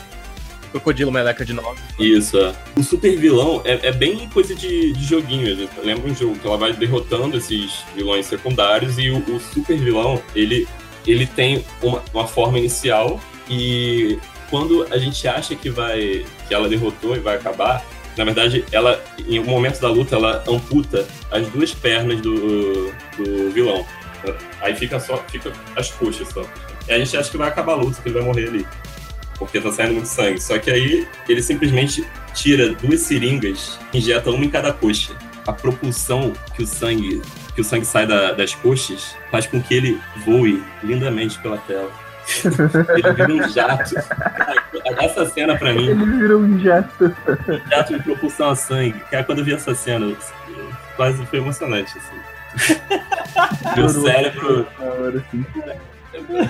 Crocodilo 0.73 1.13
Meleca 1.13 1.45
de 1.45 1.53
novo. 1.53 1.77
Isso, 1.97 2.37
é. 2.37 2.53
O 2.77 2.83
super 2.83 3.17
vilão 3.17 3.63
é, 3.65 3.87
é 3.87 3.93
bem 3.93 4.29
coisa 4.31 4.53
de, 4.53 4.93
de 4.93 5.05
joguinho. 5.05 5.69
Lembra 5.85 6.11
um 6.11 6.15
jogo 6.15 6.37
que 6.37 6.45
ela 6.45 6.57
vai 6.57 6.73
derrotando 6.73 7.37
esses 7.37 7.85
vilões 7.95 8.27
secundários 8.27 8.99
e 8.99 9.11
o, 9.11 9.19
o 9.19 9.39
super 9.39 9.79
vilão, 9.79 10.21
ele, 10.35 10.67
ele 11.07 11.27
tem 11.29 11.65
uma, 11.81 12.03
uma 12.13 12.27
forma 12.27 12.59
inicial 12.59 13.21
e 13.49 14.19
quando 14.51 14.85
a 14.91 14.99
gente 14.99 15.29
acha 15.29 15.55
que 15.55 15.71
vai 15.71 16.27
que 16.49 16.55
ela 16.55 16.69
derrotou 16.69 17.15
e 17.15 17.21
vai 17.21 17.37
acabar, 17.37 17.85
Na 18.17 18.25
verdade, 18.25 18.65
ela, 18.71 19.03
em 19.27 19.41
um 19.41 19.45
momento 19.45 19.81
da 19.81 19.89
luta, 19.89 20.15
ela 20.15 20.45
amputa 20.49 21.07
as 21.31 21.47
duas 21.49 21.75
pernas 21.75 22.21
do, 22.21 22.93
do 23.17 23.51
vilão. 23.51 23.85
Aí 24.61 24.75
fica 24.75 25.01
só, 25.01 25.19
fica 25.29 25.53
as 25.77 25.91
coxas 25.91 26.29
só. 26.29 26.45
E 26.89 26.93
a 26.93 26.99
gente 26.99 27.17
acha 27.17 27.31
que 27.31 27.37
vai 27.37 27.49
acabar 27.49 27.73
a 27.73 27.77
luta, 27.77 28.01
que 28.01 28.09
ele 28.09 28.19
vai 28.19 28.25
morrer 28.25 28.49
ali. 28.49 28.67
Porque 29.39 29.61
tá 29.61 29.73
saindo 29.73 29.95
muito 29.95 30.09
sangue. 30.09 30.41
Só 30.41 30.59
que 30.59 30.71
aí 30.71 31.09
ele 31.29 31.43
simplesmente 31.43 32.07
tira 32.33 32.73
duas 32.75 33.01
seringas, 33.01 33.79
injeta 33.93 34.31
uma 34.31 34.45
em 34.45 34.51
cada 34.51 34.73
coxa. 34.73 35.15
A 35.47 35.53
propulsão 35.53 36.33
que 36.55 36.63
o 36.63 36.67
sangue, 36.67 37.21
que 37.55 37.61
o 37.61 37.65
sangue 37.65 37.85
sai 37.85 38.07
da, 38.07 38.33
das 38.33 38.55
coxas 38.55 39.15
faz 39.31 39.47
com 39.47 39.61
que 39.61 39.75
ele 39.75 40.01
voe 40.25 40.63
lindamente 40.83 41.39
pela 41.41 41.59
tela. 41.59 42.04
Ele 42.45 43.13
vira 43.13 43.33
um 43.33 43.49
jato. 43.49 43.95
Essa 44.99 45.27
cena 45.27 45.57
pra 45.57 45.73
mim. 45.73 45.89
Ele 45.89 46.05
virou 46.19 46.41
um 46.41 46.59
jato. 46.59 47.15
Um 47.49 47.71
jato 47.71 47.97
de 47.97 48.03
propulsão 48.03 48.51
a 48.51 48.57
sangue. 48.57 48.99
Cara, 49.11 49.25
quando 49.25 49.39
eu 49.39 49.45
vi 49.45 49.55
essa 49.55 49.75
cena, 49.75 50.15
quase 50.97 51.25
foi 51.27 51.39
emocionante, 51.39 51.95
assim. 51.99 52.79
Meu 53.77 53.89
cérebro. 53.89 54.67
assim. 55.17 55.47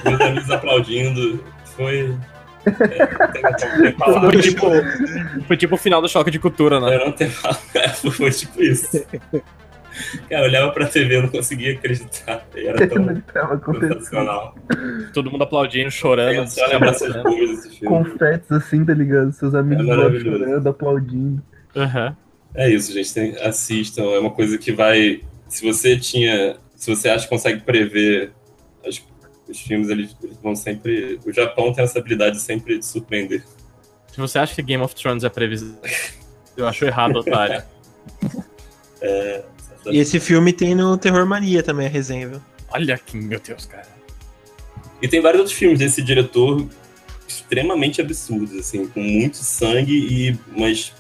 Meus 0.04 0.20
amigos 0.20 0.50
aplaudindo. 0.50 1.44
Foi. 1.76 2.16
É, 2.66 3.92
foi, 3.98 4.40
tipo, 4.40 4.66
foi 5.46 5.56
tipo 5.56 5.74
o 5.74 5.78
final 5.78 6.00
do 6.00 6.08
choque 6.08 6.30
de 6.30 6.38
cultura, 6.38 6.80
né? 6.80 6.94
Eu 6.94 7.06
não 7.06 7.12
tenho 7.12 7.30
é, 7.74 7.88
foi 7.88 8.30
tipo 8.30 8.62
isso. 8.62 9.04
Cara, 10.28 10.42
eu 10.42 10.48
olhava 10.48 10.72
pra 10.72 10.86
TV 10.86 11.18
e 11.18 11.22
não 11.22 11.28
conseguia 11.28 11.72
acreditar. 11.72 12.46
Era 12.54 12.86
tão 12.86 13.80
sensacional. 13.80 14.54
Todo 15.12 15.30
mundo 15.30 15.44
aplaudindo, 15.44 15.90
chorando. 15.90 16.48
Só 16.48 16.66
lembrar 16.66 16.90
essas 16.90 17.16
coisas 17.22 17.62
desse 17.62 17.78
filme. 17.78 17.96
Confetes 17.96 18.50
assim, 18.52 18.84
tá 18.84 18.94
ligado? 18.94 19.32
Seus 19.32 19.54
amigos 19.54 19.86
É 19.88 20.20
chorando, 20.20 20.68
aplaudindo. 20.68 21.42
Uhum. 21.74 22.16
É 22.54 22.70
isso, 22.70 22.92
gente. 22.92 23.12
Tem, 23.12 23.36
assistam. 23.38 24.02
É 24.04 24.18
uma 24.18 24.30
coisa 24.30 24.58
que 24.58 24.72
vai. 24.72 25.22
Se 25.48 25.64
você 25.64 25.96
tinha. 25.96 26.56
Se 26.74 26.94
você 26.94 27.08
acha 27.08 27.24
que 27.24 27.30
consegue 27.30 27.60
prever 27.60 28.32
as, 28.86 29.02
os 29.48 29.60
filmes, 29.60 29.88
eles, 29.88 30.16
eles 30.22 30.38
vão 30.42 30.54
sempre. 30.54 31.18
O 31.24 31.32
Japão 31.32 31.72
tem 31.72 31.84
essa 31.84 31.98
habilidade 31.98 32.40
sempre 32.40 32.78
de 32.78 32.86
surpreender. 32.86 33.42
Se 34.12 34.20
você 34.20 34.38
acha 34.38 34.54
que 34.54 34.62
Game 34.62 34.82
of 34.82 34.94
Thrones 34.94 35.24
é 35.24 35.28
previsível, 35.28 35.80
eu 36.56 36.66
acho 36.66 36.84
errado, 36.84 37.16
otário. 37.16 37.62
É, 39.06 39.44
E 39.90 39.98
esse 39.98 40.18
filme 40.20 40.52
tem 40.52 40.74
no 40.74 40.96
Terror 40.96 41.26
Mania 41.26 41.62
também, 41.62 41.86
a 41.86 41.90
resenha, 41.90 42.28
viu? 42.28 42.42
Olha 42.70 42.98
que, 42.98 43.16
meu 43.16 43.40
Deus, 43.40 43.66
cara. 43.66 43.86
E 45.02 45.08
tem 45.08 45.20
vários 45.20 45.40
outros 45.40 45.56
filmes 45.56 45.78
desse 45.78 46.02
diretor 46.02 46.66
extremamente 47.28 48.00
absurdos, 48.00 48.54
assim, 48.54 48.86
com 48.86 49.00
muito 49.00 49.36
sangue 49.36 49.92
e 49.92 50.38
umas 50.56 50.92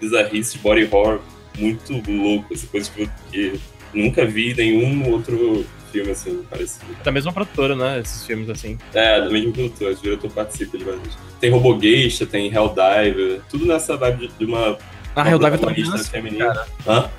bizarrices, 0.00 0.56
body 0.56 0.88
horror 0.90 1.20
muito 1.58 1.92
louco, 2.10 2.54
assim, 2.54 2.66
coisas 2.66 2.90
que 3.30 3.60
nunca 3.92 4.24
vi 4.24 4.52
em 4.52 4.54
nenhum 4.54 5.10
outro 5.10 5.66
filme, 5.90 6.10
assim, 6.12 6.42
parecido. 6.48 6.86
Da 7.02 7.10
mesma 7.10 7.32
produtora, 7.32 7.74
né? 7.74 8.00
Esses 8.00 8.24
filmes 8.24 8.48
assim. 8.48 8.78
É, 8.94 9.20
do 9.20 9.30
mesmo 9.30 9.52
produtor, 9.52 9.92
o 9.92 9.94
diretor 9.96 10.30
participa 10.30 10.78
de 10.78 10.84
vários. 10.84 11.18
Tem 11.40 11.50
Robogeisha, 11.50 12.26
tem 12.26 12.52
Helldiver, 12.52 13.40
tudo 13.48 13.66
nessa 13.66 13.96
vibe 13.96 14.28
de, 14.28 14.34
de 14.38 14.44
uma. 14.44 14.78
Ah, 15.14 15.22
uma 15.22 15.30
Helldiver 15.30 15.50
tá 15.52 15.58
protagonista 15.58 15.96
vindo 15.96 16.06
feminina. 16.08 16.46
cara. 16.46 16.66
Hã? 16.86 17.10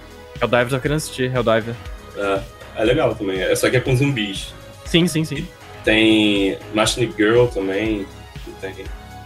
Helldiver 0.42 0.70
tá 0.70 0.80
querendo 0.80 0.98
assistir, 0.98 1.32
Helldiver. 1.34 1.76
É, 2.18 2.40
é 2.78 2.84
legal 2.84 3.14
também, 3.16 3.42
é 3.42 3.56
só 3.56 3.70
que 3.70 3.78
é 3.78 3.80
com 3.80 3.96
zumbis. 3.96 4.54
Sim, 4.86 5.08
sim, 5.08 5.24
sim. 5.24 5.48
Tem 5.84 6.58
Machine 6.74 7.12
Girl 7.16 7.46
também. 7.48 8.06
Tem, 8.60 8.74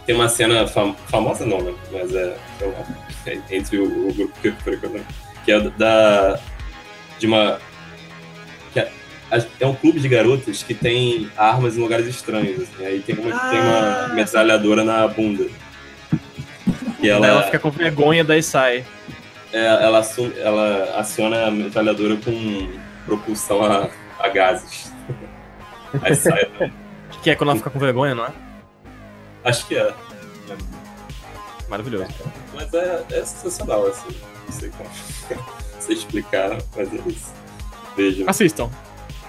tem 0.05 0.16
uma 0.16 0.30
cena 0.30 0.68
fam- 0.68 0.95
famosa, 1.07 1.45
não, 1.45 1.61
né? 1.61 1.74
Mas 1.91 2.13
é, 2.13 2.38
sei 2.59 2.68
lá, 2.68 2.86
é 3.28 3.55
entre 3.55 3.78
o, 3.78 4.09
o 4.09 4.13
grupo 4.13 4.34
que 4.41 4.47
eu 4.49 4.55
frequento, 4.57 5.01
que 5.43 5.51
é 5.51 5.59
da. 5.59 6.39
de 7.20 7.28
uma. 7.28 7.59
que 8.74 8.80
é, 8.80 8.91
é 9.59 9.66
um 9.66 9.74
clube 9.76 9.99
de 9.99 10.07
garotas 10.07 10.63
que 10.63 10.74
tem 10.74 11.30
armas 11.36 11.76
em 11.76 11.82
lugares 11.82 12.07
estranhos. 12.07 12.61
Assim, 12.61 12.86
aí 12.86 12.99
tem 13.01 13.16
uma 13.18 13.32
que 13.38 13.49
tem 13.49 13.59
uma 13.59 14.07
metralhadora 14.13 14.84
na 14.84 15.07
bunda. 15.07 15.45
E 17.01 17.09
ela, 17.09 17.28
ela 17.28 17.43
fica 17.43 17.59
com 17.59 17.70
vergonha, 17.72 18.24
daí 18.24 18.41
sai. 18.41 18.86
É, 19.56 19.66
ela, 19.86 20.01
ela 20.38 20.99
aciona 20.99 21.45
a 21.45 21.51
metralhadora 21.51 22.18
com 22.18 22.70
propulsão 23.06 23.64
a, 23.64 23.89
a 24.20 24.28
gases. 24.28 24.91
Aí 26.01 26.14
sai. 26.14 26.45
né? 26.60 26.74
Que 27.24 27.30
é 27.30 27.36
quando 27.36 27.51
ela 27.51 27.58
fica 27.58 27.70
com 27.70 27.80
vergonha, 27.80 28.14
não 28.14 28.26
é? 28.26 28.34
Acho 29.45 29.66
que 29.66 29.78
é. 29.78 29.93
Maravilhoso. 31.70 32.08
Mas 32.53 32.74
é, 32.74 33.06
é 33.12 33.24
sensacional, 33.26 33.88
assim. 33.88 34.14
Não 34.45 34.51
sei 34.51 34.70
como 34.72 34.89
mas 36.76 36.93
é 36.93 37.10
isso. 37.10 37.34
Vejam, 37.95 38.30
Assistam. 38.30 38.70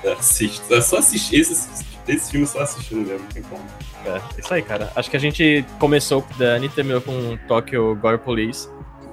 é, 0.02 0.12
assistam. 0.12 0.76
É 0.76 0.80
só 0.80 0.98
assistir. 0.98 1.36
Esse, 1.36 1.84
esse 2.08 2.30
filme 2.32 2.46
só 2.48 2.62
assistindo 2.62 3.06
mesmo, 3.06 3.20
não 3.20 3.26
tem 3.28 3.42
como. 3.44 3.64
É, 4.04 4.20
isso 4.40 4.52
aí, 4.52 4.62
cara. 4.62 4.90
Acho 4.96 5.08
que 5.08 5.16
a 5.16 5.20
gente 5.20 5.64
começou 5.78 6.22
com 6.22 6.36
Dani, 6.36 6.68
terminou 6.68 7.00
com 7.00 7.38
Tokyo 7.46 7.94
Gore 7.94 8.18
Police. 8.18 8.68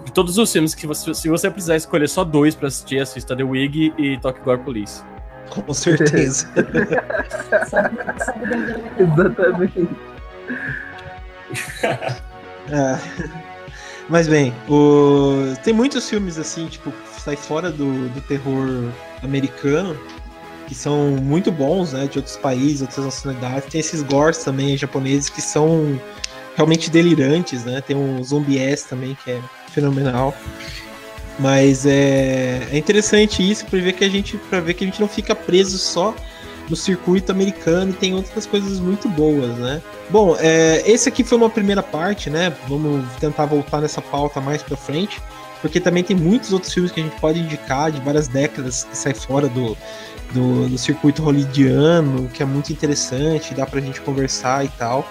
De 0.06 0.12
todos 0.12 0.38
os 0.38 0.51
filmes 0.51 0.76
que 0.76 0.86
você, 0.86 1.14
se 1.14 1.30
você 1.30 1.49
precisar 1.49 1.76
escolher 1.76 2.10
só 2.10 2.24
dois 2.24 2.56
pra 2.56 2.68
assistir, 2.68 2.99
assista 2.99 3.36
The 3.36 3.43
Wig 3.43 3.93
e 3.97 4.18
Tokyo 4.18 4.43
Gore 4.43 4.62
Police. 4.62 5.04
Com 5.49 5.74
certeza. 5.74 6.47
Exatamente. 8.99 9.88
É. 12.70 12.99
Mas 14.10 14.28
bem, 14.28 14.54
o... 14.68 15.54
tem 15.64 15.74
muitos 15.74 16.10
filmes 16.10 16.38
assim, 16.38 16.68
tipo, 16.68 16.91
que 16.91 17.22
sai 17.22 17.36
fora 17.36 17.72
do, 17.72 18.10
do 18.10 18.22
terror 18.22 18.91
americano, 19.22 19.97
que 20.68 20.76
são 20.76 21.12
muito 21.22 21.51
bons, 21.51 21.93
né? 21.93 22.08
De 22.08 22.18
outros 22.18 22.36
países, 22.38 22.82
outras 22.82 23.06
nacionalidades. 23.06 23.70
Tem 23.70 23.80
esses 23.80 24.01
gores 24.04 24.39
também 24.39 24.76
japoneses 24.76 25.30
que 25.30 25.41
são 25.41 25.99
realmente 26.56 26.89
delirantes, 26.89 27.64
né? 27.64 27.82
Tem 27.82 27.95
um 27.95 28.24
Zombie 28.24 28.60
S 28.60 28.88
também, 28.88 29.18
que 29.24 29.32
é 29.32 29.41
fenomenal. 29.74 30.34
Mas 31.39 31.86
é, 31.86 32.67
é 32.71 32.78
interessante 32.78 33.49
isso 33.49 33.65
para 33.65 33.80
ver 33.80 33.93
que 33.93 34.03
a 34.03 34.09
gente 34.09 34.38
para 34.38 34.59
ver 34.59 34.76
que 34.76 34.84
a 34.84 34.88
gente 34.88 35.01
não 35.01 35.07
fica 35.07 35.34
preso 35.34 35.78
só 35.78 36.13
no 36.69 36.76
circuito 36.76 37.32
americano 37.32 37.91
e 37.91 37.93
tem 37.93 38.13
outras 38.13 38.45
coisas 38.45 38.80
muito 38.80 39.09
boas, 39.09 39.57
né? 39.57 39.82
Bom, 40.09 40.38
é, 40.39 40.84
esse 40.86 41.09
aqui 41.09 41.24
foi 41.24 41.38
uma 41.38 41.49
primeira 41.49 41.82
parte, 41.82 42.30
né? 42.30 42.53
Vamos 42.67 43.05
tentar 43.19 43.45
voltar 43.45 43.82
nessa 43.82 44.01
pauta 44.01 44.39
mais 44.39 44.61
para 44.61 44.78
frente, 44.78 45.21
porque 45.61 45.80
também 45.80 46.03
tem 46.03 46.15
muitos 46.15 46.53
outros 46.53 46.71
filmes 46.74 46.91
que 46.91 47.01
a 47.01 47.03
gente 47.03 47.19
pode 47.19 47.39
indicar 47.39 47.91
de 47.91 47.99
várias 47.99 48.28
décadas 48.28 48.84
que 48.84 48.95
sai 48.95 49.13
fora 49.13 49.47
do, 49.47 49.76
do, 50.32 50.69
do 50.69 50.78
circuito 50.78 51.21
hollywoodiano, 51.21 52.30
que 52.30 52.43
é 52.43 52.45
muito 52.45 52.71
interessante, 52.71 53.53
dá 53.53 53.65
pra 53.65 53.82
gente 53.82 53.99
conversar 54.01 54.63
e 54.63 54.69
tal. 54.69 55.07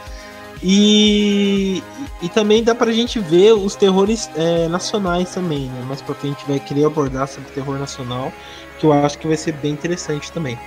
E, 0.62 1.82
e 2.22 2.28
também 2.28 2.62
dá 2.62 2.74
pra 2.74 2.92
gente 2.92 3.18
ver 3.18 3.52
os 3.52 3.74
terrores 3.74 4.30
é, 4.36 4.68
nacionais 4.68 5.30
também, 5.34 5.66
né? 5.66 5.82
Mais 5.86 6.00
pra 6.00 6.14
frente 6.14 6.44
vai 6.46 6.58
querer 6.60 6.84
abordar 6.86 7.26
sobre 7.26 7.50
terror 7.50 7.78
nacional, 7.78 8.32
que 8.78 8.86
eu 8.86 8.92
acho 8.92 9.18
que 9.18 9.26
vai 9.26 9.36
ser 9.36 9.52
bem 9.54 9.72
interessante 9.72 10.30
também. 10.30 10.58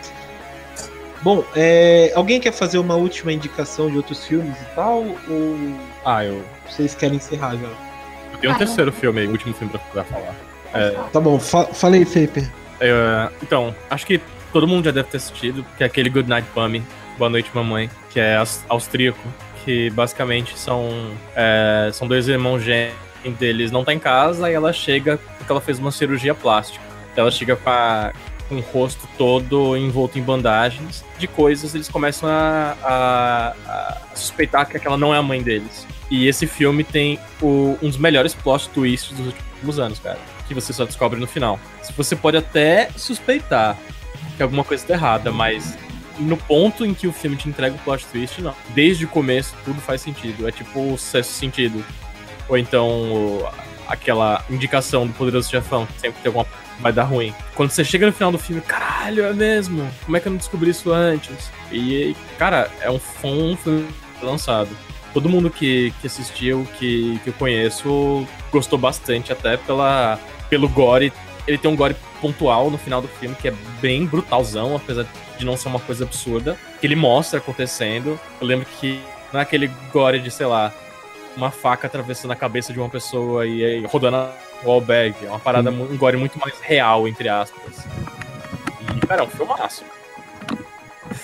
Bom, 1.22 1.44
é, 1.56 2.12
alguém 2.16 2.40
quer 2.40 2.52
fazer 2.52 2.78
uma 2.78 2.96
última 2.96 3.32
indicação 3.34 3.90
de 3.90 3.98
outros 3.98 4.26
filmes 4.26 4.56
e 4.62 4.76
tal? 4.76 4.98
Ou 5.30 5.58
Ah, 6.06 6.24
eu. 6.24 6.44
vocês 6.70 6.94
querem 6.94 7.16
encerrar 7.18 7.56
já? 7.56 7.68
Eu 8.34 8.40
tenho 8.40 8.54
um 8.54 8.58
terceiro 8.58 8.92
filme 8.92 9.22
aí, 9.22 9.28
o 9.28 9.32
último 9.32 9.54
filme 9.54 9.72
pra, 9.72 9.80
pra 9.80 10.04
falar. 10.04 10.36
É, 10.74 10.90
Tá 11.12 11.20
bom, 11.20 11.40
fa 11.40 11.66
falei, 11.68 12.06
Felipe. 12.06 12.48
É, 12.80 13.30
então, 13.42 13.74
acho 13.90 14.06
que 14.06 14.20
todo 14.52 14.68
mundo 14.68 14.86
já 14.86 14.92
deve 14.92 15.08
ter 15.10 15.18
assistido, 15.18 15.66
que 15.78 15.84
é 15.84 15.88
aquele 15.88 16.10
Good 16.10 16.30
Night 16.30 16.48
Mummy, 16.56 16.84
Boa 17.18 17.30
Noite 17.30 17.50
Mamãe, 17.54 17.90
que 18.12 18.20
é 18.20 18.36
aus- 18.36 18.64
austríaco, 18.70 19.18
que 19.66 19.90
basicamente 19.90 20.58
são, 20.58 21.12
é, 21.36 21.90
são 21.92 22.08
dois 22.08 22.28
irmãos 22.30 22.60
gêmeos, 22.64 22.96
deles 23.40 23.72
não 23.72 23.84
tá 23.84 23.92
em 23.92 23.98
casa 23.98 24.52
e 24.52 24.54
ela 24.54 24.72
chega 24.72 25.18
porque 25.40 25.52
ela 25.52 25.60
fez 25.60 25.80
uma 25.80 25.92
cirurgia 25.92 26.36
plástica. 26.36 26.86
Ela 27.16 27.32
chega 27.32 27.56
com, 27.56 27.70
a- 27.70 28.14
com 28.48 28.56
o 28.58 28.60
rosto 28.62 29.08
todo 29.18 29.76
envolto 29.76 30.20
em 30.20 30.22
bandagens 30.22 31.04
de 31.18 31.26
coisas, 31.28 31.74
eles 31.74 31.90
começam 31.90 32.30
a, 32.30 32.76
a- 32.84 33.56
a 33.68 33.98
suspeitar 34.16 34.68
que 34.70 34.78
aquela 34.78 34.96
não 34.96 35.12
é 35.14 35.18
a 35.18 35.24
mãe 35.24 35.42
deles. 35.42 35.88
E 36.12 36.28
esse 36.28 36.46
filme 36.46 36.84
tem 36.84 37.20
o- 37.42 37.76
um 37.82 37.88
dos 37.90 37.98
melhores 37.98 38.36
plot 38.36 38.70
twists 38.70 39.12
dos 39.18 39.26
últimos 39.34 39.80
anos, 39.80 39.98
cara. 39.98 40.20
Que 40.48 40.54
você 40.54 40.72
só 40.72 40.86
descobre 40.86 41.20
no 41.20 41.26
final. 41.26 41.60
Você 41.98 42.16
pode 42.16 42.38
até 42.38 42.90
suspeitar 42.96 43.76
que 44.38 44.44
alguma 44.44 44.64
coisa 44.64 44.86
tá 44.86 44.94
errada, 44.94 45.32
mas 45.32 45.76
no 46.20 46.38
ponto 46.38 46.86
em 46.86 46.94
que 46.94 47.08
o 47.08 47.12
filme 47.12 47.36
te 47.36 47.50
entrega 47.50 47.76
o 47.76 47.80
plot 47.80 48.06
twist, 48.08 48.42
não. 48.42 48.56
Desde 48.70 49.06
o 49.06 49.08
começo, 49.08 49.54
tudo 49.64 49.80
faz 49.82 50.02
sentido. 50.02 50.48
É 50.48 50.52
tipo 50.52 50.94
o 50.94 50.98
sexto 50.98 51.32
sentido. 51.32 51.84
Ou 52.48 52.58
então 52.58 53.48
aquela 53.88 54.44
indicação 54.50 55.06
do 55.06 55.14
poderoso 55.14 55.50
chefão, 55.50 55.88
sempre 55.98 56.22
tem 56.22 56.30
alguma 56.30 56.48
vai 56.80 56.92
dar 56.92 57.04
ruim. 57.04 57.34
Quando 57.54 57.70
você 57.70 57.84
chega 57.84 58.06
no 58.06 58.14
final 58.14 58.32
do 58.32 58.38
filme, 58.38 58.62
caralho, 58.62 59.24
é 59.26 59.34
mesmo? 59.34 59.90
Como 60.04 60.18
é 60.18 60.20
que 60.20 60.28
eu 60.28 60.32
não 60.32 60.38
descobri 60.38 60.70
isso 60.70 60.92
antes? 60.92 61.50
E, 61.72 62.16
cara, 62.38 62.70
é 62.82 62.92
um, 62.92 63.00
filme 63.00 63.88
lançado. 64.22 64.70
todo 65.14 65.30
mundo 65.30 65.50
que, 65.50 65.94
que 66.02 66.08
assistiu, 66.08 66.68
que, 66.78 67.20
que 67.24 67.30
eu 67.30 67.34
conheço, 67.34 68.28
gostou 68.52 68.78
bastante, 68.78 69.32
até 69.32 69.58
pela, 69.58 70.20
pelo 70.50 70.68
gore. 70.68 71.14
Ele 71.48 71.58
tem 71.58 71.70
um 71.70 71.76
gore 71.76 71.96
pontual 72.22 72.72
no 72.72 72.78
final 72.78 73.02
do 73.02 73.08
filme, 73.08 73.36
que 73.36 73.48
é 73.48 73.54
bem 73.82 74.06
brutalzão, 74.06 74.76
apesar 74.76 75.06
de 75.38 75.46
não 75.46 75.56
ser 75.56 75.68
uma 75.68 75.80
coisa 75.80 76.04
absurda, 76.04 76.58
que 76.80 76.88
ele 76.88 76.96
mostra 76.96 77.40
acontecendo. 77.40 78.20
Eu 78.42 78.48
lembro 78.48 78.66
que 78.80 79.00
não 79.32 79.40
é 79.40 79.44
aquele 79.44 79.70
gore 79.92 80.20
de, 80.20 80.32
sei 80.32 80.46
lá, 80.46 80.74
uma 81.36 81.52
faca 81.52 81.88
atravessando 81.88 82.32
a 82.32 82.36
cabeça 82.36 82.74
de 82.74 82.80
uma 82.80 82.90
pessoa 82.90 83.46
e, 83.46 83.62
e 83.62 83.86
rodando 83.86 84.18
a 84.18 84.34
wallbag. 84.64 85.16
É 85.24 85.30
uma 85.30 85.40
parada, 85.40 85.70
hum. 85.70 85.90
um 85.92 85.98
gore 85.98 86.18
muito 86.18 86.40
mais 86.40 86.60
real, 86.62 87.08
entre 87.08 87.30
aspas. 87.30 87.86
E, 88.96 89.06
cara, 89.06 89.22
é 89.22 89.26
um 89.26 89.30
filmaço. 89.30 89.84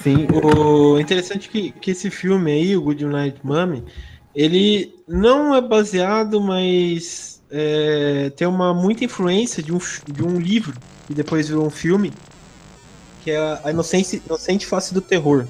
Sim, 0.03 0.27
o 0.31 0.99
interessante 0.99 1.47
é 1.47 1.51
que, 1.51 1.71
que 1.71 1.91
esse 1.91 2.09
filme 2.09 2.51
aí, 2.51 2.77
o 2.77 2.81
Good 2.81 3.05
Night 3.05 3.39
Mommy, 3.43 3.83
ele 4.33 4.93
não 5.07 5.53
é 5.53 5.61
baseado, 5.61 6.41
mas 6.41 7.40
é, 7.51 8.31
tem 8.35 8.47
uma 8.47 8.73
muita 8.73 9.03
influência 9.03 9.61
de 9.61 9.73
um, 9.73 9.79
de 10.11 10.23
um 10.23 10.39
livro 10.39 10.73
que 11.05 11.13
depois 11.13 11.49
virou 11.49 11.65
um 11.65 11.69
filme, 11.69 12.13
que 13.21 13.31
é 13.31 13.59
a 13.63 13.69
Inocente, 13.69 14.21
Inocente 14.25 14.65
Face 14.65 14.93
do 14.93 15.01
Terror. 15.01 15.45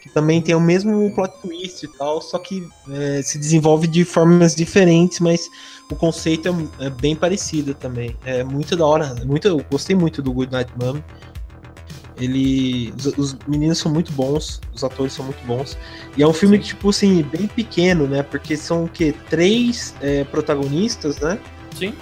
Que 0.00 0.08
também 0.08 0.40
tem 0.40 0.54
o 0.54 0.60
mesmo 0.60 1.12
plot 1.14 1.34
twist 1.42 1.84
e 1.84 1.88
tal, 1.88 2.22
só 2.22 2.38
que 2.38 2.66
é, 2.90 3.22
se 3.22 3.38
desenvolve 3.38 3.86
de 3.86 4.04
formas 4.04 4.54
diferentes, 4.54 5.18
mas 5.18 5.50
o 5.90 5.96
conceito 5.96 6.48
é, 6.48 6.86
é, 6.86 6.90
bem 6.90 7.14
parecido 7.14 7.74
também. 7.74 8.16
É 8.24 8.42
muito 8.42 8.76
da 8.76 8.86
hora. 8.86 9.14
Muito, 9.24 9.48
eu 9.48 9.64
gostei 9.70 9.96
muito 9.96 10.22
do 10.22 10.32
Good 10.32 10.52
Night 10.52 10.72
Mommy. 10.80 11.04
Ele. 12.18 12.92
Os, 12.96 13.06
os, 13.06 13.36
meninos 13.46 13.78
são 13.78 13.92
muito 13.92 14.12
bons, 14.12 14.60
os 14.74 14.82
atores 14.82 15.12
são 15.12 15.24
muito 15.24 15.44
bons. 15.46 15.76
E 16.16 16.22
é 16.22 16.26
um 16.26 16.32
filme 16.32 16.58
que, 16.58 16.66
tipo 16.66 16.90
assim, 16.90 17.22
bem 17.22 17.46
pequeno, 17.46 18.06
né? 18.06 18.22
Porque 18.22 18.56
são 18.56 18.84
o 18.84 18.88
quê? 18.88 19.14
Três 19.28 19.94
é, 20.00 20.24
protagonistas, 20.24 21.18
né? 21.18 21.38
Sim. 21.74 21.92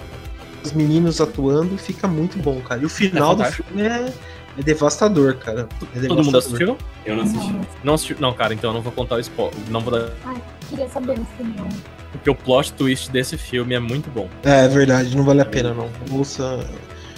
Os 0.63 0.71
meninos 0.71 1.21
atuando, 1.21 1.77
fica 1.77 2.07
muito 2.07 2.37
bom, 2.39 2.59
cara. 2.61 2.81
E 2.81 2.85
o 2.85 2.89
final 2.89 3.33
é 3.33 3.35
do 3.35 3.43
filme 3.45 3.81
é, 3.81 4.13
é 4.57 4.63
devastador, 4.63 5.35
cara. 5.35 5.67
É 5.95 5.99
devastador. 5.99 6.07
Todo 6.07 6.23
mundo 6.23 6.37
assistiu? 6.37 6.77
Eu 7.05 7.15
não 7.15 7.23
assisti. 7.23 7.55
Não 7.83 7.93
assisti. 7.93 8.21
Não, 8.21 8.33
cara, 8.33 8.53
então 8.53 8.69
eu 8.71 8.73
não 8.73 8.81
vou 8.81 8.91
contar 8.91 9.15
o 9.15 9.19
spoiler. 9.19 9.53
Não 9.69 9.81
vou 9.81 9.91
dar. 9.91 10.11
Ai, 10.25 10.41
queria 10.69 10.87
saber 10.89 11.19
o 11.19 11.25
final. 11.37 11.67
Porque 12.11 12.29
o 12.29 12.35
plot 12.35 12.71
twist 12.73 13.11
desse 13.11 13.37
filme 13.37 13.75
é 13.75 13.79
muito 13.79 14.09
bom. 14.09 14.29
É, 14.43 14.65
é 14.65 14.67
verdade, 14.67 15.15
não 15.15 15.23
vale 15.23 15.41
a 15.41 15.45
pena 15.45 15.73
não. 15.73 15.89
Ouça 16.11 16.65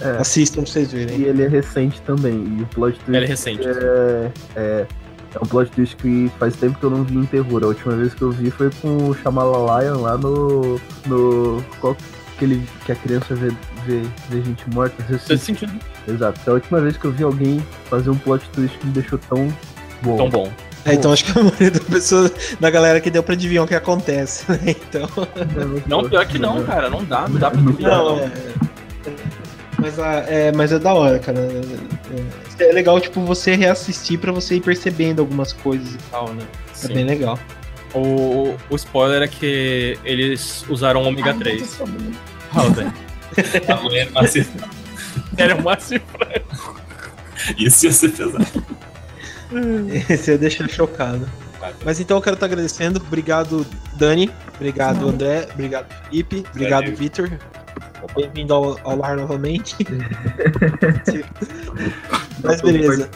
é. 0.00 0.10
Assistam 0.18 0.62
pra 0.62 0.72
vocês 0.72 0.92
verem. 0.92 1.20
E 1.20 1.24
ele 1.24 1.44
é 1.44 1.48
recente 1.48 2.00
também. 2.02 2.56
E 2.58 2.62
o 2.62 2.66
plot 2.66 2.98
twist. 3.00 3.16
Ele 3.16 3.24
é 3.24 3.28
recente. 3.28 3.66
É, 3.66 4.30
é, 4.56 4.86
é, 5.34 5.38
um 5.42 5.46
plot 5.46 5.70
twist 5.72 5.96
que 5.96 6.30
faz 6.38 6.56
tempo 6.56 6.78
que 6.78 6.84
eu 6.84 6.90
não 6.90 7.04
vi 7.04 7.16
em 7.16 7.26
terror. 7.26 7.62
A 7.64 7.68
última 7.68 7.94
vez 7.94 8.14
que 8.14 8.22
eu 8.22 8.30
vi 8.30 8.50
foi 8.50 8.70
com 8.80 9.08
o 9.08 9.14
Shamala 9.14 9.82
Lion 9.82 10.00
lá 10.00 10.16
no. 10.16 10.80
no. 11.06 11.64
Qual 11.80 11.96
aquele 12.36 12.62
que 12.86 12.92
a 12.92 12.94
criança 12.94 13.34
vê, 13.34 13.48
vê, 13.84 14.02
vê 14.30 14.42
gente 14.42 14.68
morta? 14.70 15.02
Faz 15.18 15.42
sentido. 15.42 15.72
Exato. 16.06 16.40
É 16.46 16.50
a 16.50 16.54
última 16.54 16.80
vez 16.80 16.96
que 16.96 17.04
eu 17.04 17.12
vi 17.12 17.24
alguém 17.24 17.64
fazer 17.90 18.10
um 18.10 18.18
plot 18.18 18.48
twist 18.50 18.78
que 18.78 18.86
me 18.86 18.92
deixou 18.92 19.18
tão 19.18 19.52
bom. 20.02 20.16
Tão 20.16 20.30
bom. 20.30 20.52
É, 20.84 20.94
então 20.94 21.12
acho 21.12 21.24
que 21.24 21.38
a 21.38 21.42
maioria 21.42 21.70
da 21.72 21.80
pessoa, 21.80 22.30
da 22.58 22.70
galera 22.70 23.00
que 23.00 23.10
deu 23.10 23.22
pra 23.22 23.34
adivinhar 23.34 23.64
o 23.64 23.68
que 23.68 23.74
acontece, 23.74 24.50
né? 24.50 24.58
Então. 24.68 25.08
Não, 25.86 26.08
pior 26.08 26.24
que 26.26 26.38
não, 26.38 26.64
cara. 26.64 26.88
Não 26.88 27.04
dá, 27.04 27.28
não 27.28 27.38
dá 27.38 27.50
pra 27.50 27.60
adivinhar. 27.60 27.90
Não, 27.90 28.16
não. 28.16 28.24
É... 28.24 28.67
Mas, 29.78 29.98
ah, 29.98 30.24
é, 30.26 30.50
mas 30.52 30.72
é 30.72 30.78
da 30.78 30.92
hora, 30.92 31.18
cara. 31.18 31.38
É, 31.38 32.64
é 32.64 32.72
legal, 32.72 33.00
tipo, 33.00 33.20
você 33.20 33.54
reassistir 33.54 34.18
para 34.18 34.32
você 34.32 34.56
ir 34.56 34.60
percebendo 34.60 35.20
algumas 35.20 35.52
coisas 35.52 35.94
e 35.94 35.98
tal, 36.10 36.32
né? 36.34 36.44
É 36.70 36.74
Sim. 36.74 36.92
É 36.92 36.94
bem 36.94 37.04
legal. 37.04 37.38
O, 37.94 38.54
o 38.68 38.76
spoiler 38.76 39.22
é 39.22 39.28
que 39.28 39.98
eles 40.04 40.64
usaram 40.68 41.02
ômega 41.04 41.32
3. 41.32 41.80
Ah, 42.54 42.62
velho. 42.64 42.92
A 43.68 43.76
mulher 43.76 44.10
massifra. 44.12 44.68
Era 45.36 45.60
massifra. 45.60 46.42
Isso 47.56 47.86
ia 47.86 47.92
ser 47.92 48.10
pesado. 48.10 48.64
Esse 50.10 50.32
ia 50.32 50.38
deixar 50.38 50.68
chocado. 50.68 51.28
Mas 51.84 52.00
então 52.00 52.16
eu 52.16 52.22
quero 52.22 52.34
estar 52.34 52.46
agradecendo. 52.46 53.00
Obrigado, 53.00 53.66
Dani. 53.94 54.30
Obrigado, 54.56 55.08
André. 55.08 55.48
Obrigado, 55.52 55.86
Felipe. 56.04 56.44
Obrigado, 56.50 56.94
Vitor. 56.94 57.30
Bem-vindo 58.14 58.54
ao, 58.54 58.78
ao 58.84 58.96
lar 58.96 59.16
novamente. 59.16 59.76
Mas 62.42 62.60
beleza. 62.60 63.10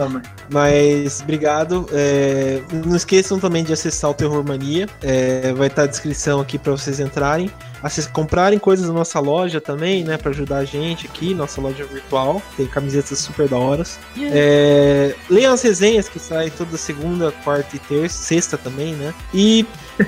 Mas 0.50 1.20
obrigado. 1.20 1.86
É, 1.92 2.60
não 2.84 2.96
esqueçam 2.96 3.38
também 3.38 3.62
de 3.64 3.72
acessar 3.72 4.10
o 4.10 4.14
Terror 4.14 4.44
Mania. 4.44 4.88
É, 5.02 5.52
vai 5.52 5.68
estar 5.68 5.82
a 5.82 5.86
descrição 5.86 6.40
aqui 6.40 6.58
para 6.58 6.72
vocês 6.72 6.98
entrarem. 7.00 7.50
Acess 7.82 8.06
comprarem 8.06 8.58
coisas 8.58 8.86
da 8.86 8.92
nossa 8.92 9.18
loja 9.18 9.60
também, 9.60 10.04
né? 10.04 10.16
para 10.16 10.30
ajudar 10.30 10.58
a 10.58 10.64
gente 10.64 11.06
aqui, 11.06 11.34
nossa 11.34 11.60
loja 11.60 11.84
virtual. 11.84 12.40
Tem 12.56 12.66
camisetas 12.66 13.18
super 13.18 13.48
da 13.48 13.58
horas. 13.58 13.98
Yeah. 14.16 14.36
É, 14.38 15.14
leiam 15.28 15.52
as 15.52 15.62
resenhas 15.62 16.08
que 16.08 16.20
saem 16.20 16.50
toda 16.50 16.76
segunda, 16.76 17.32
quarta 17.44 17.74
e 17.74 17.78
terça, 17.80 18.22
sexta 18.22 18.56
também, 18.56 18.94
né? 18.94 19.12
E 19.34 19.66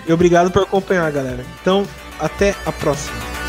obrigado 0.08 0.52
por 0.52 0.62
acompanhar, 0.62 1.10
galera. 1.10 1.44
Então, 1.60 1.84
até 2.20 2.54
a 2.64 2.70
próxima. 2.70 3.43